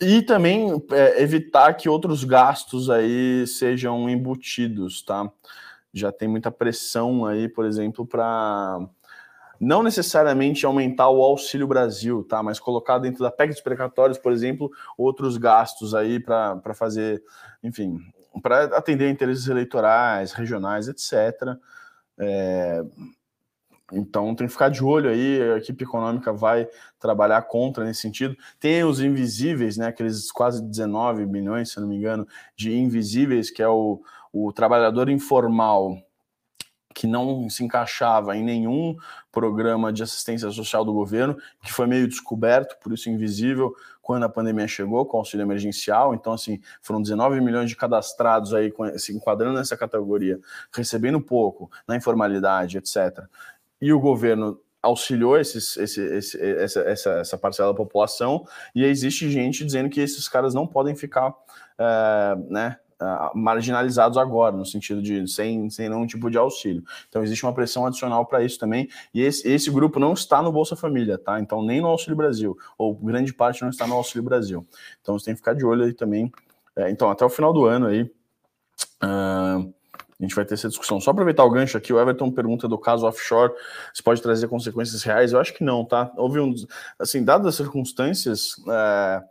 E 0.00 0.22
também 0.22 0.82
é, 0.90 1.22
evitar 1.22 1.74
que 1.74 1.88
outros 1.88 2.24
gastos 2.24 2.90
aí 2.90 3.46
sejam 3.46 4.08
embutidos, 4.08 5.02
tá? 5.02 5.30
Já 5.92 6.10
tem 6.10 6.28
muita 6.28 6.50
pressão 6.50 7.26
aí, 7.26 7.48
por 7.48 7.64
exemplo, 7.64 8.06
para 8.06 8.80
não 9.60 9.82
necessariamente 9.82 10.66
aumentar 10.66 11.08
o 11.08 11.22
Auxílio 11.22 11.68
Brasil, 11.68 12.24
tá? 12.24 12.42
Mas 12.42 12.58
colocar 12.58 12.98
dentro 12.98 13.22
da 13.22 13.30
PEC 13.30 13.50
dos 13.50 13.60
precatórios, 13.60 14.18
por 14.18 14.32
exemplo, 14.32 14.70
outros 14.98 15.36
gastos 15.36 15.94
aí 15.94 16.18
para 16.18 16.74
fazer, 16.74 17.22
enfim, 17.62 18.00
para 18.42 18.64
atender 18.76 19.08
interesses 19.08 19.46
eleitorais, 19.46 20.32
regionais, 20.32 20.88
etc. 20.88 21.56
É, 22.18 22.82
então 23.92 24.34
tem 24.34 24.46
que 24.46 24.52
ficar 24.52 24.68
de 24.68 24.82
olho 24.82 25.10
aí, 25.10 25.42
a 25.52 25.56
equipe 25.58 25.84
econômica 25.84 26.32
vai 26.32 26.66
trabalhar 26.98 27.42
contra 27.42 27.84
nesse 27.84 28.00
sentido. 28.00 28.36
Tem 28.58 28.82
os 28.84 29.00
invisíveis, 29.00 29.76
né, 29.76 29.88
aqueles 29.88 30.30
quase 30.32 30.62
19 30.62 31.26
bilhões, 31.26 31.70
se 31.70 31.80
não 31.80 31.88
me 31.88 31.96
engano, 31.96 32.26
de 32.56 32.74
invisíveis, 32.74 33.50
que 33.50 33.62
é 33.62 33.68
o, 33.68 34.00
o 34.32 34.52
trabalhador 34.52 35.08
informal 35.08 35.98
que 36.94 37.06
não 37.06 37.48
se 37.48 37.64
encaixava 37.64 38.36
em 38.36 38.44
nenhum 38.44 38.96
programa 39.30 39.92
de 39.92 40.02
assistência 40.02 40.50
social 40.50 40.84
do 40.84 40.92
governo, 40.92 41.36
que 41.62 41.72
foi 41.72 41.86
meio 41.86 42.06
descoberto, 42.06 42.78
por 42.82 42.92
isso 42.92 43.08
invisível, 43.08 43.74
quando 44.02 44.24
a 44.24 44.28
pandemia 44.28 44.68
chegou 44.68 45.06
com 45.06 45.16
o 45.16 45.20
auxílio 45.20 45.44
emergencial. 45.44 46.14
Então, 46.14 46.32
assim, 46.32 46.60
foram 46.82 47.00
19 47.00 47.40
milhões 47.40 47.70
de 47.70 47.76
cadastrados 47.76 48.52
aí 48.52 48.72
se 48.98 49.14
enquadrando 49.16 49.56
nessa 49.56 49.76
categoria, 49.76 50.38
recebendo 50.70 51.20
pouco, 51.20 51.70
na 51.86 51.96
informalidade, 51.96 52.76
etc 52.76 53.26
e 53.82 53.92
o 53.92 54.00
governo 54.00 54.58
auxiliou 54.80 55.36
esses, 55.36 55.76
esse, 55.76 56.00
esse, 56.00 56.40
essa, 56.40 56.80
essa, 56.80 57.10
essa, 57.14 57.38
parcela 57.38 57.72
da 57.72 57.76
população, 57.76 58.46
e 58.74 58.84
existe 58.84 59.30
gente 59.30 59.64
dizendo 59.64 59.90
que 59.90 60.00
esses 60.00 60.28
caras 60.28 60.54
não 60.54 60.66
podem 60.66 60.94
ficar 60.96 61.34
é, 61.78 62.36
né, 62.48 62.76
marginalizados 63.34 64.16
agora, 64.16 64.56
no 64.56 64.64
sentido 64.64 65.02
de 65.02 65.26
sem, 65.28 65.68
sem 65.68 65.88
nenhum 65.88 66.06
tipo 66.06 66.30
de 66.30 66.38
auxílio. 66.38 66.82
Então 67.08 67.22
existe 67.22 67.44
uma 67.44 67.52
pressão 67.52 67.84
adicional 67.84 68.24
para 68.24 68.44
isso 68.44 68.58
também, 68.58 68.88
e 69.12 69.20
esse, 69.20 69.46
esse 69.48 69.70
grupo 69.70 69.98
não 69.98 70.12
está 70.12 70.40
no 70.40 70.52
Bolsa 70.52 70.76
Família, 70.76 71.18
tá? 71.18 71.40
Então 71.40 71.64
nem 71.64 71.80
no 71.80 71.88
Auxílio 71.88 72.16
Brasil, 72.16 72.56
ou 72.78 72.94
grande 72.94 73.34
parte 73.34 73.62
não 73.62 73.70
está 73.70 73.86
no 73.86 73.94
Auxílio 73.94 74.22
Brasil. 74.22 74.66
Então 75.00 75.18
você 75.18 75.26
tem 75.26 75.34
que 75.34 75.40
ficar 75.40 75.54
de 75.54 75.64
olho 75.64 75.84
aí 75.84 75.92
também. 75.92 76.30
É, 76.76 76.90
então, 76.90 77.10
até 77.10 77.24
o 77.24 77.28
final 77.28 77.52
do 77.52 77.66
ano 77.66 77.86
aí. 77.86 78.02
Uh, 79.02 79.72
a 80.22 80.24
gente 80.24 80.36
vai 80.36 80.44
ter 80.44 80.54
essa 80.54 80.68
discussão. 80.68 81.00
Só 81.00 81.10
aproveitar 81.10 81.44
o 81.44 81.50
gancho 81.50 81.76
aqui, 81.76 81.92
o 81.92 82.00
Everton 82.00 82.30
pergunta 82.30 82.68
do 82.68 82.78
caso 82.78 83.06
offshore, 83.06 83.52
se 83.92 84.00
pode 84.02 84.22
trazer 84.22 84.46
consequências 84.46 85.02
reais. 85.02 85.32
Eu 85.32 85.40
acho 85.40 85.52
que 85.52 85.64
não, 85.64 85.84
tá? 85.84 86.12
Houve 86.16 86.38
um. 86.38 86.54
Assim, 86.96 87.24
dadas 87.24 87.48
as 87.48 87.54
circunstâncias, 87.56 88.54
é, 88.68 89.22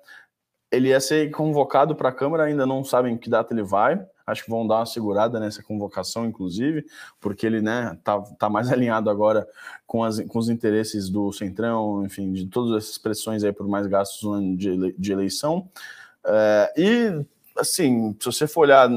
ele 0.70 0.90
ia 0.90 1.00
ser 1.00 1.32
convocado 1.32 1.96
para 1.96 2.10
a 2.10 2.12
Câmara, 2.12 2.44
ainda 2.44 2.66
não 2.66 2.84
sabem 2.84 3.18
que 3.18 3.30
data 3.30 3.54
ele 3.54 3.64
vai. 3.64 4.06
Acho 4.28 4.44
que 4.44 4.50
vão 4.50 4.68
dar 4.68 4.80
uma 4.80 4.86
segurada 4.86 5.40
nessa 5.40 5.64
convocação, 5.64 6.26
inclusive, 6.26 6.86
porque 7.22 7.46
ele 7.46 7.62
né, 7.62 7.98
tá, 8.04 8.20
tá 8.38 8.50
mais 8.50 8.70
alinhado 8.72 9.10
agora 9.10 9.48
com, 9.88 10.04
as, 10.04 10.20
com 10.20 10.40
os 10.40 10.50
interesses 10.50 11.10
do 11.10 11.32
Centrão, 11.32 12.04
enfim, 12.06 12.34
de 12.34 12.48
todas 12.48 12.84
essas 12.84 12.98
pressões 12.98 13.46
aí 13.46 13.54
por 13.54 13.68
mais 13.68 13.88
gastos 13.88 14.22
de, 14.58 14.94
de 14.98 15.12
eleição. 15.12 15.70
É, 16.26 16.74
e, 16.78 17.26
assim, 17.58 18.14
se 18.20 18.26
você 18.26 18.46
for 18.46 18.62
olhar 18.62 18.90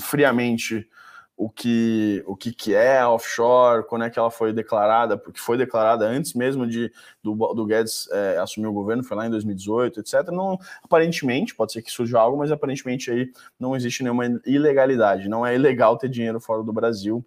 friamente 0.00 0.88
o 1.36 1.50
que, 1.50 2.22
o 2.26 2.36
que, 2.36 2.52
que 2.52 2.74
é 2.74 3.04
offshore, 3.04 3.84
quando 3.86 4.04
é 4.04 4.10
que 4.10 4.18
ela 4.18 4.30
foi 4.30 4.52
declarada, 4.52 5.18
porque 5.18 5.40
foi 5.40 5.56
declarada 5.56 6.06
antes 6.06 6.32
mesmo 6.32 6.66
de 6.66 6.92
do, 7.22 7.34
do 7.54 7.66
Guedes 7.66 8.08
é, 8.12 8.38
assumir 8.38 8.68
o 8.68 8.72
governo, 8.72 9.02
foi 9.02 9.16
lá 9.16 9.26
em 9.26 9.30
2018, 9.30 10.00
etc. 10.00 10.28
Não, 10.28 10.58
aparentemente, 10.82 11.54
pode 11.54 11.72
ser 11.72 11.82
que 11.82 11.90
surja 11.90 12.20
algo, 12.20 12.38
mas 12.38 12.52
aparentemente 12.52 13.10
aí 13.10 13.30
não 13.58 13.74
existe 13.74 14.02
nenhuma 14.02 14.40
ilegalidade. 14.46 15.28
Não 15.28 15.44
é 15.44 15.54
ilegal 15.54 15.98
ter 15.98 16.08
dinheiro 16.08 16.38
fora 16.40 16.62
do 16.62 16.72
Brasil. 16.72 17.24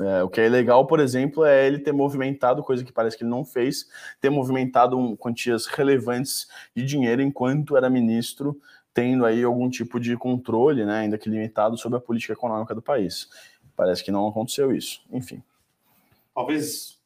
É, 0.00 0.22
o 0.22 0.28
que 0.30 0.40
é 0.40 0.46
ilegal, 0.46 0.86
por 0.86 1.00
exemplo, 1.00 1.44
é 1.44 1.66
ele 1.66 1.78
ter 1.78 1.92
movimentado, 1.92 2.62
coisa 2.62 2.82
que 2.82 2.92
parece 2.92 3.16
que 3.16 3.22
ele 3.22 3.30
não 3.30 3.44
fez, 3.44 3.86
ter 4.20 4.30
movimentado 4.30 4.98
um, 4.98 5.14
quantias 5.14 5.66
relevantes 5.66 6.48
de 6.74 6.84
dinheiro 6.84 7.20
enquanto 7.20 7.76
era 7.76 7.90
ministro 7.90 8.58
tendo 8.94 9.24
aí 9.24 9.42
algum 9.42 9.68
tipo 9.70 9.98
de 9.98 10.16
controle, 10.16 10.84
né, 10.84 11.00
ainda 11.00 11.18
que 11.18 11.28
limitado, 11.28 11.76
sobre 11.78 11.98
a 11.98 12.00
política 12.00 12.32
econômica 12.32 12.74
do 12.74 12.82
país. 12.82 13.28
Parece 13.76 14.04
que 14.04 14.10
não 14.10 14.28
aconteceu 14.28 14.74
isso. 14.74 15.00
Enfim. 15.10 15.42
Talvez 16.34 16.98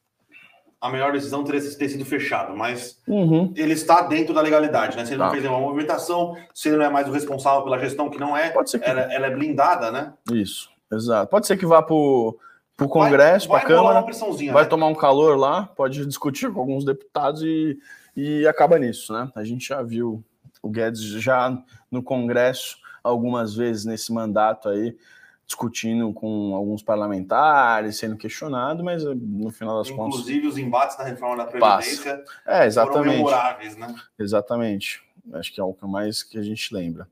a 0.80 0.90
melhor 0.90 1.12
decisão 1.12 1.42
teria 1.42 1.60
ter 1.60 1.88
sido 1.88 2.04
fechado, 2.04 2.56
mas 2.56 3.00
uhum. 3.06 3.52
ele 3.56 3.72
está 3.72 4.02
dentro 4.02 4.34
da 4.34 4.40
legalidade, 4.40 4.96
né? 4.96 5.04
Se 5.04 5.12
ele 5.12 5.18
tá. 5.18 5.24
não 5.24 5.32
fez 5.32 5.42
nenhuma 5.42 5.60
movimentação, 5.60 6.36
se 6.54 6.68
ele 6.68 6.76
não 6.78 6.84
é 6.84 6.90
mais 6.90 7.08
o 7.08 7.12
responsável 7.12 7.62
pela 7.62 7.78
gestão, 7.78 8.10
que 8.10 8.18
não 8.18 8.36
é, 8.36 8.50
Pode 8.50 8.70
ser 8.70 8.78
que... 8.78 8.88
ela, 8.88 9.00
ela 9.12 9.26
é 9.26 9.30
blindada, 9.30 9.90
né? 9.90 10.12
Isso, 10.32 10.70
exato. 10.92 11.30
Pode 11.30 11.46
ser 11.46 11.56
que 11.56 11.66
vá 11.66 11.82
para 11.82 11.94
o 11.94 12.38
Congresso, 12.88 13.48
para 13.48 13.58
a 13.58 13.64
Câmara, 13.64 14.06
vai 14.52 14.64
né? 14.64 14.68
tomar 14.68 14.86
um 14.86 14.94
calor 14.94 15.36
lá, 15.36 15.66
pode 15.74 16.04
discutir 16.04 16.52
com 16.52 16.60
alguns 16.60 16.84
deputados 16.84 17.42
e, 17.42 17.78
e 18.14 18.46
acaba 18.46 18.78
nisso, 18.78 19.12
né? 19.12 19.30
A 19.34 19.44
gente 19.44 19.68
já 19.68 19.82
viu 19.82 20.22
o 20.66 20.70
Guedes 20.70 21.02
já 21.02 21.56
no 21.90 22.02
Congresso 22.02 22.78
algumas 23.02 23.54
vezes 23.54 23.84
nesse 23.84 24.12
mandato 24.12 24.68
aí 24.68 24.96
discutindo 25.46 26.12
com 26.12 26.56
alguns 26.56 26.82
parlamentares, 26.82 27.96
sendo 27.96 28.16
questionado, 28.16 28.82
mas 28.82 29.04
eh, 29.04 29.14
no 29.14 29.50
final 29.50 29.78
das 29.78 29.88
Inclusive, 29.88 29.96
contas. 29.96 30.20
Inclusive 30.20 30.46
os 30.48 30.58
embates 30.58 30.96
da 30.96 31.04
reforma 31.04 31.36
da 31.36 31.44
Previdência 31.44 32.16
passa. 32.16 32.24
é, 32.44 32.66
exatamente. 32.66 32.98
foram 32.98 33.12
memoráveis, 33.12 33.76
né? 33.76 33.94
Exatamente. 34.18 35.02
Acho 35.32 35.54
que 35.54 35.60
é 35.60 35.64
o 35.64 35.72
que 35.72 35.86
mais 35.86 36.24
que 36.24 36.36
a 36.36 36.42
gente 36.42 36.74
lembra. 36.74 37.08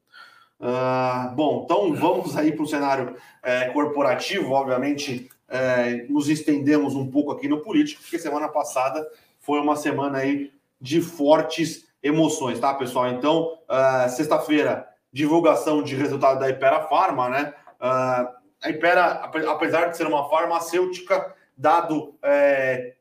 Uh, 0.60 1.34
bom, 1.34 1.62
então 1.64 1.94
vamos 1.94 2.36
aí 2.36 2.52
para 2.52 2.62
o 2.64 2.66
cenário 2.66 3.16
é, 3.42 3.66
corporativo. 3.70 4.50
Obviamente, 4.50 5.30
é, 5.48 6.06
nos 6.08 6.28
estendemos 6.28 6.94
um 6.94 7.08
pouco 7.08 7.30
aqui 7.30 7.46
no 7.46 7.60
político, 7.60 8.02
porque 8.02 8.18
semana 8.18 8.48
passada 8.48 9.06
foi 9.38 9.60
uma 9.60 9.76
semana 9.76 10.18
aí 10.18 10.52
de 10.80 11.00
fortes 11.00 11.86
emoções, 12.04 12.60
tá, 12.60 12.74
pessoal? 12.74 13.08
Então, 13.08 13.58
uh, 13.68 14.08
sexta-feira, 14.10 14.86
divulgação 15.10 15.82
de 15.82 15.96
resultado 15.96 16.38
da 16.38 16.50
Ipera 16.50 16.82
Pharma, 16.82 17.30
né? 17.30 17.54
Uh, 17.80 18.44
a 18.62 18.70
Ipera, 18.70 19.30
apesar 19.48 19.86
de 19.86 19.96
ser 19.96 20.06
uma 20.06 20.28
farmacêutica, 20.28 21.34
dado 21.56 22.14
é, 22.22 22.94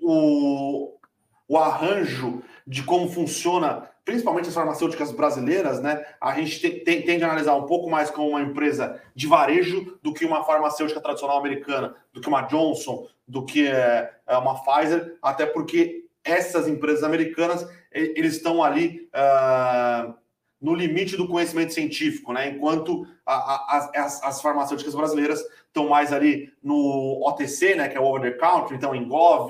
o, 0.00 0.94
o 1.46 1.58
arranjo 1.58 2.42
de 2.66 2.82
como 2.82 3.08
funciona, 3.08 3.90
principalmente 4.04 4.48
as 4.48 4.54
farmacêuticas 4.54 5.12
brasileiras, 5.12 5.80
né? 5.82 6.04
A 6.20 6.34
gente 6.34 6.60
te, 6.60 6.70
te, 6.70 7.02
tende 7.02 7.24
a 7.24 7.26
analisar 7.26 7.54
um 7.56 7.66
pouco 7.66 7.90
mais 7.90 8.10
como 8.10 8.28
uma 8.28 8.40
empresa 8.40 9.00
de 9.14 9.26
varejo 9.26 9.98
do 10.02 10.14
que 10.14 10.24
uma 10.24 10.44
farmacêutica 10.44 11.00
tradicional 11.00 11.38
americana, 11.38 11.96
do 12.12 12.20
que 12.20 12.28
uma 12.28 12.42
Johnson, 12.42 13.08
do 13.26 13.44
que 13.44 13.66
é 13.66 14.10
uma 14.38 14.62
Pfizer, 14.62 15.18
até 15.20 15.46
porque 15.46 16.07
essas 16.28 16.68
empresas 16.68 17.02
americanas 17.02 17.66
eles 17.90 18.36
estão 18.36 18.62
ali 18.62 19.08
uh, 19.14 20.14
no 20.60 20.74
limite 20.74 21.16
do 21.16 21.26
conhecimento 21.26 21.72
científico, 21.72 22.32
né? 22.32 22.50
Enquanto 22.50 23.06
a, 23.24 23.34
a, 23.34 23.90
as, 23.94 24.22
as, 24.22 24.42
farmacêuticas 24.42 24.94
brasileiras 24.94 25.40
estão 25.66 25.88
mais 25.88 26.12
ali 26.12 26.52
no 26.62 27.22
OTC, 27.26 27.76
né? 27.76 27.88
Que 27.88 27.96
é 27.96 28.00
o 28.00 28.04
over 28.04 28.20
the 28.20 28.38
counter, 28.38 28.76
então 28.76 28.94
Engov, 28.94 29.48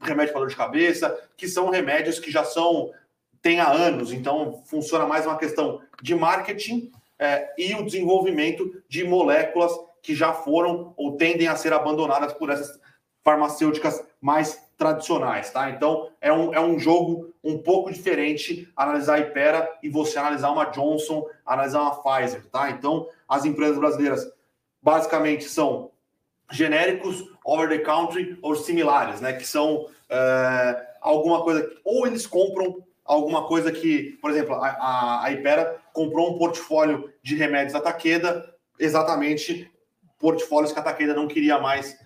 remédio 0.00 0.32
para 0.32 0.40
dor 0.40 0.48
de 0.48 0.56
cabeça, 0.56 1.28
que 1.36 1.48
são 1.48 1.70
remédios 1.70 2.18
que 2.18 2.30
já 2.30 2.44
são 2.44 2.92
tem 3.40 3.58
há 3.58 3.70
anos, 3.70 4.12
então 4.12 4.62
funciona 4.66 5.04
mais 5.04 5.26
uma 5.26 5.36
questão 5.36 5.80
de 6.00 6.14
marketing 6.14 6.92
é, 7.18 7.52
e 7.58 7.74
o 7.74 7.84
desenvolvimento 7.84 8.82
de 8.88 9.02
moléculas 9.02 9.72
que 10.00 10.14
já 10.14 10.32
foram 10.32 10.94
ou 10.96 11.16
tendem 11.16 11.48
a 11.48 11.56
ser 11.56 11.72
abandonadas 11.72 12.32
por 12.34 12.50
essas 12.50 12.80
farmacêuticas 13.24 14.04
mais 14.22 14.70
tradicionais, 14.78 15.50
tá? 15.50 15.68
Então 15.68 16.08
é 16.20 16.32
um, 16.32 16.54
é 16.54 16.60
um 16.60 16.78
jogo 16.78 17.34
um 17.42 17.58
pouco 17.58 17.92
diferente 17.92 18.70
analisar 18.76 19.16
a 19.16 19.18
Ipera 19.18 19.68
e 19.82 19.88
você 19.88 20.16
analisar 20.16 20.50
uma 20.50 20.66
Johnson, 20.66 21.26
analisar 21.44 21.80
uma 21.82 22.00
Pfizer, 22.00 22.46
tá? 22.46 22.70
Então 22.70 23.08
as 23.28 23.44
empresas 23.44 23.76
brasileiras 23.76 24.32
basicamente 24.80 25.44
são 25.44 25.90
genéricos, 26.52 27.24
over 27.44 27.68
the 27.68 27.78
country 27.78 28.38
ou 28.40 28.54
similares, 28.54 29.20
né? 29.20 29.32
Que 29.32 29.46
são 29.46 29.88
é, 30.08 30.86
alguma 31.00 31.42
coisa 31.42 31.68
ou 31.84 32.06
eles 32.06 32.24
compram 32.24 32.80
alguma 33.04 33.48
coisa 33.48 33.72
que, 33.72 34.16
por 34.22 34.30
exemplo, 34.30 34.54
a, 34.54 34.68
a, 34.68 35.24
a 35.24 35.32
Ipera 35.32 35.80
comprou 35.92 36.32
um 36.32 36.38
portfólio 36.38 37.12
de 37.22 37.34
remédios 37.34 37.72
da 37.72 37.80
Takeda, 37.80 38.54
exatamente 38.78 39.68
portfólios 40.16 40.72
que 40.72 40.78
a 40.78 40.82
Takeda 40.82 41.12
não 41.12 41.26
queria 41.26 41.58
mais 41.58 41.98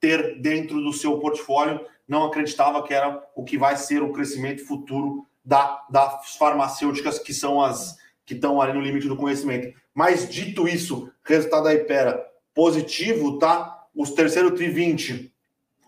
ter 0.00 0.40
dentro 0.40 0.80
do 0.82 0.92
seu 0.92 1.18
portfólio, 1.18 1.84
não 2.08 2.24
acreditava 2.24 2.82
que 2.82 2.92
era 2.92 3.22
o 3.36 3.44
que 3.44 3.58
vai 3.58 3.76
ser 3.76 4.02
o 4.02 4.12
crescimento 4.12 4.66
futuro 4.66 5.26
da, 5.44 5.86
das 5.90 6.36
farmacêuticas 6.36 7.18
que 7.18 7.32
são 7.32 7.60
as 7.60 7.98
que 8.24 8.34
estão 8.34 8.60
ali 8.60 8.72
no 8.72 8.80
limite 8.80 9.08
do 9.08 9.16
conhecimento. 9.16 9.76
Mas 9.92 10.28
dito 10.28 10.68
isso, 10.68 11.10
resultado 11.24 11.64
da 11.64 11.74
Ipera 11.74 12.24
positivo, 12.54 13.38
tá? 13.38 13.86
Os 13.94 14.10
terceiro 14.10 14.52
tri 14.52 14.68
20, 14.68 15.32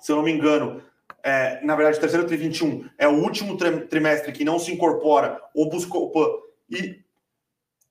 se 0.01 0.13
eu 0.13 0.17
não 0.17 0.23
me 0.23 0.33
engano, 0.33 0.83
é, 1.23 1.65
na 1.65 1.77
verdade, 1.77 2.01
terceiro 2.01 2.27
tri 2.27 2.37
21 2.37 2.89
é 2.99 3.07
o 3.07 3.23
último 3.23 3.57
trimestre 3.57 4.33
que 4.33 4.45
não 4.45 4.59
se 4.59 4.73
incorpora 4.73 5.41
o 5.55 5.67
Buscopan 5.67 6.27
e 6.69 7.01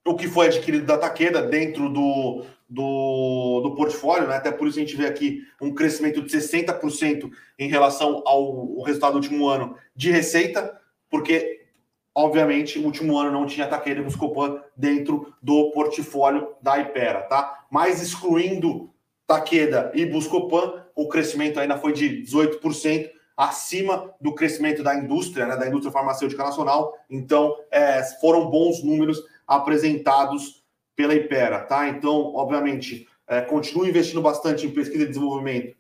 o 0.06 0.16
que 0.16 0.28
foi 0.28 0.48
adquirido 0.48 0.86
da 0.86 0.98
Taqueda 0.98 1.42
dentro 1.42 1.88
do, 1.88 2.46
do, 2.72 3.60
do 3.62 3.76
portfólio, 3.76 4.30
né? 4.30 4.38
até 4.38 4.50
por 4.50 4.66
isso 4.66 4.78
a 4.78 4.82
gente 4.82 4.96
vê 4.96 5.06
aqui 5.06 5.46
um 5.62 5.74
crescimento 5.74 6.22
de 6.22 6.30
60% 6.32 7.30
em 7.60 7.68
relação 7.68 8.24
ao 8.26 8.82
resultado 8.84 9.12
do 9.12 9.18
último 9.18 9.46
ano 9.50 9.76
de 9.94 10.10
receita, 10.10 10.80
porque, 11.10 11.66
obviamente, 12.16 12.80
o 12.80 12.86
último 12.86 13.18
ano 13.18 13.30
não 13.30 13.46
tinha 13.46 13.68
Takeda 13.68 14.00
e 14.00 14.04
Buscopan 14.04 14.62
dentro 14.76 15.34
do 15.42 15.70
portfólio 15.72 16.56
da 16.62 16.80
Ipera, 16.80 17.24
tá? 17.24 17.66
Mas 17.70 18.02
excluindo 18.02 18.90
Takeda 19.28 19.92
e 19.94 20.06
Buscopan, 20.06 20.86
o 20.96 21.10
crescimento 21.10 21.60
ainda 21.60 21.78
foi 21.78 21.92
de 21.92 22.24
18%, 22.24 23.10
acima 23.36 24.14
do 24.22 24.34
crescimento 24.34 24.82
da 24.82 24.96
indústria, 24.96 25.46
né, 25.46 25.58
da 25.58 25.68
indústria 25.68 25.92
farmacêutica 25.92 26.44
nacional. 26.44 26.98
Então, 27.10 27.54
é, 27.70 28.02
foram 28.22 28.50
bons 28.50 28.82
números 28.82 29.22
apresentados 29.46 30.61
pela 30.96 31.16
Ipera, 31.16 31.60
tá? 31.60 31.88
Então, 31.88 32.34
obviamente, 32.36 33.08
é, 33.28 33.42
continuo 33.42 33.88
investindo 33.88 34.22
bastante 34.22 34.66
em 34.66 34.72
pesquisa 34.72 35.04
e 35.04 35.08
desenvolvimento, 35.08 35.76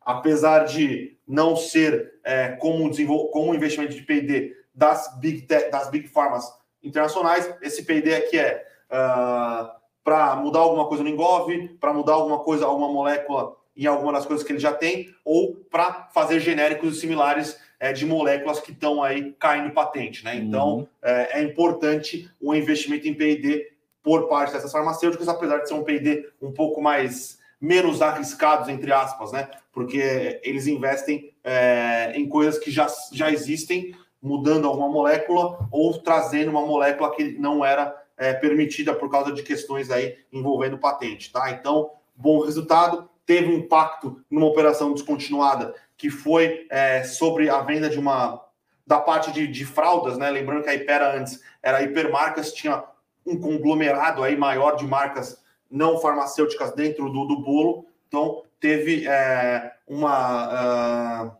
apesar 0.00 0.64
de 0.64 1.16
não 1.26 1.56
ser 1.56 2.14
é, 2.24 2.48
como, 2.48 2.90
como 3.30 3.50
um 3.50 3.54
investimento 3.54 3.94
de 3.94 4.02
P&D 4.02 4.56
das 4.74 5.18
big, 5.18 5.46
das 5.46 5.90
big 5.90 6.08
pharmas 6.08 6.52
internacionais. 6.82 7.52
Esse 7.62 7.84
P&D 7.84 8.14
aqui 8.14 8.38
é 8.38 8.66
uh, 8.90 8.94
ah, 8.94 9.76
para 10.02 10.36
mudar 10.36 10.60
alguma 10.60 10.86
coisa 10.88 11.02
no 11.02 11.08
Engov, 11.08 11.48
para 11.80 11.92
mudar 11.92 12.14
alguma 12.14 12.40
coisa, 12.40 12.66
alguma 12.66 12.88
molécula 12.88 13.56
em 13.76 13.86
alguma 13.86 14.12
das 14.12 14.26
coisas 14.26 14.44
que 14.44 14.52
ele 14.52 14.58
já 14.58 14.72
tem, 14.72 15.14
ou 15.24 15.54
para 15.70 16.08
fazer 16.12 16.40
genéricos 16.40 17.00
similares 17.00 17.58
é, 17.80 17.92
de 17.92 18.04
moléculas 18.04 18.60
que 18.60 18.70
estão 18.70 19.02
aí 19.02 19.32
caindo 19.38 19.72
patente, 19.72 20.24
né? 20.24 20.34
Então, 20.36 20.78
uhum. 20.78 20.86
é, 21.00 21.40
é 21.40 21.42
importante 21.42 22.30
o 22.40 22.54
investimento 22.54 23.08
em 23.08 23.14
P&D 23.14 23.71
por 24.02 24.28
parte 24.28 24.52
dessas 24.52 24.72
farmacêuticas, 24.72 25.28
apesar 25.28 25.58
de 25.58 25.68
ser 25.68 25.74
um 25.74 25.84
P&D 25.84 26.28
um 26.40 26.52
pouco 26.52 26.80
mais 26.82 27.38
menos 27.60 28.02
arriscados, 28.02 28.68
entre 28.68 28.92
aspas, 28.92 29.30
né? 29.30 29.48
Porque 29.72 30.40
eles 30.42 30.66
investem 30.66 31.32
é, 31.44 32.12
em 32.16 32.28
coisas 32.28 32.58
que 32.58 32.70
já, 32.70 32.86
já 33.12 33.30
existem, 33.30 33.94
mudando 34.20 34.66
alguma 34.66 34.88
molécula 34.88 35.68
ou 35.70 35.96
trazendo 35.98 36.50
uma 36.50 36.66
molécula 36.66 37.14
que 37.14 37.38
não 37.38 37.64
era 37.64 37.96
é, 38.16 38.32
permitida 38.32 38.94
por 38.94 39.10
causa 39.10 39.32
de 39.32 39.42
questões 39.42 39.90
aí 39.90 40.16
envolvendo 40.32 40.78
patente, 40.78 41.32
tá? 41.32 41.50
Então, 41.50 41.90
bom 42.14 42.44
resultado, 42.44 43.08
teve 43.24 43.48
um 43.48 43.58
impacto 43.58 44.20
numa 44.30 44.46
operação 44.46 44.92
descontinuada 44.92 45.74
que 45.96 46.10
foi 46.10 46.66
é, 46.70 47.04
sobre 47.04 47.48
a 47.48 47.60
venda 47.60 47.88
de 47.88 47.98
uma 47.98 48.40
da 48.84 48.98
parte 48.98 49.30
de, 49.30 49.46
de, 49.46 49.64
fraldas, 49.64 50.18
né? 50.18 50.28
Lembrando 50.28 50.64
que 50.64 50.68
a 50.68 50.74
Ipera 50.74 51.16
antes 51.16 51.40
era 51.62 51.82
hipermarcas, 51.82 52.52
tinha 52.52 52.82
um 53.26 53.38
conglomerado 53.38 54.22
aí 54.22 54.36
maior 54.36 54.76
de 54.76 54.86
marcas 54.86 55.40
não 55.70 55.98
farmacêuticas 55.98 56.72
dentro 56.74 57.08
do, 57.10 57.24
do 57.24 57.40
bolo. 57.40 57.86
Então, 58.08 58.42
teve 58.60 59.06
é, 59.08 59.72
uma 59.86 61.24
uh, 61.24 61.32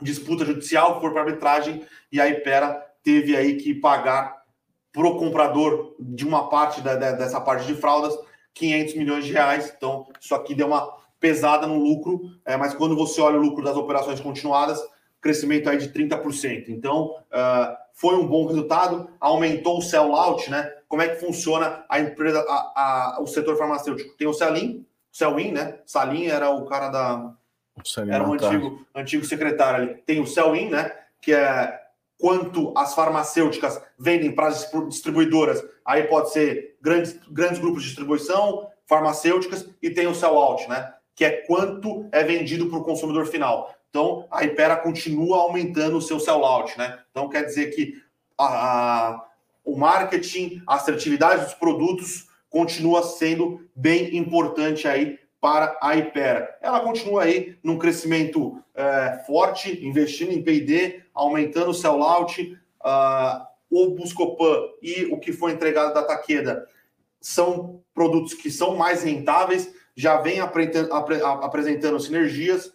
disputa 0.00 0.44
judicial, 0.44 1.00
foi 1.00 1.10
para 1.10 1.22
arbitragem 1.22 1.84
e 2.10 2.20
a 2.20 2.28
Ipera 2.28 2.84
teve 3.02 3.36
aí 3.36 3.56
que 3.56 3.74
pagar 3.74 4.42
para 4.92 5.06
o 5.06 5.18
comprador 5.18 5.94
de 5.98 6.26
uma 6.26 6.48
parte 6.48 6.80
da, 6.80 6.96
da, 6.96 7.12
dessa 7.12 7.40
parte 7.40 7.66
de 7.66 7.74
fraldas 7.74 8.16
500 8.54 8.94
milhões 8.96 9.24
de 9.24 9.32
reais. 9.32 9.72
Então, 9.76 10.06
isso 10.20 10.34
aqui 10.34 10.54
deu 10.54 10.66
uma 10.66 10.96
pesada 11.20 11.66
no 11.66 11.78
lucro, 11.78 12.22
é, 12.44 12.56
mas 12.56 12.74
quando 12.74 12.96
você 12.96 13.20
olha 13.20 13.38
o 13.38 13.42
lucro 13.42 13.62
das 13.62 13.76
operações 13.76 14.20
continuadas, 14.20 14.80
crescimento 15.20 15.68
aí 15.68 15.78
de 15.78 15.88
30%. 15.88 16.68
Então, 16.68 17.16
uh, 17.32 17.76
foi 17.92 18.16
um 18.16 18.26
bom 18.26 18.46
resultado, 18.46 19.10
aumentou 19.20 19.78
o 19.78 19.82
sell-out, 19.82 20.48
né? 20.50 20.72
Como 20.88 21.02
é 21.02 21.08
que 21.08 21.20
funciona 21.20 21.84
a 21.88 22.00
empresa, 22.00 22.40
a, 22.48 23.16
a, 23.16 23.20
o 23.20 23.26
setor 23.26 23.56
farmacêutico? 23.56 24.16
Tem 24.16 24.26
o 24.26 24.32
Celim, 24.32 24.86
Celin, 25.12 25.52
né? 25.52 25.78
Salim 25.84 26.26
era 26.26 26.50
o 26.50 26.64
cara 26.64 26.88
da. 26.88 27.34
O 27.76 28.10
era 28.10 28.28
um 28.28 28.32
antigo, 28.32 28.86
antigo 28.94 29.24
secretário 29.24 29.82
ali. 29.82 29.94
Tem 30.02 30.20
o 30.20 30.26
Celin, 30.26 30.70
né? 30.70 30.90
Que 31.20 31.32
é 31.32 31.78
quanto 32.18 32.72
as 32.76 32.94
farmacêuticas 32.94 33.80
vendem 33.98 34.34
para 34.34 34.48
as 34.48 34.70
distribuidoras. 34.88 35.64
Aí 35.84 36.04
pode 36.04 36.32
ser 36.32 36.76
grandes, 36.80 37.18
grandes 37.30 37.58
grupos 37.58 37.82
de 37.82 37.88
distribuição, 37.88 38.68
farmacêuticas, 38.86 39.68
e 39.80 39.90
tem 39.90 40.06
o 40.06 40.14
sell-out, 40.14 40.68
né? 40.68 40.92
Que 41.14 41.24
é 41.24 41.30
quanto 41.30 42.08
é 42.10 42.24
vendido 42.24 42.66
para 42.68 42.78
o 42.78 42.84
consumidor 42.84 43.26
final. 43.26 43.72
Então, 43.90 44.26
a 44.30 44.44
Ipera 44.44 44.76
continua 44.76 45.38
aumentando 45.38 45.96
o 45.96 46.02
seu 46.02 46.18
sell-out, 46.18 46.76
né? 46.76 46.98
Então, 47.10 47.28
quer 47.28 47.44
dizer 47.44 47.70
que 47.70 47.94
a, 48.36 48.44
a, 48.44 49.24
o 49.68 49.76
marketing, 49.76 50.62
a 50.66 50.76
assertividade 50.76 51.44
dos 51.44 51.52
produtos 51.52 52.26
continua 52.48 53.02
sendo 53.02 53.68
bem 53.76 54.16
importante 54.16 54.88
aí 54.88 55.18
para 55.38 55.76
a 55.82 55.94
Ipera. 55.94 56.56
Ela 56.62 56.80
continua 56.80 57.24
aí 57.24 57.58
num 57.62 57.76
crescimento 57.76 58.62
é, 58.74 59.22
forte, 59.26 59.86
investindo 59.86 60.32
em 60.32 60.42
P&D, 60.42 61.02
aumentando 61.12 61.70
o 61.70 61.74
sell-out, 61.74 62.58
uh, 62.82 63.46
o 63.70 63.90
Buscopan 63.90 64.58
e 64.80 65.04
o 65.12 65.18
que 65.18 65.34
foi 65.34 65.52
entregado 65.52 65.92
da 65.92 66.02
Taqueda 66.02 66.66
são 67.20 67.82
produtos 67.94 68.32
que 68.32 68.50
são 68.50 68.74
mais 68.74 69.02
rentáveis, 69.02 69.70
já 69.94 70.18
vem 70.18 70.40
apresentando 70.40 72.00
sinergias, 72.00 72.72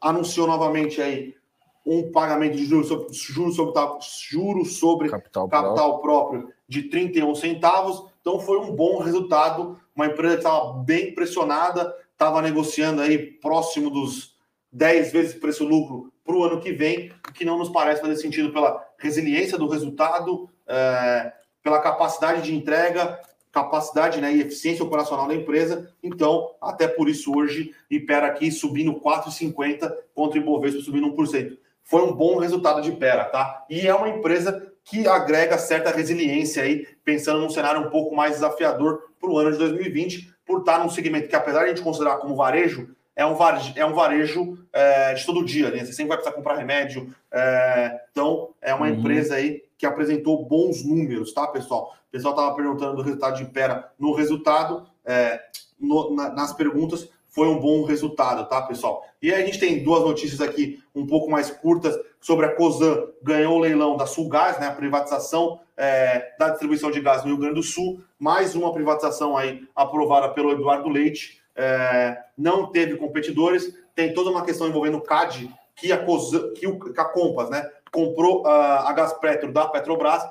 anunciou 0.00 0.48
novamente 0.48 1.00
aí 1.00 1.36
um 1.84 2.10
pagamento 2.12 2.56
de 2.56 2.64
juros 2.64 2.88
sobre, 2.88 3.12
juros 3.12 3.56
sobre, 3.56 3.98
juros 4.30 4.76
sobre 4.78 5.08
capital, 5.08 5.48
capital 5.48 6.00
próprio. 6.00 6.40
próprio 6.42 6.54
de 6.68 6.82
31 6.84 7.34
centavos. 7.34 8.04
Então 8.20 8.40
foi 8.40 8.58
um 8.58 8.74
bom 8.74 8.98
resultado. 8.98 9.78
Uma 9.94 10.06
empresa 10.06 10.34
que 10.34 10.40
estava 10.40 10.72
bem 10.84 11.14
pressionada, 11.14 11.94
estava 12.12 12.40
negociando 12.40 13.02
aí 13.02 13.18
próximo 13.18 13.90
dos 13.90 14.36
10 14.72 15.12
vezes 15.12 15.34
preço-lucro 15.34 16.12
para 16.24 16.34
o 16.34 16.44
ano 16.44 16.60
que 16.60 16.72
vem, 16.72 17.10
o 17.28 17.32
que 17.32 17.44
não 17.44 17.58
nos 17.58 17.68
parece 17.68 18.00
fazer 18.00 18.16
sentido 18.16 18.52
pela 18.52 18.82
resiliência 18.96 19.58
do 19.58 19.66
resultado, 19.66 20.48
é, 20.66 21.32
pela 21.62 21.80
capacidade 21.80 22.42
de 22.42 22.54
entrega 22.54 23.20
capacidade 23.52 24.18
né, 24.18 24.34
e 24.34 24.40
eficiência 24.40 24.82
operacional 24.82 25.28
da 25.28 25.34
empresa. 25.34 25.92
Então, 26.02 26.54
até 26.60 26.88
por 26.88 27.08
isso, 27.08 27.36
hoje, 27.36 27.74
Ipera 27.90 28.26
aqui 28.26 28.50
subindo 28.50 28.94
4,50 28.94 29.92
contra 30.14 30.40
o 30.40 30.42
Ibovespa 30.42 30.80
subindo 30.80 31.14
1%. 31.14 31.58
Foi 31.84 32.02
um 32.02 32.12
bom 32.12 32.38
resultado 32.38 32.80
de 32.80 32.90
Ipera, 32.90 33.24
tá? 33.24 33.64
E 33.68 33.86
é 33.86 33.94
uma 33.94 34.08
empresa 34.08 34.72
que 34.84 35.06
agrega 35.06 35.58
certa 35.58 35.90
resiliência 35.90 36.62
aí, 36.62 36.86
pensando 37.04 37.40
num 37.40 37.50
cenário 37.50 37.80
um 37.80 37.90
pouco 37.90 38.14
mais 38.14 38.34
desafiador 38.34 39.10
para 39.20 39.30
o 39.30 39.38
ano 39.38 39.52
de 39.52 39.58
2020, 39.58 40.34
por 40.44 40.60
estar 40.60 40.78
num 40.78 40.90
segmento 40.90 41.28
que, 41.28 41.36
apesar 41.36 41.60
de 41.60 41.64
a 41.66 41.68
gente 41.68 41.82
considerar 41.82 42.16
como 42.16 42.34
varejo, 42.34 42.94
é 43.14 43.24
um 43.24 43.34
varejo, 43.34 43.72
é 43.76 43.84
um 43.84 43.92
varejo 43.92 44.58
é, 44.72 45.14
de 45.14 45.24
todo 45.24 45.44
dia, 45.44 45.70
né? 45.70 45.84
Você 45.84 45.92
sempre 45.92 46.08
vai 46.08 46.16
precisar 46.16 46.34
comprar 46.34 46.56
remédio. 46.56 47.14
É, 47.30 48.00
então, 48.10 48.50
é 48.60 48.74
uma 48.74 48.86
uhum. 48.86 48.94
empresa 48.94 49.34
aí 49.34 49.62
que 49.76 49.86
apresentou 49.86 50.44
bons 50.44 50.82
números, 50.84 51.32
tá, 51.32 51.46
pessoal? 51.46 51.94
O 52.08 52.10
pessoal 52.10 52.34
estava 52.34 52.54
perguntando 52.54 52.96
do 52.96 53.02
resultado 53.02 53.36
de 53.36 53.42
Impera 53.42 53.90
no 53.98 54.14
resultado, 54.14 54.86
é, 55.04 55.40
no, 55.78 56.14
na, 56.14 56.30
nas 56.30 56.52
perguntas, 56.52 57.08
foi 57.32 57.48
um 57.48 57.58
bom 57.58 57.84
resultado, 57.84 58.48
tá, 58.48 58.62
pessoal? 58.62 59.04
E 59.20 59.32
aí 59.32 59.42
a 59.42 59.44
gente 59.44 59.58
tem 59.58 59.82
duas 59.82 60.02
notícias 60.02 60.40
aqui 60.40 60.80
um 60.94 61.06
pouco 61.06 61.28
mais 61.30 61.50
curtas 61.50 61.98
sobre 62.20 62.46
a 62.46 62.54
COSAN 62.54 63.08
ganhou 63.22 63.56
o 63.56 63.58
leilão 63.58 63.96
da 63.96 64.06
Sulgás, 64.06 64.60
né, 64.60 64.68
a 64.68 64.72
privatização 64.72 65.58
é, 65.76 66.34
da 66.38 66.50
distribuição 66.50 66.90
de 66.90 67.00
gás 67.00 67.22
no 67.22 67.30
Rio 67.30 67.38
Grande 67.38 67.54
do 67.56 67.62
Sul, 67.62 68.00
mais 68.18 68.54
uma 68.54 68.72
privatização 68.72 69.36
aí 69.36 69.66
aprovada 69.74 70.28
pelo 70.28 70.52
Eduardo 70.52 70.88
Leite, 70.88 71.42
é, 71.56 72.16
não 72.38 72.70
teve 72.70 72.96
competidores, 72.96 73.74
tem 73.94 74.14
toda 74.14 74.30
uma 74.30 74.44
questão 74.44 74.68
envolvendo 74.68 74.98
o 74.98 75.02
CAD, 75.02 75.50
que 75.74 75.90
a, 75.90 75.98
COSAN, 75.98 76.52
que, 76.52 76.66
o, 76.66 76.78
que 76.78 77.00
a 77.00 77.04
Compass, 77.04 77.50
né, 77.50 77.68
comprou 77.90 78.42
uh, 78.42 78.46
a 78.46 78.92
Gaspetro 78.92 79.52
da 79.52 79.66
Petrobras, 79.68 80.22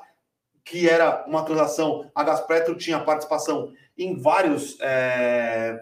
que 0.64 0.88
era 0.88 1.24
uma 1.26 1.44
transação. 1.44 2.10
A 2.14 2.22
Gaspetro 2.22 2.76
tinha 2.76 3.00
participação 3.00 3.72
em 3.98 4.16
vários, 4.16 4.78
é, 4.80 5.80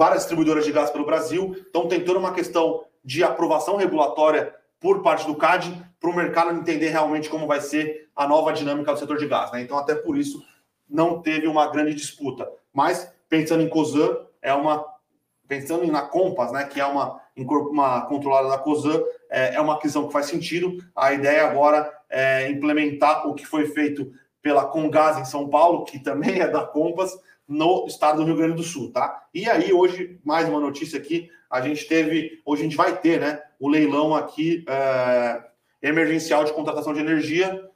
várias 0.00 0.20
distribuidoras 0.20 0.64
de 0.64 0.72
gás 0.72 0.90
pelo 0.90 1.04
Brasil. 1.04 1.54
Então, 1.68 1.86
tem 1.86 2.02
toda 2.02 2.18
uma 2.18 2.32
questão 2.32 2.86
de 3.04 3.22
aprovação 3.22 3.76
regulatória 3.76 4.54
por 4.80 5.02
parte 5.02 5.26
do 5.26 5.34
CAD 5.34 5.70
para 6.00 6.08
o 6.08 6.16
mercado 6.16 6.52
entender 6.52 6.88
realmente 6.88 7.28
como 7.28 7.46
vai 7.46 7.60
ser 7.60 8.08
a 8.16 8.26
nova 8.26 8.50
dinâmica 8.50 8.94
do 8.94 8.98
setor 8.98 9.18
de 9.18 9.26
gás. 9.26 9.52
Né? 9.52 9.60
Então, 9.60 9.76
até 9.76 9.94
por 9.94 10.16
isso, 10.16 10.42
não 10.88 11.20
teve 11.20 11.46
uma 11.46 11.66
grande 11.66 11.94
disputa. 11.94 12.50
Mas, 12.72 13.12
pensando 13.28 13.62
em 13.62 13.68
COSAN, 13.68 14.16
é 14.40 14.54
uma. 14.54 14.86
Pensando 15.46 15.86
na 15.92 16.00
Compass, 16.00 16.50
né, 16.50 16.64
que 16.64 16.80
é 16.80 16.86
uma, 16.86 17.20
uma 17.36 18.00
controlada 18.06 18.48
da 18.48 18.56
COSAN, 18.56 19.02
é, 19.28 19.56
é 19.56 19.60
uma 19.60 19.74
aquisição 19.74 20.06
que 20.06 20.14
faz 20.14 20.26
sentido. 20.26 20.78
A 20.96 21.12
ideia 21.12 21.46
agora 21.46 21.92
é 22.08 22.48
implementar 22.48 23.28
o 23.28 23.34
que 23.34 23.44
foi 23.44 23.66
feito 23.66 24.10
pela 24.40 24.64
Congás 24.64 25.18
em 25.18 25.26
São 25.26 25.50
Paulo, 25.50 25.84
que 25.84 25.98
também 25.98 26.40
é 26.40 26.48
da 26.48 26.64
Compass, 26.64 27.18
no 27.50 27.84
estado 27.86 28.18
do 28.18 28.24
Rio 28.24 28.36
Grande 28.36 28.54
do 28.54 28.62
Sul, 28.62 28.92
tá? 28.92 29.26
E 29.34 29.50
aí, 29.50 29.72
hoje, 29.72 30.20
mais 30.24 30.48
uma 30.48 30.60
notícia 30.60 30.98
aqui, 30.98 31.28
a 31.50 31.60
gente 31.60 31.84
teve, 31.86 32.40
hoje 32.46 32.62
a 32.62 32.64
gente 32.64 32.76
vai 32.76 32.96
ter, 32.96 33.20
né, 33.20 33.42
o 33.58 33.68
leilão 33.68 34.14
aqui 34.14 34.64
é, 34.68 35.42
emergencial 35.82 36.44
de 36.44 36.52
contratação 36.52 36.94
de 36.94 37.00
energia, 37.00 37.68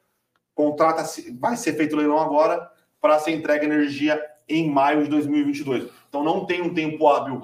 contrata 0.54 1.04
vai 1.40 1.56
ser 1.56 1.74
feito 1.74 1.94
o 1.94 1.98
leilão 1.98 2.20
agora 2.20 2.70
para 3.00 3.18
ser 3.18 3.32
entregue 3.32 3.66
energia 3.66 4.24
em 4.48 4.70
maio 4.70 5.02
de 5.02 5.10
2022. 5.10 5.90
Então 6.08 6.22
não 6.22 6.46
tem 6.46 6.62
um 6.62 6.72
tempo 6.72 7.08
hábil 7.08 7.42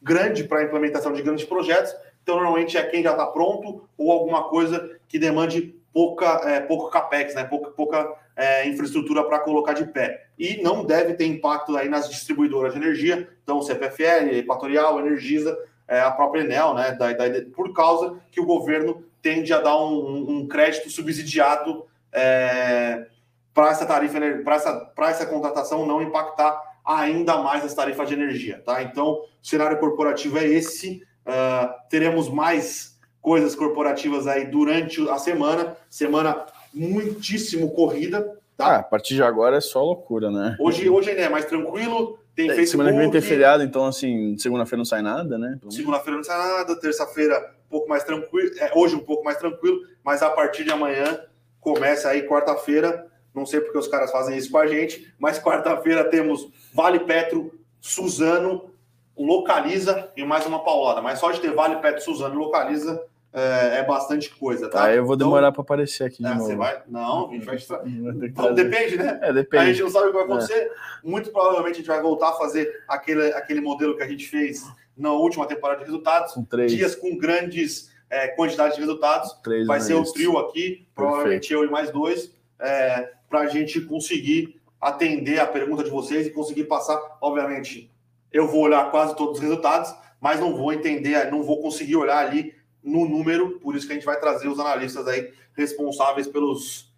grande 0.00 0.44
para 0.44 0.60
a 0.60 0.64
implementação 0.64 1.12
de 1.12 1.22
grandes 1.22 1.44
projetos, 1.44 1.92
então, 2.24 2.36
normalmente 2.36 2.78
é 2.78 2.82
quem 2.82 3.02
já 3.02 3.10
está 3.10 3.26
pronto 3.26 3.86
ou 3.98 4.10
alguma 4.10 4.44
coisa 4.44 4.98
que 5.06 5.18
demande 5.18 5.76
pouca, 5.94 6.42
é, 6.44 6.60
pouco 6.60 6.90
capex, 6.90 7.34
né? 7.36 7.44
pouca, 7.44 7.70
pouca 7.70 8.12
é, 8.36 8.68
infraestrutura 8.68 9.22
para 9.22 9.38
colocar 9.38 9.72
de 9.72 9.86
pé. 9.86 10.26
E 10.36 10.60
não 10.60 10.84
deve 10.84 11.14
ter 11.14 11.24
impacto 11.24 11.76
aí 11.76 11.88
nas 11.88 12.10
distribuidoras 12.10 12.74
de 12.74 12.80
energia, 12.80 13.28
então 13.44 13.62
CPFL, 13.62 14.30
Equatorial, 14.32 14.98
Energisa, 14.98 15.56
é, 15.86 16.00
a 16.00 16.10
própria 16.10 16.40
Enel, 16.40 16.74
né? 16.74 16.92
Da, 16.92 17.12
da, 17.12 17.24
por 17.54 17.72
causa 17.72 18.18
que 18.32 18.40
o 18.40 18.46
governo 18.46 19.04
tende 19.22 19.52
a 19.52 19.60
dar 19.60 19.78
um, 19.78 20.38
um 20.38 20.48
crédito 20.48 20.90
subsidiado 20.90 21.86
é, 22.12 23.06
para 23.54 23.70
essa 23.70 23.86
tarifa, 23.86 24.18
para 24.42 24.56
essa, 24.56 24.92
essa 24.98 25.26
contratação 25.26 25.86
não 25.86 26.02
impactar 26.02 26.60
ainda 26.84 27.38
mais 27.38 27.64
as 27.64 27.72
tarifas 27.72 28.08
de 28.08 28.14
energia. 28.14 28.60
Tá? 28.64 28.82
Então, 28.82 29.12
o 29.12 29.26
cenário 29.40 29.78
corporativo 29.78 30.38
é 30.38 30.44
esse. 30.44 31.02
Uh, 31.24 31.88
teremos 31.88 32.28
mais 32.28 32.93
coisas 33.24 33.54
corporativas 33.54 34.26
aí 34.26 34.44
durante 34.44 35.00
a 35.08 35.16
semana. 35.16 35.74
Semana 35.88 36.44
muitíssimo 36.74 37.70
corrida. 37.70 38.38
Tá? 38.54 38.66
Ah, 38.66 38.76
a 38.76 38.82
partir 38.82 39.14
de 39.14 39.22
agora 39.22 39.56
é 39.56 39.60
só 39.62 39.82
loucura, 39.82 40.30
né? 40.30 40.54
Hoje, 40.60 40.90
hoje 40.90 41.08
ainda 41.08 41.22
é 41.22 41.28
mais 41.30 41.46
tranquilo. 41.46 42.18
Tem 42.36 42.50
é, 42.50 42.54
Facebook. 42.54 42.70
Semana 42.70 42.92
que 42.92 42.98
vem 42.98 43.10
tem 43.10 43.22
feriado, 43.22 43.62
então 43.62 43.86
assim, 43.86 44.36
segunda-feira 44.36 44.76
não 44.76 44.84
sai 44.84 45.00
nada, 45.00 45.38
né? 45.38 45.54
Então... 45.56 45.70
Segunda-feira 45.70 46.18
não 46.18 46.24
sai 46.24 46.36
nada, 46.36 46.78
terça-feira 46.78 47.54
um 47.66 47.70
pouco 47.70 47.88
mais 47.88 48.04
tranquilo. 48.04 48.50
É, 48.58 48.72
hoje 48.74 48.94
um 48.94 49.00
pouco 49.00 49.24
mais 49.24 49.38
tranquilo, 49.38 49.80
mas 50.04 50.22
a 50.22 50.28
partir 50.28 50.62
de 50.62 50.70
amanhã 50.70 51.18
começa 51.60 52.10
aí 52.10 52.28
quarta-feira 52.28 53.06
Não 53.34 53.46
sei 53.46 53.58
porque 53.58 53.78
os 53.78 53.88
caras 53.88 54.12
fazem 54.12 54.36
isso 54.36 54.50
com 54.50 54.58
a 54.58 54.66
gente, 54.66 55.14
mas 55.18 55.38
quarta-feira 55.38 56.04
temos 56.04 56.46
Vale 56.74 57.00
Petro, 57.00 57.58
Suzano, 57.80 58.70
Localiza 59.16 60.10
e 60.14 60.24
mais 60.24 60.44
uma 60.44 60.62
paulada. 60.62 61.00
Mas 61.00 61.20
só 61.20 61.30
de 61.30 61.40
ter 61.40 61.54
Vale 61.54 61.76
Petro, 61.76 62.02
Suzano 62.02 62.34
e 62.34 62.38
Localiza 62.38 63.02
é, 63.36 63.78
é, 63.78 63.82
bastante 63.82 64.30
coisa, 64.30 64.70
tá? 64.70 64.84
Ah, 64.84 64.94
eu 64.94 65.04
vou 65.04 65.16
demorar 65.16 65.48
então, 65.48 65.54
para 65.54 65.62
aparecer 65.62 66.04
aqui 66.04 66.22
de 66.22 66.28
é, 66.28 66.34
novo. 66.34 66.46
Você 66.46 66.54
vai? 66.54 66.80
Não, 66.86 67.28
a 67.28 67.32
gente 67.32 67.44
vai. 67.44 67.58
Então, 68.24 68.54
depende, 68.54 68.96
né? 68.96 69.18
É, 69.20 69.32
depende. 69.32 69.62
A 69.64 69.66
gente 69.66 69.82
não 69.82 69.90
sabe 69.90 70.06
o 70.06 70.10
que 70.10 70.14
vai 70.14 70.24
acontecer. 70.24 70.54
É. 70.54 70.70
Muito 71.02 71.30
provavelmente 71.32 71.74
a 71.74 71.78
gente 71.78 71.88
vai 71.88 72.00
voltar 72.00 72.28
a 72.28 72.32
fazer 72.34 72.84
aquele, 72.86 73.32
aquele 73.32 73.60
modelo 73.60 73.96
que 73.96 74.04
a 74.04 74.06
gente 74.06 74.28
fez 74.28 74.64
na 74.96 75.12
última 75.12 75.46
temporada 75.46 75.80
de 75.80 75.86
resultados. 75.86 76.32
Com 76.32 76.44
três. 76.44 76.70
Dias 76.70 76.94
com 76.94 77.18
grandes 77.18 77.92
é, 78.08 78.28
quantidades 78.28 78.76
de 78.76 78.80
resultados. 78.80 79.32
Três 79.42 79.66
vai 79.66 79.80
ser 79.80 79.94
o 79.94 80.04
trio 80.04 80.38
aqui, 80.38 80.86
provavelmente 80.94 81.48
Perfeito. 81.48 81.64
eu 81.64 81.68
e 81.68 81.70
mais 81.72 81.90
dois, 81.90 82.32
é, 82.60 83.10
para 83.28 83.40
a 83.40 83.46
gente 83.48 83.80
conseguir 83.80 84.60
atender 84.80 85.40
a 85.40 85.46
pergunta 85.46 85.82
de 85.82 85.90
vocês 85.90 86.24
e 86.24 86.30
conseguir 86.30 86.64
passar. 86.64 87.00
Obviamente, 87.20 87.90
eu 88.32 88.46
vou 88.46 88.60
olhar 88.60 88.92
quase 88.92 89.16
todos 89.16 89.38
os 89.38 89.42
resultados, 89.42 89.92
mas 90.20 90.38
não 90.38 90.56
vou 90.56 90.72
entender, 90.72 91.32
não 91.32 91.42
vou 91.42 91.60
conseguir 91.60 91.96
olhar 91.96 92.24
ali 92.24 92.54
no 92.84 93.08
número, 93.08 93.58
por 93.60 93.74
isso 93.74 93.86
que 93.86 93.92
a 93.92 93.96
gente 93.96 94.04
vai 94.04 94.20
trazer 94.20 94.46
os 94.46 94.60
analistas 94.60 95.08
aí 95.08 95.32
responsáveis 95.56 96.28
pelos 96.28 96.92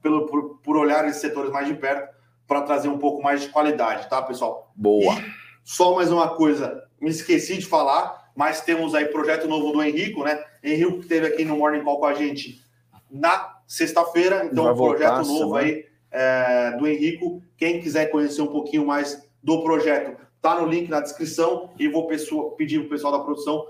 pelo, 0.00 0.26
por, 0.26 0.58
por 0.58 0.76
olhar 0.76 1.06
esses 1.08 1.20
setores 1.20 1.50
mais 1.50 1.66
de 1.66 1.74
perto 1.74 2.16
para 2.46 2.62
trazer 2.62 2.88
um 2.88 2.98
pouco 2.98 3.22
mais 3.22 3.42
de 3.42 3.48
qualidade, 3.48 4.08
tá, 4.08 4.22
pessoal? 4.22 4.72
Boa. 4.74 5.14
E 5.14 5.24
só 5.64 5.94
mais 5.94 6.10
uma 6.10 6.28
coisa, 6.30 6.84
me 7.00 7.10
esqueci 7.10 7.58
de 7.58 7.66
falar, 7.66 8.30
mas 8.34 8.62
temos 8.62 8.94
aí 8.94 9.06
projeto 9.06 9.46
novo 9.48 9.72
do 9.72 9.82
Henrico, 9.82 10.24
né? 10.24 10.42
Henrico 10.62 10.94
que 10.94 11.00
esteve 11.00 11.26
aqui 11.26 11.44
no 11.44 11.58
Morning 11.58 11.82
Call 11.82 11.98
com 11.98 12.06
a 12.06 12.14
gente 12.14 12.62
na 13.10 13.58
sexta-feira, 13.66 14.48
então 14.50 14.74
projeto 14.74 15.26
novo 15.26 15.56
aí 15.56 15.84
é, 16.10 16.72
do 16.78 16.86
Henrico. 16.86 17.42
Quem 17.56 17.80
quiser 17.80 18.06
conhecer 18.06 18.40
um 18.40 18.46
pouquinho 18.46 18.86
mais 18.86 19.28
do 19.42 19.62
projeto, 19.62 20.18
tá 20.40 20.60
no 20.60 20.66
link 20.66 20.88
na 20.88 21.00
descrição 21.00 21.70
e 21.78 21.88
vou 21.88 22.06
pessoa, 22.06 22.54
pedir 22.56 22.78
para 22.78 22.86
o 22.86 22.90
pessoal 22.90 23.12
da 23.12 23.20
produção 23.20 23.66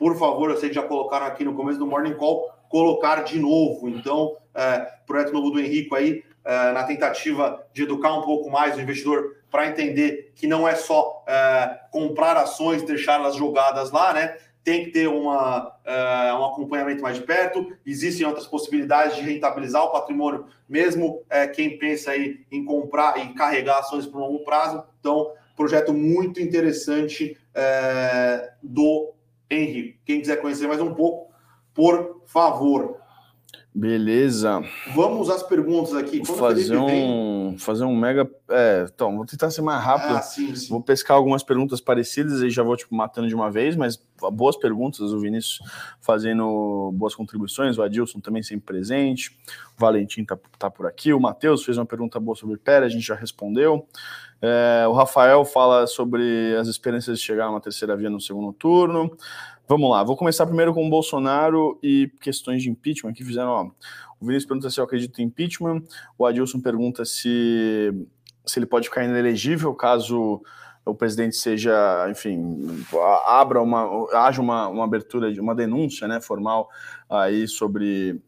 por 0.00 0.18
favor, 0.18 0.48
eu 0.48 0.56
sei 0.56 0.70
que 0.70 0.76
já 0.76 0.82
colocaram 0.82 1.26
aqui 1.26 1.44
no 1.44 1.52
começo 1.52 1.78
do 1.78 1.86
Morning 1.86 2.14
Call, 2.14 2.50
colocar 2.70 3.22
de 3.22 3.38
novo. 3.38 3.86
Então, 3.86 4.34
é, 4.54 4.78
projeto 5.06 5.30
novo 5.30 5.50
do 5.50 5.60
Henrico 5.60 5.94
aí, 5.94 6.24
é, 6.42 6.72
na 6.72 6.84
tentativa 6.84 7.62
de 7.74 7.82
educar 7.82 8.14
um 8.14 8.22
pouco 8.22 8.48
mais 8.48 8.74
o 8.74 8.80
investidor 8.80 9.36
para 9.50 9.66
entender 9.66 10.32
que 10.34 10.46
não 10.46 10.66
é 10.66 10.74
só 10.74 11.22
é, 11.28 11.80
comprar 11.92 12.34
ações, 12.38 12.82
deixá-las 12.82 13.36
jogadas 13.36 13.90
lá, 13.90 14.14
né? 14.14 14.38
Tem 14.64 14.84
que 14.84 14.90
ter 14.90 15.06
uma, 15.06 15.70
é, 15.84 16.32
um 16.32 16.46
acompanhamento 16.46 17.02
mais 17.02 17.16
de 17.16 17.22
perto. 17.22 17.70
Existem 17.84 18.26
outras 18.26 18.46
possibilidades 18.46 19.16
de 19.16 19.22
rentabilizar 19.22 19.84
o 19.84 19.92
patrimônio, 19.92 20.46
mesmo 20.66 21.22
é, 21.28 21.46
quem 21.46 21.76
pensa 21.78 22.12
aí 22.12 22.46
em 22.50 22.64
comprar 22.64 23.18
e 23.18 23.34
carregar 23.34 23.80
ações 23.80 24.06
por 24.06 24.18
longo 24.18 24.44
prazo. 24.44 24.82
Então, 24.98 25.30
projeto 25.60 25.92
muito 25.92 26.40
interessante 26.40 27.36
é, 27.54 28.50
do 28.62 29.12
Henrique. 29.50 29.98
Quem 30.04 30.20
quiser 30.20 30.40
conhecer 30.40 30.66
mais 30.68 30.80
um 30.80 30.94
pouco, 30.94 31.32
por 31.74 32.22
favor. 32.26 33.00
Beleza. 33.72 34.62
Vamos 34.94 35.30
às 35.30 35.44
perguntas 35.44 35.94
aqui. 35.94 36.18
Quando 36.20 36.38
fazer 36.38 36.76
um, 36.76 37.56
fazer 37.56 37.84
um 37.84 37.94
mega. 37.94 38.28
É, 38.50 38.84
então, 38.92 39.16
vou 39.16 39.24
tentar 39.24 39.48
ser 39.50 39.62
mais 39.62 39.82
rápido. 39.82 40.16
Ah, 40.16 40.22
sim, 40.22 40.54
sim. 40.56 40.68
Vou 40.68 40.82
pescar 40.82 41.16
algumas 41.16 41.44
perguntas 41.44 41.80
parecidas 41.80 42.42
e 42.42 42.50
já 42.50 42.64
vou 42.64 42.76
tipo, 42.76 42.92
matando 42.94 43.28
de 43.28 43.34
uma 43.34 43.48
vez, 43.48 43.76
mas 43.76 43.96
boas 44.32 44.56
perguntas. 44.56 45.12
O 45.12 45.20
Vinícius 45.20 45.60
fazendo 46.00 46.90
boas 46.94 47.14
contribuições, 47.14 47.78
o 47.78 47.82
Adilson 47.82 48.18
também 48.18 48.42
sempre 48.42 48.66
presente, 48.66 49.38
o 49.76 49.80
Valentim 49.80 50.24
tá, 50.24 50.36
tá 50.58 50.68
por 50.68 50.86
aqui, 50.86 51.12
o 51.12 51.20
Matheus 51.20 51.64
fez 51.64 51.78
uma 51.78 51.86
pergunta 51.86 52.18
boa 52.18 52.36
sobre 52.36 52.56
Pera, 52.56 52.86
a 52.86 52.88
gente 52.88 53.06
já 53.06 53.14
respondeu. 53.14 53.86
É, 54.42 54.86
o 54.88 54.92
Rafael 54.92 55.44
fala 55.44 55.86
sobre 55.86 56.56
as 56.56 56.66
experiências 56.66 57.18
de 57.18 57.24
chegar 57.24 57.46
a 57.46 57.50
uma 57.50 57.60
terceira 57.60 57.96
via 57.96 58.08
no 58.08 58.20
segundo 58.20 58.52
turno. 58.52 59.16
Vamos 59.68 59.90
lá, 59.90 60.02
vou 60.02 60.16
começar 60.16 60.46
primeiro 60.46 60.74
com 60.74 60.84
o 60.84 60.90
Bolsonaro 60.90 61.78
e 61.82 62.10
questões 62.20 62.62
de 62.62 62.70
impeachment 62.70 63.12
que 63.12 63.24
fizeram. 63.24 63.50
Ó, 63.50 63.70
o 64.20 64.26
Vinícius 64.26 64.46
pergunta 64.46 64.70
se 64.70 64.80
eu 64.80 64.84
acredito 64.84 65.20
em 65.20 65.26
impeachment, 65.26 65.82
o 66.18 66.26
Adilson 66.26 66.60
pergunta 66.60 67.04
se, 67.04 67.92
se 68.44 68.58
ele 68.58 68.66
pode 68.66 68.88
ficar 68.88 69.04
inelegível 69.04 69.72
caso 69.74 70.42
o 70.84 70.94
presidente 70.94 71.36
seja, 71.36 72.06
enfim, 72.10 72.84
abra 73.26 73.62
uma, 73.62 74.08
haja 74.12 74.40
uma, 74.40 74.68
uma 74.68 74.84
abertura 74.84 75.32
de 75.32 75.40
uma 75.40 75.54
denúncia 75.54 76.08
né, 76.08 76.20
formal 76.20 76.68
aí 77.08 77.46
sobre 77.46 78.20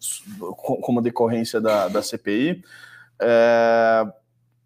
como 0.56 1.00
decorrência 1.00 1.60
da, 1.60 1.88
da 1.88 2.02
CPI. 2.02 2.62
É, 3.20 4.04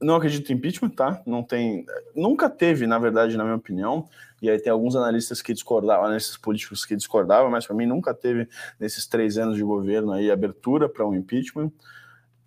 não 0.00 0.16
acredito 0.16 0.50
em 0.52 0.56
impeachment, 0.56 0.90
tá? 0.90 1.22
Não 1.26 1.42
tem. 1.42 1.86
Nunca 2.14 2.50
teve, 2.50 2.86
na 2.86 2.98
verdade, 2.98 3.36
na 3.36 3.44
minha 3.44 3.56
opinião. 3.56 4.08
E 4.40 4.50
aí 4.50 4.58
tem 4.58 4.70
alguns 4.70 4.94
analistas 4.94 5.40
que 5.40 5.54
discordavam, 5.54 6.04
analistas 6.04 6.36
políticos 6.36 6.84
que 6.84 6.94
discordavam, 6.94 7.50
mas 7.50 7.66
para 7.66 7.74
mim 7.74 7.86
nunca 7.86 8.12
teve, 8.12 8.48
nesses 8.78 9.06
três 9.06 9.38
anos 9.38 9.56
de 9.56 9.62
governo 9.62 10.12
aí, 10.12 10.30
abertura 10.30 10.88
para 10.88 11.06
um 11.06 11.14
impeachment. 11.14 11.72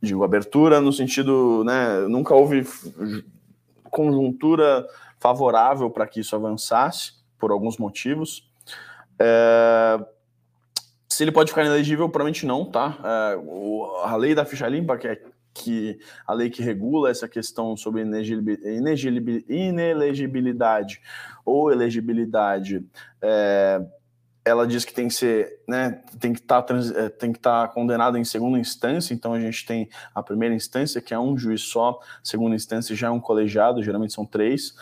Digo, 0.01 0.23
abertura 0.23 0.79
no 0.79 0.93
sentido, 0.93 1.63
né? 1.63 2.01
Nunca 2.07 2.33
houve 2.33 2.65
conjuntura 3.89 4.87
favorável 5.19 5.89
para 5.89 6.07
que 6.07 6.19
isso 6.19 6.35
avançasse, 6.35 7.13
por 7.37 7.51
alguns 7.51 7.77
motivos. 7.77 8.49
É... 9.17 9.99
Se 11.09 11.23
ele 11.23 11.31
pode 11.31 11.49
ficar 11.49 11.65
inelegível, 11.65 12.07
provavelmente 12.07 12.45
não, 12.45 12.63
tá? 12.63 12.97
É, 13.03 14.07
a 14.07 14.15
lei 14.15 14.35
da 14.35 14.45
ficha 14.45 14.67
limpa, 14.67 14.95
que 14.95 15.07
é 15.07 15.21
que 15.53 15.99
a 16.25 16.33
lei 16.33 16.49
que 16.49 16.61
regula 16.61 17.09
essa 17.09 17.27
questão 17.27 17.75
sobre 17.75 18.01
inelegibilidade 18.01 21.01
ou 21.45 21.71
elegibilidade, 21.71 22.85
é, 23.21 23.81
ela 24.45 24.65
diz 24.65 24.85
que 24.85 24.93
tem 24.93 25.07
que 25.07 25.13
ser, 25.13 25.61
né, 25.67 26.01
tem 26.19 26.33
que 26.33 26.41
tá, 26.41 26.59
estar 26.59 27.37
tá 27.41 27.67
condenado 27.67 28.17
em 28.17 28.23
segunda 28.23 28.57
instância, 28.57 29.13
então 29.13 29.33
a 29.33 29.39
gente 29.39 29.65
tem 29.65 29.89
a 30.13 30.23
primeira 30.23 30.55
instância, 30.55 31.01
que 31.01 31.13
é 31.13 31.19
um 31.19 31.37
juiz 31.37 31.61
só, 31.61 31.99
segunda 32.23 32.55
instância 32.55 32.95
já 32.95 33.07
é 33.07 33.11
um 33.11 33.19
colegiado, 33.19 33.83
geralmente 33.83 34.13
são 34.13 34.25
três, 34.25 34.73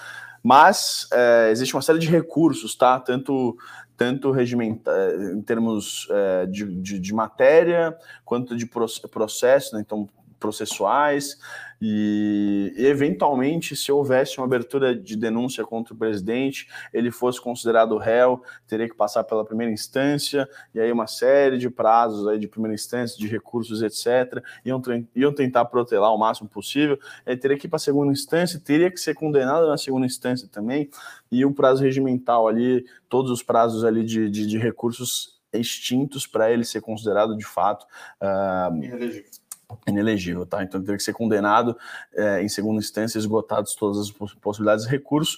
mas 0.44 1.08
é, 1.12 1.50
existe 1.52 1.76
uma 1.76 1.82
série 1.82 2.00
de 2.00 2.08
recursos, 2.08 2.76
tá? 2.76 3.00
Tanto 3.00 3.58
tanto 3.98 4.30
regimenta, 4.30 4.92
em 5.34 5.42
termos 5.42 6.08
é, 6.12 6.46
de, 6.46 6.66
de, 6.76 7.00
de, 7.00 7.14
matéria 7.16 7.98
quanto 8.24 8.56
de 8.56 8.68
processo, 8.68 9.76
né? 9.76 9.82
então 9.84 10.08
processuais 10.40 11.38
e, 11.82 12.74
eventualmente, 12.76 13.76
se 13.76 13.92
houvesse 13.92 14.38
uma 14.38 14.46
abertura 14.46 14.96
de 14.96 15.16
denúncia 15.16 15.64
contra 15.64 15.94
o 15.94 15.98
presidente, 15.98 16.68
ele 16.92 17.12
fosse 17.12 17.40
considerado 17.40 17.98
réu, 17.98 18.42
teria 18.68 18.90
que 18.90 18.96
passar 18.96 19.24
pela 19.24 19.46
primeira 19.46 19.72
instância, 19.72 20.50
e 20.74 20.80
aí 20.80 20.92
uma 20.92 21.06
série 21.06 21.58
de 21.58 21.70
prazos 21.70 22.28
aí 22.28 22.40
de 22.40 22.48
primeira 22.48 22.74
instância, 22.74 23.18
de 23.18 23.28
recursos, 23.28 23.82
etc., 23.82 24.44
iam, 24.66 24.82
iam 25.16 25.34
tentar 25.34 25.66
protelar 25.66 26.14
o 26.14 26.18
máximo 26.18 26.50
possível, 26.50 26.98
ele 27.26 27.38
teria 27.38 27.58
que 27.58 27.68
ir 27.68 27.70
para 27.70 27.78
a 27.78 27.80
segunda 27.80 28.12
instância, 28.12 28.60
teria 28.60 28.90
que 28.90 29.00
ser 29.00 29.14
condenado 29.14 29.68
na 29.68 29.78
segunda 29.78 30.06
instância 30.06 30.48
também, 30.52 30.90
e 31.32 31.46
o 31.46 31.54
prazo 31.54 31.84
regimental 31.84 32.48
ali, 32.48 32.86
todos 33.08 33.30
os 33.30 33.44
prazos 33.44 33.84
ali 33.84 34.04
de, 34.04 34.30
de, 34.30 34.48
de 34.48 34.58
recursos 34.58 35.38
extintos 35.54 36.28
para 36.28 36.52
ele 36.52 36.66
ser 36.66 36.82
considerado 36.82 37.36
de 37.36 37.46
fato 37.46 37.86
uh, 38.22 39.47
inelegível, 39.86 40.46
tá? 40.46 40.64
Então 40.64 40.82
teria 40.82 40.98
que 40.98 41.04
ser 41.04 41.14
condenado 41.14 41.78
é, 42.14 42.42
em 42.42 42.50
segunda 42.50 42.80
instância, 42.80 43.18
esgotados 43.18 43.76
todas 43.76 43.98
as 43.98 44.12
possibilidades 44.12 44.86
de 44.86 44.92
recurso, 44.92 45.38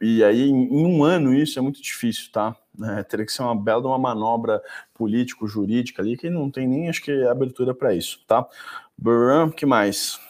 e 0.00 0.22
aí 0.24 0.48
em, 0.48 0.64
em 0.64 0.86
um 0.86 1.04
ano 1.04 1.34
isso 1.34 1.58
é 1.58 1.62
muito 1.62 1.80
difícil, 1.80 2.30
tá? 2.32 2.56
É, 2.82 3.02
teria 3.02 3.26
que 3.26 3.32
ser 3.32 3.42
uma 3.42 3.56
bela 3.56 3.86
uma 3.86 3.98
manobra 3.98 4.62
político-jurídica 4.94 6.02
ali, 6.02 6.16
que 6.16 6.30
não 6.30 6.50
tem 6.50 6.66
nem, 6.66 6.88
acho 6.88 7.02
que, 7.02 7.12
abertura 7.26 7.74
para 7.74 7.94
isso, 7.94 8.20
tá? 8.26 8.46
Burram, 8.96 9.50
que 9.50 9.66
mais? 9.66 10.20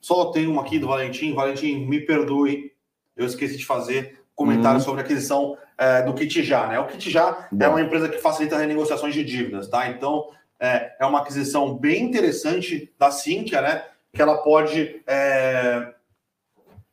Só 0.00 0.26
tem 0.26 0.46
uma 0.46 0.62
aqui 0.62 0.78
do 0.78 0.88
Valentim. 0.88 1.34
Valentim, 1.34 1.86
me 1.86 2.00
perdoe, 2.00 2.72
eu 3.16 3.26
esqueci 3.26 3.56
de 3.56 3.64
fazer 3.64 4.20
comentário 4.34 4.78
hum. 4.78 4.82
sobre 4.82 5.00
a 5.00 5.04
aquisição 5.04 5.56
é, 5.78 6.02
do 6.02 6.14
Kitijá, 6.14 6.66
né? 6.66 6.78
O 6.78 6.86
Kitijá 6.86 7.48
é 7.58 7.68
uma 7.68 7.80
empresa 7.80 8.08
que 8.08 8.18
facilita 8.18 8.58
renegociações 8.58 9.14
de 9.14 9.24
dívidas, 9.24 9.68
tá? 9.68 9.88
Então, 9.88 10.28
é, 10.60 10.96
é 11.00 11.06
uma 11.06 11.20
aquisição 11.20 11.76
bem 11.76 12.02
interessante 12.02 12.92
da 12.98 13.10
Sinqia, 13.10 13.60
né? 13.60 13.84
Que 14.12 14.22
ela 14.22 14.38
pode 14.38 15.02
é, 15.06 15.94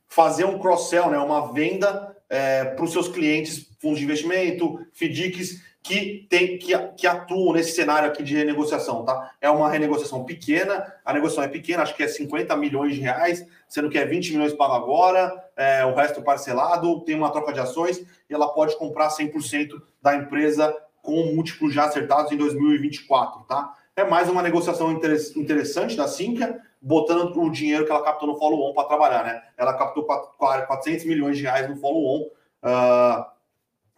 fazer 0.07 0.45
um 0.45 0.59
cross-sell, 0.59 1.09
né? 1.09 1.17
Uma 1.17 1.53
venda 1.53 2.15
é, 2.29 2.65
para 2.65 2.83
os 2.83 2.91
seus 2.91 3.07
clientes, 3.07 3.69
fundos 3.79 3.99
de 3.99 4.05
investimento, 4.05 4.79
FDICs, 4.93 5.61
que, 5.83 6.27
tem, 6.29 6.57
que, 6.59 6.77
que 6.95 7.07
atuam 7.07 7.53
nesse 7.53 7.71
cenário 7.71 8.07
aqui 8.07 8.21
de 8.21 8.35
renegociação, 8.35 9.03
tá? 9.03 9.31
É 9.41 9.49
uma 9.49 9.69
renegociação 9.69 10.23
pequena, 10.23 10.93
a 11.03 11.11
negociação 11.11 11.43
é 11.43 11.47
pequena, 11.47 11.81
acho 11.81 11.95
que 11.95 12.03
é 12.03 12.07
50 12.07 12.55
milhões 12.55 12.93
de 12.93 13.01
reais, 13.01 13.45
sendo 13.67 13.89
que 13.89 13.97
é 13.97 14.05
20 14.05 14.33
milhões 14.33 14.53
pago 14.53 14.73
agora, 14.73 15.43
é, 15.55 15.83
o 15.85 15.95
resto 15.95 16.21
parcelado, 16.21 17.01
tem 17.01 17.15
uma 17.15 17.31
troca 17.31 17.51
de 17.51 17.59
ações 17.59 17.99
e 18.29 18.33
ela 18.33 18.49
pode 18.49 18.77
comprar 18.77 19.09
100% 19.09 19.81
da 20.01 20.15
empresa 20.15 20.75
com 21.01 21.33
múltiplos 21.33 21.73
já 21.73 21.85
acertados 21.85 22.31
em 22.31 22.37
2024, 22.37 23.43
tá? 23.43 23.75
é 23.95 24.03
mais 24.03 24.29
uma 24.29 24.41
negociação 24.41 24.91
interessante 24.91 25.95
da 25.95 26.07
Sinqia, 26.07 26.59
botando 26.81 27.41
o 27.41 27.49
dinheiro 27.49 27.85
que 27.85 27.91
ela 27.91 28.03
captou 28.03 28.27
no 28.27 28.37
follow-on 28.37 28.73
para 28.73 28.87
trabalhar, 28.87 29.23
né? 29.23 29.41
Ela 29.57 29.73
captou 29.73 30.03
400 30.03 31.05
milhões 31.05 31.37
de 31.37 31.43
reais 31.43 31.69
no 31.69 31.77
follow-on. 31.77 32.23
Uh, 32.63 33.25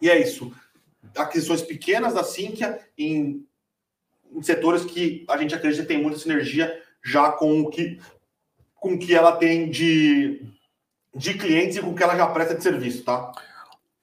e 0.00 0.10
é 0.10 0.20
isso. 0.20 0.52
Aquisições 1.16 1.62
pequenas 1.62 2.14
da 2.14 2.24
Sinqia 2.24 2.80
em, 2.98 3.46
em, 4.32 4.42
setores 4.42 4.84
que 4.84 5.24
a 5.28 5.36
gente 5.36 5.54
acredita 5.54 5.86
tem 5.86 6.02
muita 6.02 6.18
sinergia 6.18 6.82
já 7.02 7.30
com 7.30 7.60
o 7.60 7.70
que, 7.70 8.00
com 8.74 8.94
o 8.94 8.98
que 8.98 9.14
ela 9.14 9.36
tem 9.36 9.70
de, 9.70 10.42
de 11.14 11.34
clientes 11.34 11.76
e 11.76 11.80
com 11.80 11.90
o 11.90 11.94
que 11.94 12.02
ela 12.02 12.16
já 12.16 12.26
presta 12.26 12.54
de 12.54 12.62
serviço, 12.62 13.04
tá? 13.04 13.32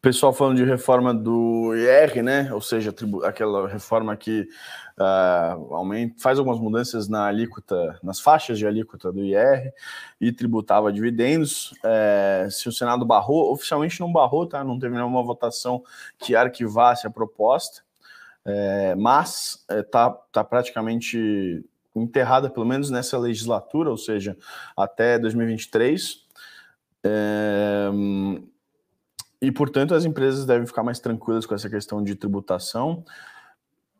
Pessoal 0.01 0.33
falando 0.33 0.57
de 0.57 0.63
reforma 0.63 1.13
do 1.13 1.75
IR, 1.75 2.23
né? 2.23 2.51
Ou 2.51 2.59
seja, 2.59 2.91
aquela 3.23 3.67
reforma 3.67 4.17
que 4.17 4.49
uh, 4.97 5.75
aumenta, 5.75 6.15
faz 6.19 6.39
algumas 6.39 6.59
mudanças 6.59 7.07
na 7.07 7.27
alíquota, 7.27 7.99
nas 8.01 8.19
faixas 8.19 8.57
de 8.57 8.65
alíquota 8.65 9.11
do 9.11 9.23
IR 9.23 9.71
e 10.19 10.31
tributava 10.31 10.91
dividendos. 10.91 11.75
É, 11.83 12.47
se 12.49 12.67
o 12.67 12.71
Senado 12.71 13.05
barrou, 13.05 13.53
oficialmente 13.53 13.99
não 13.99 14.11
barrou, 14.11 14.47
tá? 14.47 14.63
Não 14.63 14.79
teve 14.79 14.95
nenhuma 14.95 15.21
votação 15.21 15.83
que 16.17 16.35
arquivasse 16.35 17.05
a 17.05 17.11
proposta, 17.11 17.83
é, 18.43 18.95
mas 18.95 19.63
está 19.69 20.07
é, 20.07 20.31
tá 20.31 20.43
praticamente 20.43 21.63
enterrada, 21.95 22.49
pelo 22.49 22.65
menos 22.65 22.89
nessa 22.89 23.19
legislatura, 23.19 23.91
ou 23.91 23.97
seja, 23.97 24.35
até 24.75 25.19
2023. 25.19 26.25
É, 27.03 27.89
e, 29.41 29.51
portanto, 29.51 29.95
as 29.95 30.05
empresas 30.05 30.45
devem 30.45 30.67
ficar 30.67 30.83
mais 30.83 30.99
tranquilas 30.99 31.45
com 31.45 31.55
essa 31.55 31.69
questão 31.69 32.03
de 32.03 32.15
tributação. 32.15 33.03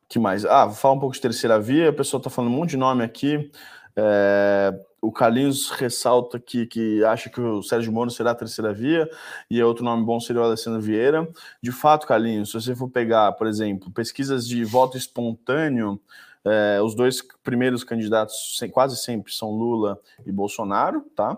que 0.08 0.20
mais? 0.20 0.46
Ah, 0.46 0.66
vou 0.66 0.76
falar 0.76 0.94
um 0.94 1.00
pouco 1.00 1.16
de 1.16 1.22
terceira 1.22 1.60
via. 1.60 1.90
A 1.90 1.94
pessoa 1.94 2.20
está 2.20 2.30
falando 2.30 2.52
um 2.52 2.56
monte 2.56 2.72
de 2.72 2.78
nome 2.78 3.04
aqui. 3.04 3.52
É, 3.96 4.74
o 5.02 5.12
Carlinhos 5.12 5.72
ressalta 5.72 6.40
que, 6.40 6.68
que 6.68 7.04
acha 7.04 7.30
que 7.30 7.42
o 7.42 7.64
Sérgio 7.64 7.92
Moro 7.92 8.12
será 8.12 8.32
a 8.32 8.36
terceira 8.36 8.72
via, 8.72 9.10
e 9.50 9.62
outro 9.64 9.84
nome 9.84 10.06
bom 10.06 10.20
seria 10.20 10.42
o 10.42 10.46
Alessandro 10.46 10.80
Vieira. 10.80 11.28
De 11.62 11.72
fato, 11.72 12.06
Carlinhos, 12.06 12.52
se 12.52 12.54
você 12.54 12.76
for 12.76 12.88
pegar, 12.88 13.32
por 13.34 13.48
exemplo, 13.48 13.92
pesquisas 13.92 14.48
de 14.48 14.64
voto 14.64 14.96
espontâneo, 14.96 16.00
é, 16.46 16.80
os 16.82 16.96
dois 16.96 17.22
primeiros 17.44 17.84
candidatos 17.84 18.60
quase 18.72 18.96
sempre 18.98 19.34
são 19.34 19.50
Lula 19.52 20.00
e 20.26 20.32
Bolsonaro, 20.32 21.02
tá? 21.16 21.38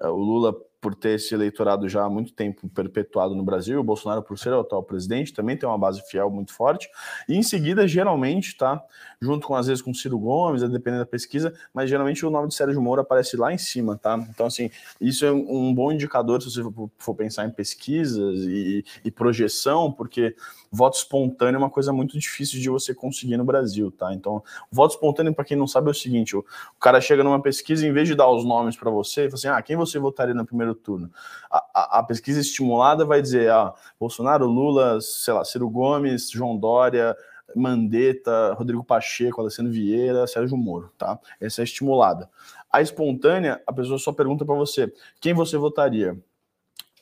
É, 0.00 0.08
o 0.08 0.16
Lula 0.16 0.54
por 0.84 0.94
ter 0.94 1.14
esse 1.14 1.32
eleitorado 1.32 1.88
já 1.88 2.04
há 2.04 2.10
muito 2.10 2.34
tempo 2.34 2.68
perpetuado 2.68 3.34
no 3.34 3.42
Brasil, 3.42 3.80
o 3.80 3.82
Bolsonaro 3.82 4.22
por 4.22 4.38
ser 4.38 4.52
o 4.52 4.60
atual 4.60 4.82
presidente 4.82 5.32
também 5.32 5.56
tem 5.56 5.66
uma 5.66 5.78
base 5.78 6.02
fiel 6.10 6.28
muito 6.28 6.52
forte, 6.52 6.90
e 7.26 7.34
em 7.34 7.42
seguida, 7.42 7.88
geralmente, 7.88 8.54
tá, 8.54 8.84
junto 9.24 9.46
com 9.46 9.54
às 9.54 9.66
vezes 9.66 9.82
com 9.82 9.94
Ciro 9.94 10.18
Gomes, 10.18 10.62
dependendo 10.62 11.02
da 11.02 11.06
pesquisa, 11.06 11.52
mas 11.72 11.88
geralmente 11.88 12.24
o 12.24 12.30
nome 12.30 12.48
de 12.48 12.54
Sérgio 12.54 12.80
Moro 12.80 13.00
aparece 13.00 13.36
lá 13.36 13.52
em 13.52 13.58
cima, 13.58 13.96
tá? 13.96 14.16
Então, 14.28 14.46
assim, 14.46 14.70
isso 15.00 15.24
é 15.24 15.32
um 15.32 15.74
bom 15.74 15.90
indicador 15.90 16.42
se 16.42 16.50
você 16.50 16.62
for 16.98 17.14
pensar 17.14 17.46
em 17.46 17.50
pesquisas 17.50 18.40
e, 18.40 18.84
e 19.04 19.10
projeção, 19.10 19.90
porque 19.90 20.36
voto 20.70 20.96
espontâneo 20.96 21.56
é 21.56 21.58
uma 21.58 21.70
coisa 21.70 21.92
muito 21.92 22.18
difícil 22.18 22.60
de 22.60 22.68
você 22.68 22.92
conseguir 22.92 23.36
no 23.36 23.44
Brasil, 23.44 23.90
tá? 23.90 24.12
Então, 24.12 24.42
voto 24.70 24.94
espontâneo, 24.94 25.34
para 25.34 25.44
quem 25.44 25.56
não 25.56 25.66
sabe, 25.66 25.88
é 25.88 25.90
o 25.92 25.94
seguinte: 25.94 26.36
o, 26.36 26.40
o, 26.40 26.80
cara 26.80 27.00
chega 27.00 27.22
numa 27.22 27.40
pesquisa, 27.40 27.86
em 27.86 27.92
vez 27.92 28.08
de 28.08 28.14
dar 28.14 28.28
os 28.28 28.44
nomes 28.44 28.76
para 28.76 28.90
você, 28.90 29.22
fala 29.22 29.34
assim: 29.34 29.48
ah, 29.48 29.62
quem 29.62 29.76
você 29.76 29.98
votaria 29.98 30.34
no 30.34 30.44
primeiro 30.44 30.74
turno? 30.74 31.10
A, 31.50 31.64
a, 31.74 31.98
a, 32.00 32.02
pesquisa 32.02 32.40
estimulada 32.40 33.04
vai 33.04 33.22
dizer: 33.22 33.50
ah, 33.50 33.72
Bolsonaro, 33.98 34.46
Lula, 34.46 35.00
sei 35.00 35.32
lá, 35.32 35.44
Ciro 35.44 35.68
Gomes, 35.70 36.30
João 36.30 36.56
Dória. 36.56 37.16
Mandetta, 37.54 38.54
Rodrigo 38.54 38.84
Pacheco, 38.84 39.40
Alessandro 39.40 39.72
Vieira, 39.72 40.26
Sérgio 40.26 40.56
Moro, 40.56 40.92
tá? 40.98 41.18
Essa 41.40 41.62
é 41.62 41.64
estimulada. 41.64 42.28
A 42.72 42.82
espontânea, 42.82 43.62
a 43.66 43.72
pessoa 43.72 43.98
só 43.98 44.12
pergunta 44.12 44.44
para 44.44 44.54
você: 44.54 44.92
quem 45.20 45.32
você 45.32 45.56
votaria? 45.56 46.16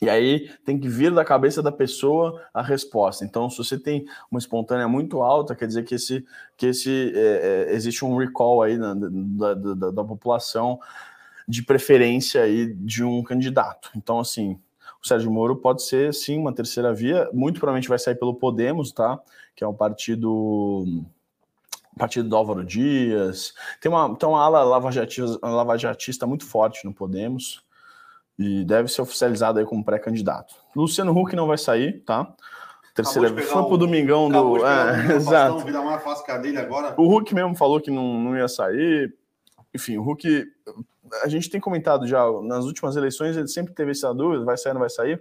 E 0.03 0.11
aí 0.11 0.51
tem 0.65 0.81
que 0.81 0.89
vir 0.89 1.15
da 1.15 1.25
cabeça 1.25 1.63
da 1.63 1.71
pessoa 1.71 2.43
a 2.53 2.61
resposta. 2.61 3.25
Então, 3.25 3.49
se 3.49 3.57
você 3.57 3.79
tem 3.79 4.05
uma 4.29 4.41
espontânea 4.41 4.89
muito 4.89 5.23
alta, 5.23 5.55
quer 5.55 5.69
dizer 5.69 5.85
que 5.85 5.95
esse, 5.95 6.27
que 6.57 6.67
esse 6.67 7.13
é, 7.15 7.69
é, 7.71 7.73
existe 7.73 8.05
um 8.05 8.17
recall 8.17 8.63
aí 8.63 8.77
na, 8.77 8.95
da, 8.95 9.55
da, 9.55 9.91
da, 9.93 10.05
população 10.05 10.81
de 11.47 11.63
preferência 11.63 12.43
aí 12.43 12.75
de 12.75 13.05
um 13.05 13.23
candidato. 13.23 13.91
Então, 13.95 14.19
assim, 14.19 14.59
o 15.01 15.07
Sérgio 15.07 15.31
Moro 15.31 15.55
pode 15.55 15.85
ser 15.85 16.13
sim 16.13 16.37
uma 16.37 16.53
terceira 16.53 16.93
via, 16.93 17.31
muito 17.33 17.61
provavelmente 17.61 17.89
vai 17.89 17.99
sair 17.99 18.17
pelo 18.17 18.35
Podemos, 18.35 18.91
tá? 18.91 19.21
Que 19.55 19.65
é 19.65 19.69
um 19.69 19.75
partido 19.75 20.85
partido 21.97 22.29
do 22.29 22.37
Álvaro 22.37 22.65
Dias. 22.65 23.55
Tem 23.81 23.91
uma, 23.91 24.17
tem 24.17 24.29
uma 24.29 24.43
ala 24.43 24.63
lavajatista, 24.65 25.39
lavajatista 25.47 26.27
muito 26.27 26.47
forte 26.47 26.85
no 26.85 26.95
Podemos 26.95 27.63
e 28.39 28.65
deve 28.65 28.89
ser 28.89 29.03
oficializado 29.03 29.59
aí 29.59 29.65
como 29.65 29.85
pré-candidato. 29.85 30.55
Luciano 30.75 31.17
Huck 31.17 31.37
não 31.37 31.47
vai 31.47 31.59
sair, 31.59 32.01
tá? 32.01 32.35
Terceira 32.95 33.29
foi 33.43 33.65
pro 33.65 33.79
domingão 33.79 34.29
do. 34.29 34.67
É, 34.67 35.17
exato. 35.17 35.65
O 36.99 37.15
Huck 37.15 37.35
mesmo 37.35 37.57
falou 37.57 37.81
que 37.81 37.91
não, 37.91 38.19
não 38.21 38.37
ia 38.37 38.49
sair. 38.49 39.15
Enfim, 39.75 39.97
o 39.97 40.09
Huck. 40.09 40.45
A 41.23 41.29
gente 41.29 41.51
tem 41.51 41.61
comentado 41.61 42.07
já, 42.07 42.25
nas 42.43 42.65
últimas 42.65 42.97
eleições, 42.97 43.37
ele 43.37 43.49
sempre 43.49 43.75
teve 43.75 43.93
essa 43.93 44.13
dúvida: 44.15 44.45
vai 44.45 44.59
sair 44.59 44.71
ou 44.71 44.75
não 44.75 44.81
vai 44.81 44.91
sair. 44.91 45.21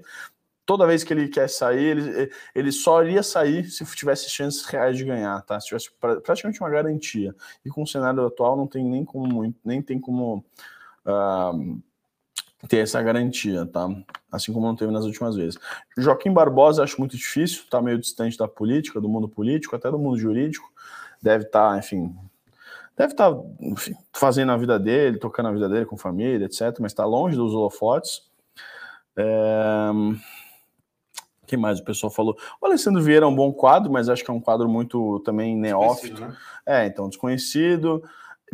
Toda 0.66 0.88
vez 0.88 1.04
que 1.04 1.14
ele 1.14 1.28
quer 1.28 1.50
sair, 1.50 1.98
ele, 1.98 2.32
ele 2.54 2.72
só 2.72 3.04
iria 3.04 3.24
sair 3.24 3.70
se 3.70 3.84
tivesse 3.96 4.30
chances 4.30 4.64
reais 4.66 4.98
de 4.98 5.04
ganhar, 5.04 5.42
tá? 5.42 5.60
Se 5.60 5.68
tivesse 5.68 5.90
praticamente 6.24 6.62
uma 6.62 6.70
garantia. 6.70 7.36
E 7.66 7.70
com 7.70 7.84
o 7.84 7.88
cenário 7.88 8.26
atual, 8.26 8.56
não 8.56 8.68
tem 8.68 8.84
nem 8.84 9.04
como. 9.04 9.54
Nem 9.66 9.82
tem 9.82 10.00
como 10.00 10.46
uh, 11.06 11.82
ter 12.68 12.78
essa 12.78 13.02
garantia, 13.02 13.66
tá? 13.66 13.90
Assim 14.32 14.54
como 14.54 14.68
não 14.68 14.76
teve 14.76 14.92
nas 14.92 15.06
últimas 15.06 15.36
vezes. 15.36 15.60
Joaquim 15.98 16.32
Barbosa 16.32 16.84
acho 16.84 17.00
muito 17.00 17.18
difícil, 17.18 17.64
tá 17.70 17.82
meio 17.82 17.98
distante 17.98 18.38
da 18.38 18.48
política, 18.48 19.02
do 19.02 19.10
mundo 19.10 19.28
político, 19.28 19.76
até 19.76 19.90
do 19.90 20.00
mundo 20.00 20.18
jurídico. 20.18 20.72
Deve 21.22 21.46
estar, 21.46 21.72
tá, 21.72 21.78
enfim, 21.78 22.16
deve 22.96 23.14
estar 23.14 23.34
tá, 23.34 23.42
fazendo 24.14 24.52
a 24.52 24.58
vida 24.58 24.80
dele, 24.80 25.18
tocando 25.18 25.50
a 25.50 25.52
vida 25.52 25.68
dele 25.68 25.86
com 25.86 25.98
família, 25.98 26.46
etc. 26.46 26.78
Mas 26.80 26.92
está 26.92 27.06
longe 27.06 27.36
dos 27.36 27.54
holofotes. 27.54 28.30
É... 29.16 29.92
Quem 31.52 31.60
mais 31.60 31.80
o 31.80 31.84
pessoal 31.84 32.10
falou? 32.10 32.38
O 32.62 32.66
Alessandro 32.66 33.02
Vieira 33.02 33.26
é 33.26 33.28
um 33.28 33.36
bom 33.36 33.52
quadro, 33.52 33.92
mas 33.92 34.08
acho 34.08 34.24
que 34.24 34.32
é 34.32 34.34
um 34.34 34.40
quadro 34.40 34.70
muito 34.70 35.20
também 35.20 35.54
neófito. 35.54 36.22
Né? 36.22 36.34
É, 36.66 36.86
então, 36.86 37.10
desconhecido 37.10 38.02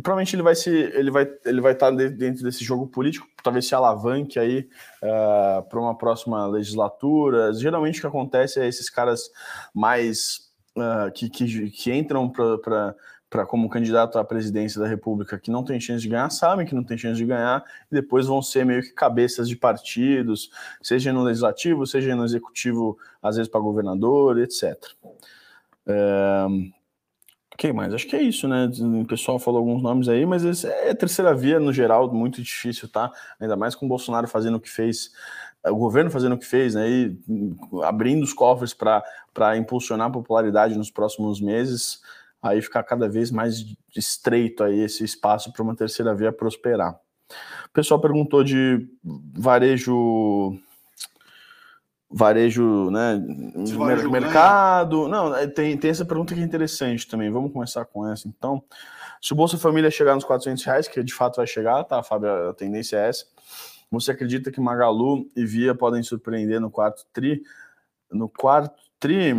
provavelmente 0.02 0.36
ele 0.36 0.44
vai 0.44 0.56
se 0.56 0.70
ele 0.70 1.10
vai 1.10 1.28
ele 1.44 1.60
vai 1.60 1.74
estar 1.74 1.90
dentro 1.90 2.44
desse 2.44 2.64
jogo 2.64 2.86
político 2.86 3.28
talvez 3.44 3.68
se 3.68 3.74
alavanque 3.74 4.38
aí 4.38 4.70
uh, 5.02 5.68
para 5.68 5.80
uma 5.80 5.98
próxima 5.98 6.46
legislatura 6.46 7.52
geralmente 7.54 7.98
o 7.98 8.02
que 8.02 8.08
acontece 8.08 8.60
é 8.60 8.68
esses 8.68 8.92
caras 8.92 9.32
mais 9.74 10.52
uh, 10.78 11.12
que, 11.12 11.28
que, 11.32 11.72
que 11.72 11.92
entram 11.92 12.30
para 12.30 12.96
para 13.30 13.46
como 13.46 13.70
candidato 13.70 14.18
à 14.18 14.24
presidência 14.24 14.80
da 14.80 14.88
República 14.88 15.38
que 15.38 15.52
não 15.52 15.64
tem 15.64 15.80
chance 15.80 16.02
de 16.02 16.10
ganhar, 16.10 16.30
sabem 16.30 16.66
que 16.66 16.74
não 16.74 16.84
tem 16.84 16.98
chance 16.98 17.18
de 17.18 17.26
ganhar, 17.26 17.64
e 17.92 17.96
depois 17.96 18.26
vão 18.26 18.42
ser 18.42 18.66
meio 18.66 18.82
que 18.82 18.92
cabeças 18.92 19.50
de 19.50 19.56
partidos, 19.56 20.50
seja 20.82 21.12
no 21.12 21.24
legislativo, 21.24 21.86
seja 21.86 22.16
no 22.16 22.24
executivo, 22.24 22.98
às 23.22 23.36
vezes 23.36 23.52
para 23.52 23.60
governador, 23.60 24.40
etc. 24.40 24.78
É, 25.86 26.48
mais? 27.74 27.94
Acho 27.94 28.08
que 28.08 28.16
é 28.16 28.22
isso, 28.22 28.48
né? 28.48 28.70
O 29.02 29.06
pessoal 29.06 29.40
falou 29.40 29.60
alguns 29.60 29.82
nomes 29.82 30.08
aí, 30.08 30.26
mas 30.26 30.64
é 30.64 30.94
terceira 30.94 31.34
via 31.34 31.60
no 31.60 31.74
geral, 31.74 32.14
muito 32.14 32.42
difícil, 32.42 32.88
tá? 32.88 33.12
Ainda 33.40 33.56
mais 33.56 33.74
com 33.74 33.86
o 33.86 33.90
Bolsonaro 33.90 34.28
fazendo 34.28 34.56
o 34.56 34.60
que 34.60 34.70
fez, 34.70 35.12
o 35.66 35.76
governo 35.76 36.12
fazendo 36.12 36.36
o 36.36 36.38
que 36.38 36.46
fez, 36.46 36.76
né? 36.76 36.88
E 36.88 37.18
abrindo 37.84 38.24
os 38.24 38.32
cofres 38.32 38.74
para 38.74 39.58
impulsionar 39.58 40.08
a 40.08 40.12
popularidade 40.12 40.78
nos 40.78 40.92
próximos 40.92 41.42
meses, 41.42 42.00
aí 42.50 42.62
ficar 42.62 42.84
cada 42.84 43.08
vez 43.10 43.32
mais 43.32 43.64
estreito 43.96 44.64
aí 44.64 44.80
esse 44.80 45.04
espaço 45.04 45.52
para 45.52 45.64
uma 45.64 45.76
terceira 45.76 46.14
via 46.16 46.32
prosperar. 46.32 47.00
O 47.66 47.70
pessoal 47.74 48.00
perguntou 48.00 48.44
de 48.44 48.88
varejo 49.36 50.58
varejo, 52.10 52.90
né, 52.90 53.22
varejo 53.76 54.10
mercado. 54.10 55.02
Ganha. 55.02 55.10
Não, 55.10 55.36
é, 55.36 55.48
tem, 55.48 55.78
tem 55.78 55.92
essa 55.92 56.06
pergunta 56.06 56.34
que 56.34 56.40
é 56.40 56.44
interessante 56.44 57.08
também. 57.08 57.30
Vamos 57.30 57.52
começar 57.52 57.86
com 57.86 58.10
essa. 58.10 58.28
Então, 58.28 58.64
se 59.22 59.34
o 59.34 59.36
Bolsa 59.36 59.58
Família 59.58 59.92
chegar 59.92 60.16
nos 60.16 60.24
400 60.24 60.64
reais, 60.64 60.88
que 60.88 61.04
de 61.04 61.14
fato 61.14 61.38
vai 61.38 61.48
chegar, 61.48 61.84
tá, 61.84 62.02
Fábio? 62.02 62.50
A 62.50 62.54
tendência 62.54 62.98
é 62.98 63.10
essa. 63.10 63.26
Você 63.92 64.12
acredita 64.12 64.52
que 64.52 64.60
Magalu 64.60 65.30
e 65.36 65.46
Via 65.46 65.74
podem 65.74 66.04
surpreender 66.04 66.60
no 66.60 66.70
quarto 66.70 67.06
tri? 67.14 67.42
No 68.12 68.30
quarto 68.30 68.82
tri. 69.00 69.34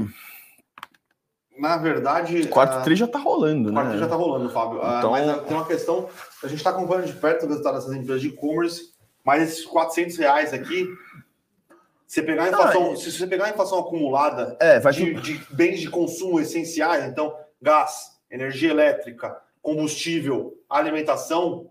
Na 1.59 1.77
verdade. 1.77 2.43
O 2.43 2.49
quarto 2.49 2.79
a... 2.79 2.81
tri 2.83 2.95
já 2.95 3.07
tá 3.07 3.19
rolando, 3.19 3.69
o 3.69 3.73
né? 3.73 3.81
quarto 3.81 3.91
tri 3.91 3.99
já 3.99 4.09
tá 4.09 4.15
rolando, 4.17 4.49
Fábio. 4.51 4.81
Ah, 4.83 4.99
então... 4.99 5.11
mas 5.11 5.43
tem 5.43 5.57
uma 5.57 5.67
questão. 5.67 6.09
A 6.43 6.47
gente 6.47 6.59
está 6.59 6.71
acompanhando 6.71 7.07
de 7.07 7.15
perto 7.15 7.45
o 7.45 7.49
resultado 7.49 7.75
dessas 7.75 7.93
empresas 7.93 8.21
de 8.23 8.29
e-commerce, 8.29 8.93
mas 9.25 9.43
esses 9.43 9.67
400 9.67 10.17
reais 10.17 10.55
aqui 10.55 10.87
você 12.09 12.23
pegar 12.23 12.45
a 12.45 12.49
inflação, 12.49 12.93
ah, 12.93 12.97
se 12.97 13.13
você 13.13 13.27
pegar 13.27 13.45
a 13.45 13.51
inflação 13.51 13.79
acumulada 13.81 14.57
é, 14.61 14.79
de, 14.79 15.13
de, 15.21 15.47
bens 15.51 15.79
de 15.79 15.91
consumo 15.91 16.41
essenciais, 16.41 17.05
então 17.05 17.37
gás, 17.61 18.19
energia 18.31 18.71
elétrica, 18.71 19.39
combustível, 19.61 20.55
alimentação, 20.71 21.71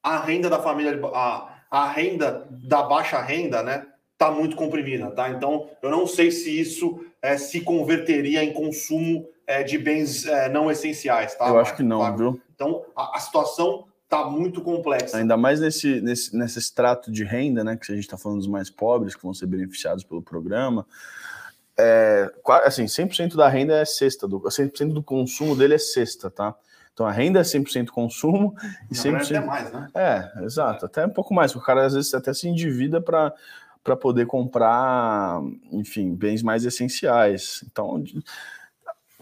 a 0.00 0.20
renda 0.20 0.48
da 0.48 0.62
família, 0.62 1.00
a, 1.12 1.52
a 1.68 1.88
renda 1.88 2.46
da 2.48 2.84
baixa 2.84 3.20
renda, 3.20 3.60
né, 3.64 3.84
tá 4.22 4.30
muito 4.30 4.54
comprimida, 4.54 5.10
tá? 5.10 5.30
Então, 5.30 5.68
eu 5.82 5.90
não 5.90 6.06
sei 6.06 6.30
se 6.30 6.60
isso 6.60 7.04
é, 7.20 7.36
se 7.36 7.60
converteria 7.60 8.44
em 8.44 8.52
consumo 8.52 9.28
é, 9.44 9.64
de 9.64 9.76
bens 9.76 10.24
é, 10.26 10.48
não 10.48 10.70
essenciais, 10.70 11.34
tá? 11.34 11.48
Eu 11.48 11.58
acho 11.58 11.74
que 11.74 11.82
não, 11.82 11.98
tá? 11.98 12.10
viu? 12.12 12.40
Então, 12.54 12.84
a, 12.94 13.16
a 13.16 13.20
situação 13.20 13.84
está 14.04 14.24
muito 14.24 14.60
complexa. 14.60 15.16
Ainda 15.16 15.36
mais 15.36 15.58
nesse, 15.58 16.00
nesse, 16.00 16.36
nesse 16.36 16.60
extrato 16.60 17.10
de 17.10 17.24
renda, 17.24 17.64
né? 17.64 17.76
Que 17.76 17.90
a 17.90 17.94
gente 17.96 18.04
está 18.04 18.16
falando 18.16 18.38
dos 18.38 18.46
mais 18.46 18.70
pobres, 18.70 19.16
que 19.16 19.22
vão 19.24 19.34
ser 19.34 19.46
beneficiados 19.46 20.04
pelo 20.04 20.22
programa. 20.22 20.86
É, 21.76 22.30
assim, 22.64 22.84
100% 22.84 23.34
da 23.34 23.48
renda 23.48 23.74
é 23.74 23.84
sexta, 23.84 24.28
do, 24.28 24.38
100% 24.40 24.92
do 24.92 25.02
consumo 25.02 25.56
dele 25.56 25.74
é 25.74 25.78
sexta, 25.78 26.30
tá? 26.30 26.54
Então 26.92 27.06
a 27.06 27.10
renda 27.10 27.40
é 27.40 27.42
100% 27.42 27.88
consumo 27.88 28.54
e 28.90 28.94
100%. 28.94 29.34
É 29.34 29.40
mais, 29.40 29.72
né? 29.72 29.88
É, 29.94 30.44
exato, 30.44 30.86
até 30.86 31.06
um 31.06 31.10
pouco 31.10 31.32
mais, 31.32 31.50
porque 31.52 31.64
o 31.64 31.66
cara 31.66 31.86
às 31.86 31.94
vezes 31.94 32.12
até 32.12 32.34
se 32.34 32.46
endivida 32.46 33.00
para 33.00 33.32
para 33.82 33.96
poder 33.96 34.26
comprar, 34.26 35.40
enfim, 35.72 36.14
bens 36.14 36.42
mais 36.42 36.64
essenciais. 36.64 37.64
Então, 37.70 38.02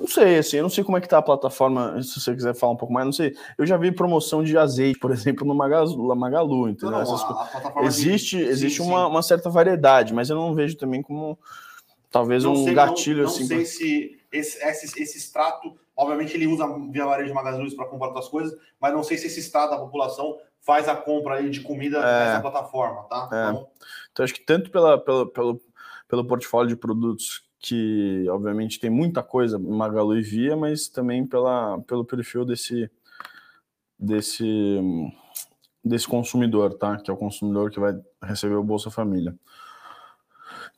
não 0.01 0.07
sei, 0.07 0.39
assim, 0.39 0.57
eu 0.57 0.63
não 0.63 0.71
sei 0.71 0.83
como 0.83 0.97
é 0.97 1.01
que 1.01 1.09
tá 1.09 1.19
a 1.19 1.23
plataforma, 1.23 2.03
se 2.03 2.19
você 2.19 2.35
quiser 2.35 2.55
falar 2.55 2.73
um 2.73 2.77
pouco 2.77 2.93
mais, 2.93 3.05
não 3.05 3.13
sei. 3.13 3.35
Eu 3.59 3.67
já 3.67 3.77
vi 3.77 3.93
promoção 3.93 4.43
de 4.43 4.57
azeite, 4.57 4.99
por 4.99 5.11
exemplo, 5.13 5.47
no 5.47 5.55
Magalu, 5.55 6.17
Magalu 6.17 6.71
entendeu? 6.71 6.93
Não, 6.93 7.05
não, 7.05 7.17
a, 7.17 7.81
a 7.81 7.85
existe 7.85 8.39
de... 8.39 8.45
existe 8.45 8.83
sim, 8.83 8.89
uma, 8.89 9.05
sim. 9.05 9.11
uma, 9.11 9.23
certa 9.23 9.51
variedade, 9.51 10.15
mas 10.15 10.31
eu 10.31 10.37
não 10.37 10.55
vejo 10.55 10.77
também 10.77 11.03
como 11.03 11.39
talvez 12.11 12.45
não 12.45 12.53
um 12.53 12.65
sei, 12.65 12.75
gatilho 12.75 13.27
assim. 13.27 13.41
Não 13.41 13.49
sei 13.49 13.57
pra... 13.59 13.67
se 13.67 14.21
esse, 14.33 14.65
esse, 14.65 15.03
esse 15.03 15.19
extrato, 15.19 15.75
obviamente 15.95 16.35
ele 16.35 16.47
usa 16.47 16.67
via 16.91 17.05
varejo 17.05 17.35
Magalu 17.35 17.77
para 17.77 17.87
comprar 17.87 18.09
outras 18.09 18.29
coisas, 18.29 18.59
mas 18.81 18.95
não 18.95 19.03
sei 19.03 19.19
se 19.19 19.27
esse 19.27 19.41
extrato 19.41 19.73
da 19.73 19.79
população 19.79 20.39
faz 20.61 20.89
a 20.89 20.95
compra 20.95 21.37
aí 21.37 21.51
de 21.51 21.61
comida 21.61 21.99
é, 21.99 22.03
nessa 22.03 22.41
plataforma, 22.41 23.03
tá? 23.05 23.29
É. 23.33 23.51
Então, 23.51 23.69
então, 24.13 24.25
acho 24.25 24.35
que 24.35 24.45
tanto 24.45 24.71
pela, 24.71 24.99
pela, 24.99 25.31
pelo, 25.31 25.61
pelo 26.09 26.25
portfólio 26.25 26.69
de 26.69 26.77
produtos 26.77 27.43
que 27.59 28.27
obviamente 28.31 28.81
tem 28.81 28.89
muita 28.89 29.23
coisa 29.23 29.59
Magalu 29.59 30.19
e 30.19 30.23
Via, 30.23 30.57
mas 30.57 30.89
também 30.89 31.27
pela, 31.27 31.79
pelo 31.83 32.05
perfil 32.05 32.45
desse 32.45 32.91
desse 33.99 34.81
desse 35.85 36.07
consumidor, 36.07 36.75
tá? 36.75 36.97
Que 36.97 37.11
é 37.11 37.15
o 37.15 37.17
consumidor 37.17 37.71
que 37.71 37.81
vai 37.81 37.99
receber 38.23 38.55
o 38.55 38.65
Bolsa 38.65 38.91
Família. 38.91 39.35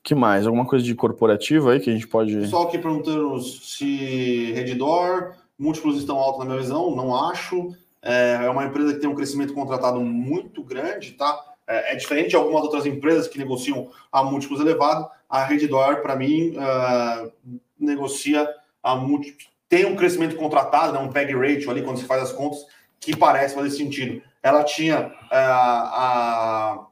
Que 0.03 0.15
mais? 0.15 0.47
Alguma 0.47 0.67
coisa 0.67 0.85
de 0.85 0.95
corporativa 0.95 1.73
aí 1.73 1.81
que 1.81 1.91
a 1.91 1.93
gente 1.93 2.09
pode. 2.09 2.35
Pessoal 2.37 2.65
aqui 2.65 2.79
perguntando 2.79 3.41
se 3.41 4.53
Redditor, 4.53 5.35
múltiplos 5.59 5.99
estão 5.99 6.19
altos 6.19 6.41
na 6.41 6.47
minha 6.47 6.61
visão, 6.61 6.95
não 6.95 7.15
acho. 7.15 7.73
É, 8.03 8.41
é 8.45 8.51
uma 8.51 8.65
empresa 8.65 8.95
que 8.95 9.01
tem 9.01 9.09
um 9.09 9.15
crescimento 9.15 9.55
contratado 9.55 10.01
muito 10.01 10.63
grande, 10.63 11.13
tá? 11.13 11.53
É, 11.67 11.93
é, 11.93 11.97
diferente 11.97 12.31
de 12.31 12.37
algumas 12.37 12.63
outras 12.63 12.85
empresas 12.85 13.29
que 13.29 13.39
negociam 13.39 13.91
a 14.11 14.23
múltiplos 14.23 14.61
elevados. 14.61 15.09
A 15.29 15.45
Redditor, 15.45 16.03
para 16.03 16.17
mim, 16.17 16.55
uh, 16.57 17.33
negocia 17.79 18.47
a 18.83 18.95
múltiplos. 18.97 19.49
Tem 19.69 19.87
um 19.87 19.97
crescimento 19.97 20.37
contratado, 20.37 20.93
né, 20.93 20.99
um 20.99 21.09
PEG 21.09 21.33
ratio 21.35 21.71
ali, 21.71 21.83
quando 21.83 21.99
se 21.99 22.05
faz 22.05 22.23
as 22.23 22.33
contas, 22.33 22.67
que 23.01 23.17
parece 23.17 23.55
fazer 23.55 23.71
sentido. 23.71 24.23
Ela 24.43 24.65
tinha 24.65 25.13
a. 25.31 26.87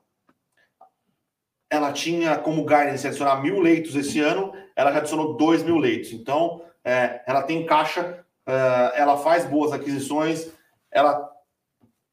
Ela 1.68 1.92
tinha 1.92 2.38
como 2.38 2.64
guidance 2.64 3.06
adicionar 3.06 3.42
mil 3.42 3.60
leitos 3.60 3.94
esse 3.94 4.18
ano, 4.18 4.52
ela 4.74 4.90
já 4.92 4.98
adicionou 4.98 5.36
dois 5.36 5.62
mil 5.62 5.76
leitos. 5.76 6.12
Então, 6.12 6.62
é, 6.82 7.20
ela 7.26 7.42
tem 7.42 7.64
caixa, 7.64 8.24
ela 8.96 9.16
faz 9.18 9.44
boas 9.44 9.72
aquisições, 9.72 10.50
ela 10.90 11.30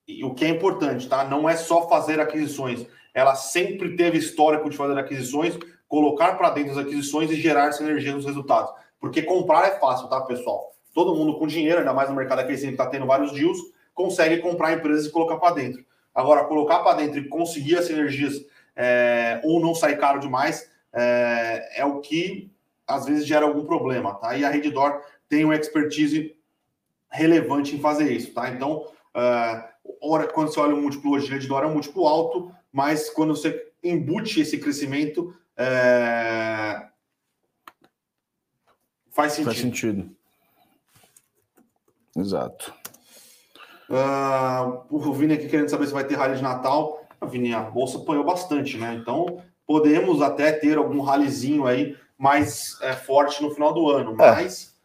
e 0.08 0.24
o 0.24 0.34
que 0.34 0.46
é 0.46 0.48
importante, 0.48 1.10
tá? 1.10 1.26
Não 1.26 1.50
é 1.50 1.56
só 1.58 1.90
fazer 1.90 2.20
aquisições. 2.20 2.88
Ela 3.14 3.36
sempre 3.36 3.96
teve 3.98 4.18
histórico 4.18 4.70
de 4.70 4.78
fazer 4.78 4.98
aquisições, 4.98 5.58
colocar 5.88 6.38
para 6.38 6.52
dentro 6.52 6.72
as 6.72 6.78
aquisições 6.78 7.30
e 7.30 7.36
gerar 7.36 7.74
sinergia 7.74 8.14
nos 8.14 8.26
resultados. 8.26 8.72
Porque 9.00 9.22
comprar 9.22 9.68
é 9.68 9.80
fácil, 9.80 10.08
tá, 10.08 10.22
pessoal? 10.22 10.74
Todo 10.94 11.16
mundo 11.16 11.38
com 11.38 11.46
dinheiro, 11.46 11.80
ainda 11.80 11.94
mais 11.94 12.10
no 12.10 12.16
mercado 12.16 12.40
aqui, 12.40 12.56
sempre 12.56 12.76
está 12.76 12.88
tendo 12.88 13.06
vários 13.06 13.34
deals, 13.34 13.58
consegue 13.94 14.38
comprar 14.38 14.74
empresas 14.74 15.08
e 15.08 15.12
colocar 15.12 15.38
para 15.38 15.56
dentro. 15.56 15.86
Agora, 16.16 16.46
colocar 16.46 16.80
para 16.80 16.98
dentro 16.98 17.20
e 17.20 17.28
conseguir 17.28 17.78
as 17.78 17.86
sinergias 17.86 18.34
é, 18.76 19.42
ou 19.44 19.60
não 19.60 19.76
sair 19.76 19.98
caro 19.98 20.20
demais 20.20 20.72
é, 20.94 21.82
é, 21.82 21.86
o 21.86 22.00
que 22.00 22.52
às 22.88 23.06
vezes 23.06 23.26
gera 23.26 23.46
algum 23.46 23.66
problema, 23.66 24.16
tá? 24.16 24.38
E 24.38 24.46
a 24.46 24.50
Redditor 24.50 25.02
tem 25.28 25.44
uma 25.44 25.56
expertise 25.56 26.37
relevante 27.18 27.76
em 27.76 27.80
fazer 27.80 28.11
isso, 28.11 28.34
tá? 28.34 28.49
Então, 28.49 28.86
uh, 29.15 29.63
ora, 30.01 30.28
quando 30.28 30.53
você 30.53 30.59
olha 30.59 30.76
o 30.76 30.82
múltiplo 30.82 31.11
hoje, 31.11 31.34
ele 31.34 31.51
é 31.51 31.65
um 31.65 31.74
múltiplo 31.74 32.07
alto, 32.07 32.51
mas 32.72 33.09
quando 33.09 33.36
você 33.36 33.72
embute 33.84 34.39
esse 34.39 34.57
crescimento, 34.59 35.34
é... 35.57 36.88
faz 39.11 39.34
sentido. 39.34 39.45
Faz 39.45 39.57
sentido. 39.59 40.18
Exato. 42.15 42.74
Uh, 43.89 44.84
o 44.89 45.13
Vini 45.13 45.34
aqui 45.34 45.47
querendo 45.47 45.70
saber 45.70 45.88
se 45.88 45.93
vai 45.93 46.03
ter 46.03 46.15
rally 46.15 46.36
de 46.36 46.43
Natal. 46.43 47.07
A 47.20 47.26
Vini, 47.26 47.53
a 47.53 47.61
bolsa 47.61 47.97
apanhou 47.97 48.24
bastante, 48.24 48.78
né? 48.78 48.93
Então 48.95 49.41
podemos 49.65 50.22
até 50.22 50.51
ter 50.51 50.78
algum 50.78 51.01
rallyzinho 51.01 51.65
aí 51.65 51.97
mais 52.18 52.80
é, 52.82 52.93
forte 52.93 53.41
no 53.43 53.51
final 53.51 53.74
do 53.74 53.89
ano, 53.89 54.15
mas 54.15 54.74
é. 54.74 54.77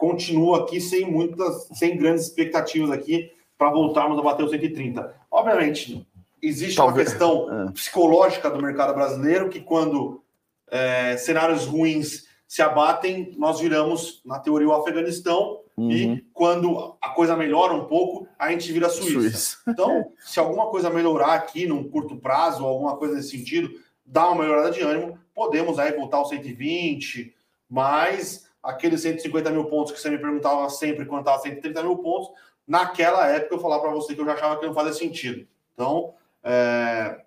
Continua 0.00 0.62
aqui 0.62 0.80
sem 0.80 1.08
muitas, 1.08 1.68
sem 1.74 1.96
grandes 1.96 2.24
expectativas 2.24 2.90
aqui 2.90 3.30
para 3.58 3.70
voltarmos 3.70 4.18
a 4.18 4.22
bater 4.22 4.42
o 4.42 4.48
130. 4.48 5.14
Obviamente, 5.30 6.06
existe 6.42 6.76
Talvez. 6.76 6.96
uma 6.96 7.04
questão 7.04 7.68
é. 7.68 7.72
psicológica 7.72 8.50
do 8.50 8.62
mercado 8.62 8.94
brasileiro 8.94 9.50
que 9.50 9.60
quando 9.60 10.22
é, 10.70 11.18
cenários 11.18 11.66
ruins 11.66 12.26
se 12.48 12.62
abatem, 12.62 13.34
nós 13.36 13.60
viramos, 13.60 14.22
na 14.24 14.38
teoria, 14.38 14.68
o 14.68 14.72
Afeganistão, 14.72 15.60
uhum. 15.76 15.90
e 15.92 16.24
quando 16.32 16.96
a 17.00 17.10
coisa 17.10 17.36
melhora 17.36 17.74
um 17.74 17.84
pouco, 17.84 18.26
a 18.38 18.50
gente 18.50 18.72
vira 18.72 18.86
a 18.86 18.90
Suíça. 18.90 19.12
Suíça. 19.12 19.56
Então, 19.68 20.10
se 20.18 20.40
alguma 20.40 20.66
coisa 20.68 20.88
melhorar 20.88 21.34
aqui 21.34 21.66
num 21.66 21.84
curto 21.84 22.16
prazo, 22.16 22.64
alguma 22.64 22.96
coisa 22.96 23.16
nesse 23.16 23.36
sentido, 23.36 23.70
dá 24.04 24.28
uma 24.30 24.42
melhorada 24.42 24.70
de 24.70 24.80
ânimo, 24.80 25.18
podemos 25.34 25.78
aí 25.78 25.92
voltar 25.92 26.16
aos 26.16 26.30
120, 26.30 27.32
mas 27.68 28.49
aqueles 28.62 29.00
150 29.00 29.50
mil 29.50 29.64
pontos 29.66 29.92
que 29.92 30.00
você 30.00 30.10
me 30.10 30.18
perguntava 30.18 30.68
sempre 30.68 31.04
quando 31.06 31.20
estava 31.20 31.42
130 31.42 31.82
mil 31.82 31.96
pontos, 31.98 32.30
naquela 32.66 33.26
época 33.28 33.54
eu 33.54 33.60
falava 33.60 33.82
para 33.82 33.92
você 33.92 34.14
que 34.14 34.20
eu 34.20 34.26
já 34.26 34.34
achava 34.34 34.58
que 34.58 34.66
não 34.66 34.74
fazia 34.74 34.92
sentido. 34.92 35.46
Então, 35.74 36.14
é... 36.42 37.20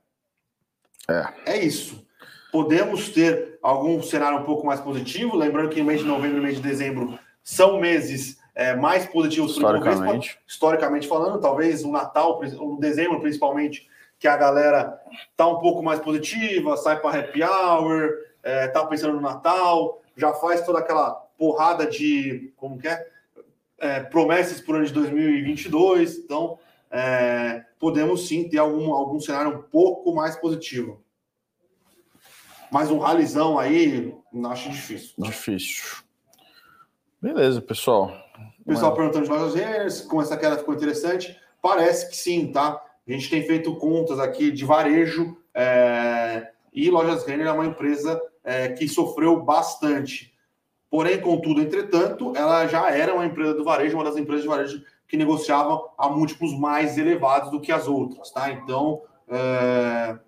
É. 1.09 1.53
é 1.53 1.57
isso. 1.57 2.05
Podemos 2.51 3.09
ter 3.09 3.57
algum 3.61 4.01
cenário 4.01 4.39
um 4.39 4.43
pouco 4.43 4.65
mais 4.65 4.79
positivo, 4.79 5.35
lembrando 5.35 5.69
que 5.69 5.81
mês 5.81 6.01
de 6.01 6.05
novembro 6.05 6.37
e 6.37 6.41
mês 6.41 6.57
de 6.57 6.61
dezembro 6.61 7.17
são 7.43 7.79
meses 7.79 8.37
é, 8.55 8.75
mais 8.75 9.05
positivos 9.07 9.51
historicamente. 9.51 10.39
historicamente 10.47 11.07
falando, 11.07 11.41
talvez 11.41 11.83
o 11.83 11.91
Natal, 11.91 12.39
o 12.59 12.77
dezembro 12.77 13.19
principalmente, 13.19 13.89
que 14.19 14.27
a 14.27 14.37
galera 14.37 15.01
tá 15.35 15.47
um 15.47 15.59
pouco 15.59 15.83
mais 15.83 15.99
positiva, 15.99 16.77
sai 16.77 16.99
para 17.01 17.19
happy 17.19 17.43
hour, 17.43 18.11
é, 18.41 18.67
tá 18.67 18.85
pensando 18.85 19.15
no 19.15 19.21
Natal, 19.21 20.01
já 20.15 20.33
faz 20.33 20.65
toda 20.65 20.79
aquela 20.79 21.22
porrada 21.43 21.85
de 21.85 22.53
como 22.55 22.77
que 22.77 22.87
é? 22.87 23.05
é, 23.83 23.99
promessas 23.99 24.61
para 24.61 24.75
o 24.75 24.75
ano 24.77 24.85
de 24.85 24.93
2022, 24.93 26.19
então 26.19 26.57
é, 26.89 27.65
podemos 27.77 28.29
sim 28.29 28.47
ter 28.47 28.59
algum, 28.59 28.93
algum 28.93 29.19
cenário 29.19 29.57
um 29.57 29.61
pouco 29.61 30.15
mais 30.15 30.37
positivo. 30.37 31.03
Mas 32.71 32.89
um 32.89 32.97
ralizão 32.97 33.59
aí, 33.59 34.15
acho 34.45 34.69
difícil. 34.69 35.13
Difícil. 35.19 35.83
Beleza, 37.21 37.61
pessoal. 37.61 38.11
O 38.61 38.69
pessoal 38.69 38.95
perguntando 38.95 39.25
de 39.25 39.31
lojas 39.31 39.53
Renner, 39.53 40.07
como 40.07 40.21
essa 40.21 40.37
queda 40.37 40.57
ficou 40.57 40.73
interessante. 40.73 41.37
Parece 41.61 42.09
que 42.09 42.15
sim, 42.15 42.53
tá? 42.53 42.81
A 43.05 43.11
gente 43.11 43.29
tem 43.29 43.45
feito 43.45 43.75
contas 43.75 44.17
aqui 44.17 44.49
de 44.49 44.63
varejo 44.63 45.37
é, 45.53 46.51
e 46.73 46.89
Lojas 46.89 47.25
Renner 47.25 47.47
é 47.47 47.51
uma 47.51 47.65
empresa 47.65 48.19
é, 48.45 48.69
que 48.69 48.87
sofreu 48.87 49.41
bastante. 49.41 50.32
Porém, 50.93 51.19
contudo, 51.19 51.59
entretanto, 51.59 52.33
ela 52.35 52.67
já 52.67 52.91
era 52.91 53.15
uma 53.15 53.25
empresa 53.25 53.55
do 53.55 53.63
varejo, 53.63 53.97
uma 53.97 54.03
das 54.03 54.15
empresas 54.15 54.43
de 54.43 54.47
varejo 54.47 54.83
que 55.07 55.17
negociava 55.17 55.89
a 55.97 56.07
múltiplos 56.07 56.55
mais 56.55 56.99
elevados 56.99 57.49
do 57.49 57.59
que 57.59 57.71
as 57.71 57.87
outras, 57.87 58.29
tá? 58.29 58.51
Então, 58.51 59.01
é, 59.27 60.19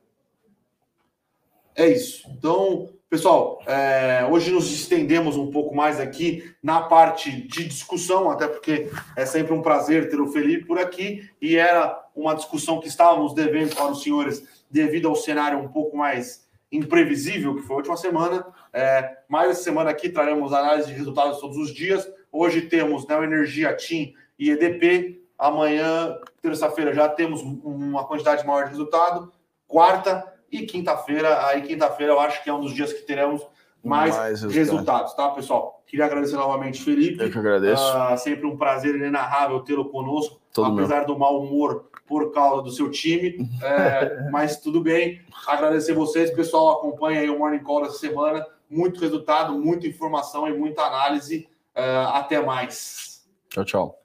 é 1.75 1.87
isso. 1.87 2.27
Então, 2.31 2.89
pessoal, 3.07 3.61
é... 3.67 4.27
hoje 4.27 4.49
nos 4.49 4.71
estendemos 4.71 5.37
um 5.37 5.51
pouco 5.51 5.75
mais 5.75 5.99
aqui 5.99 6.51
na 6.63 6.81
parte 6.81 7.29
de 7.29 7.65
discussão, 7.65 8.31
até 8.31 8.47
porque 8.47 8.89
é 9.15 9.23
sempre 9.23 9.53
um 9.53 9.61
prazer 9.61 10.09
ter 10.09 10.19
o 10.19 10.31
Felipe 10.31 10.65
por 10.65 10.79
aqui, 10.79 11.29
e 11.39 11.57
era 11.57 12.03
uma 12.15 12.33
discussão 12.33 12.79
que 12.79 12.87
estávamos 12.87 13.35
devendo 13.35 13.75
para 13.75 13.91
os 13.91 14.01
senhores 14.01 14.65
devido 14.71 15.07
ao 15.07 15.15
cenário 15.15 15.59
um 15.59 15.67
pouco 15.67 15.95
mais 15.95 16.43
imprevisível 16.71 17.55
que 17.55 17.61
foi 17.61 17.75
a 17.75 17.77
última 17.77 17.97
semana. 17.97 18.45
É, 18.73 19.17
mais 19.27 19.51
essa 19.51 19.63
semana 19.63 19.89
aqui 19.89 20.09
traremos 20.09 20.53
análise 20.53 20.87
de 20.87 20.93
resultados 20.93 21.39
todos 21.39 21.57
os 21.57 21.73
dias. 21.73 22.07
Hoje 22.31 22.61
temos 22.61 23.07
Neo 23.07 23.23
Energia, 23.23 23.75
TIM 23.75 24.13
e 24.37 24.49
EDP. 24.49 25.21
Amanhã, 25.37 26.17
terça-feira, 26.41 26.93
já 26.93 27.09
temos 27.09 27.41
uma 27.41 28.05
quantidade 28.05 28.45
maior 28.45 28.65
de 28.65 28.69
resultado. 28.71 29.31
Quarta 29.67 30.33
e 30.51 30.65
quinta-feira, 30.65 31.45
aí 31.47 31.61
quinta-feira 31.63 32.13
eu 32.13 32.19
acho 32.19 32.43
que 32.43 32.49
é 32.49 32.53
um 32.53 32.61
dos 32.61 32.73
dias 32.73 32.93
que 32.93 33.01
teremos 33.01 33.45
mais, 33.83 34.15
mais 34.15 34.41
resultados, 34.43 35.13
tá, 35.13 35.29
pessoal? 35.29 35.83
Queria 35.85 36.05
agradecer 36.05 36.35
novamente, 36.35 36.81
Felipe. 36.81 37.23
Eu 37.23 37.31
que 37.31 37.37
agradeço. 37.37 37.83
Uh, 37.83 38.17
sempre 38.17 38.47
um 38.47 38.57
prazer 38.57 38.95
inenarrável 38.95 39.59
tê-lo 39.61 39.89
conosco, 39.89 40.41
Todo 40.55 40.71
apesar 40.71 40.99
meu. 40.99 41.07
do 41.07 41.19
mau 41.19 41.41
humor 41.41 41.89
por 42.07 42.31
causa 42.31 42.63
do 42.63 42.71
seu 42.71 42.89
time, 42.89 43.49
é, 43.61 44.29
mas 44.31 44.57
tudo 44.57 44.79
bem. 44.79 45.21
Agradecer 45.45 45.93
vocês, 45.93 46.31
pessoal, 46.31 46.77
acompanha 46.77 47.19
aí 47.19 47.29
o 47.29 47.37
Morning 47.37 47.59
Call 47.59 47.83
dessa 47.83 47.99
semana. 47.99 48.47
Muito 48.69 49.01
resultado, 49.01 49.51
muita 49.59 49.85
informação 49.85 50.47
e 50.47 50.57
muita 50.57 50.81
análise. 50.83 51.49
Uh, 51.75 52.07
até 52.13 52.41
mais. 52.41 53.27
Tchau, 53.49 53.65
tchau. 53.65 54.04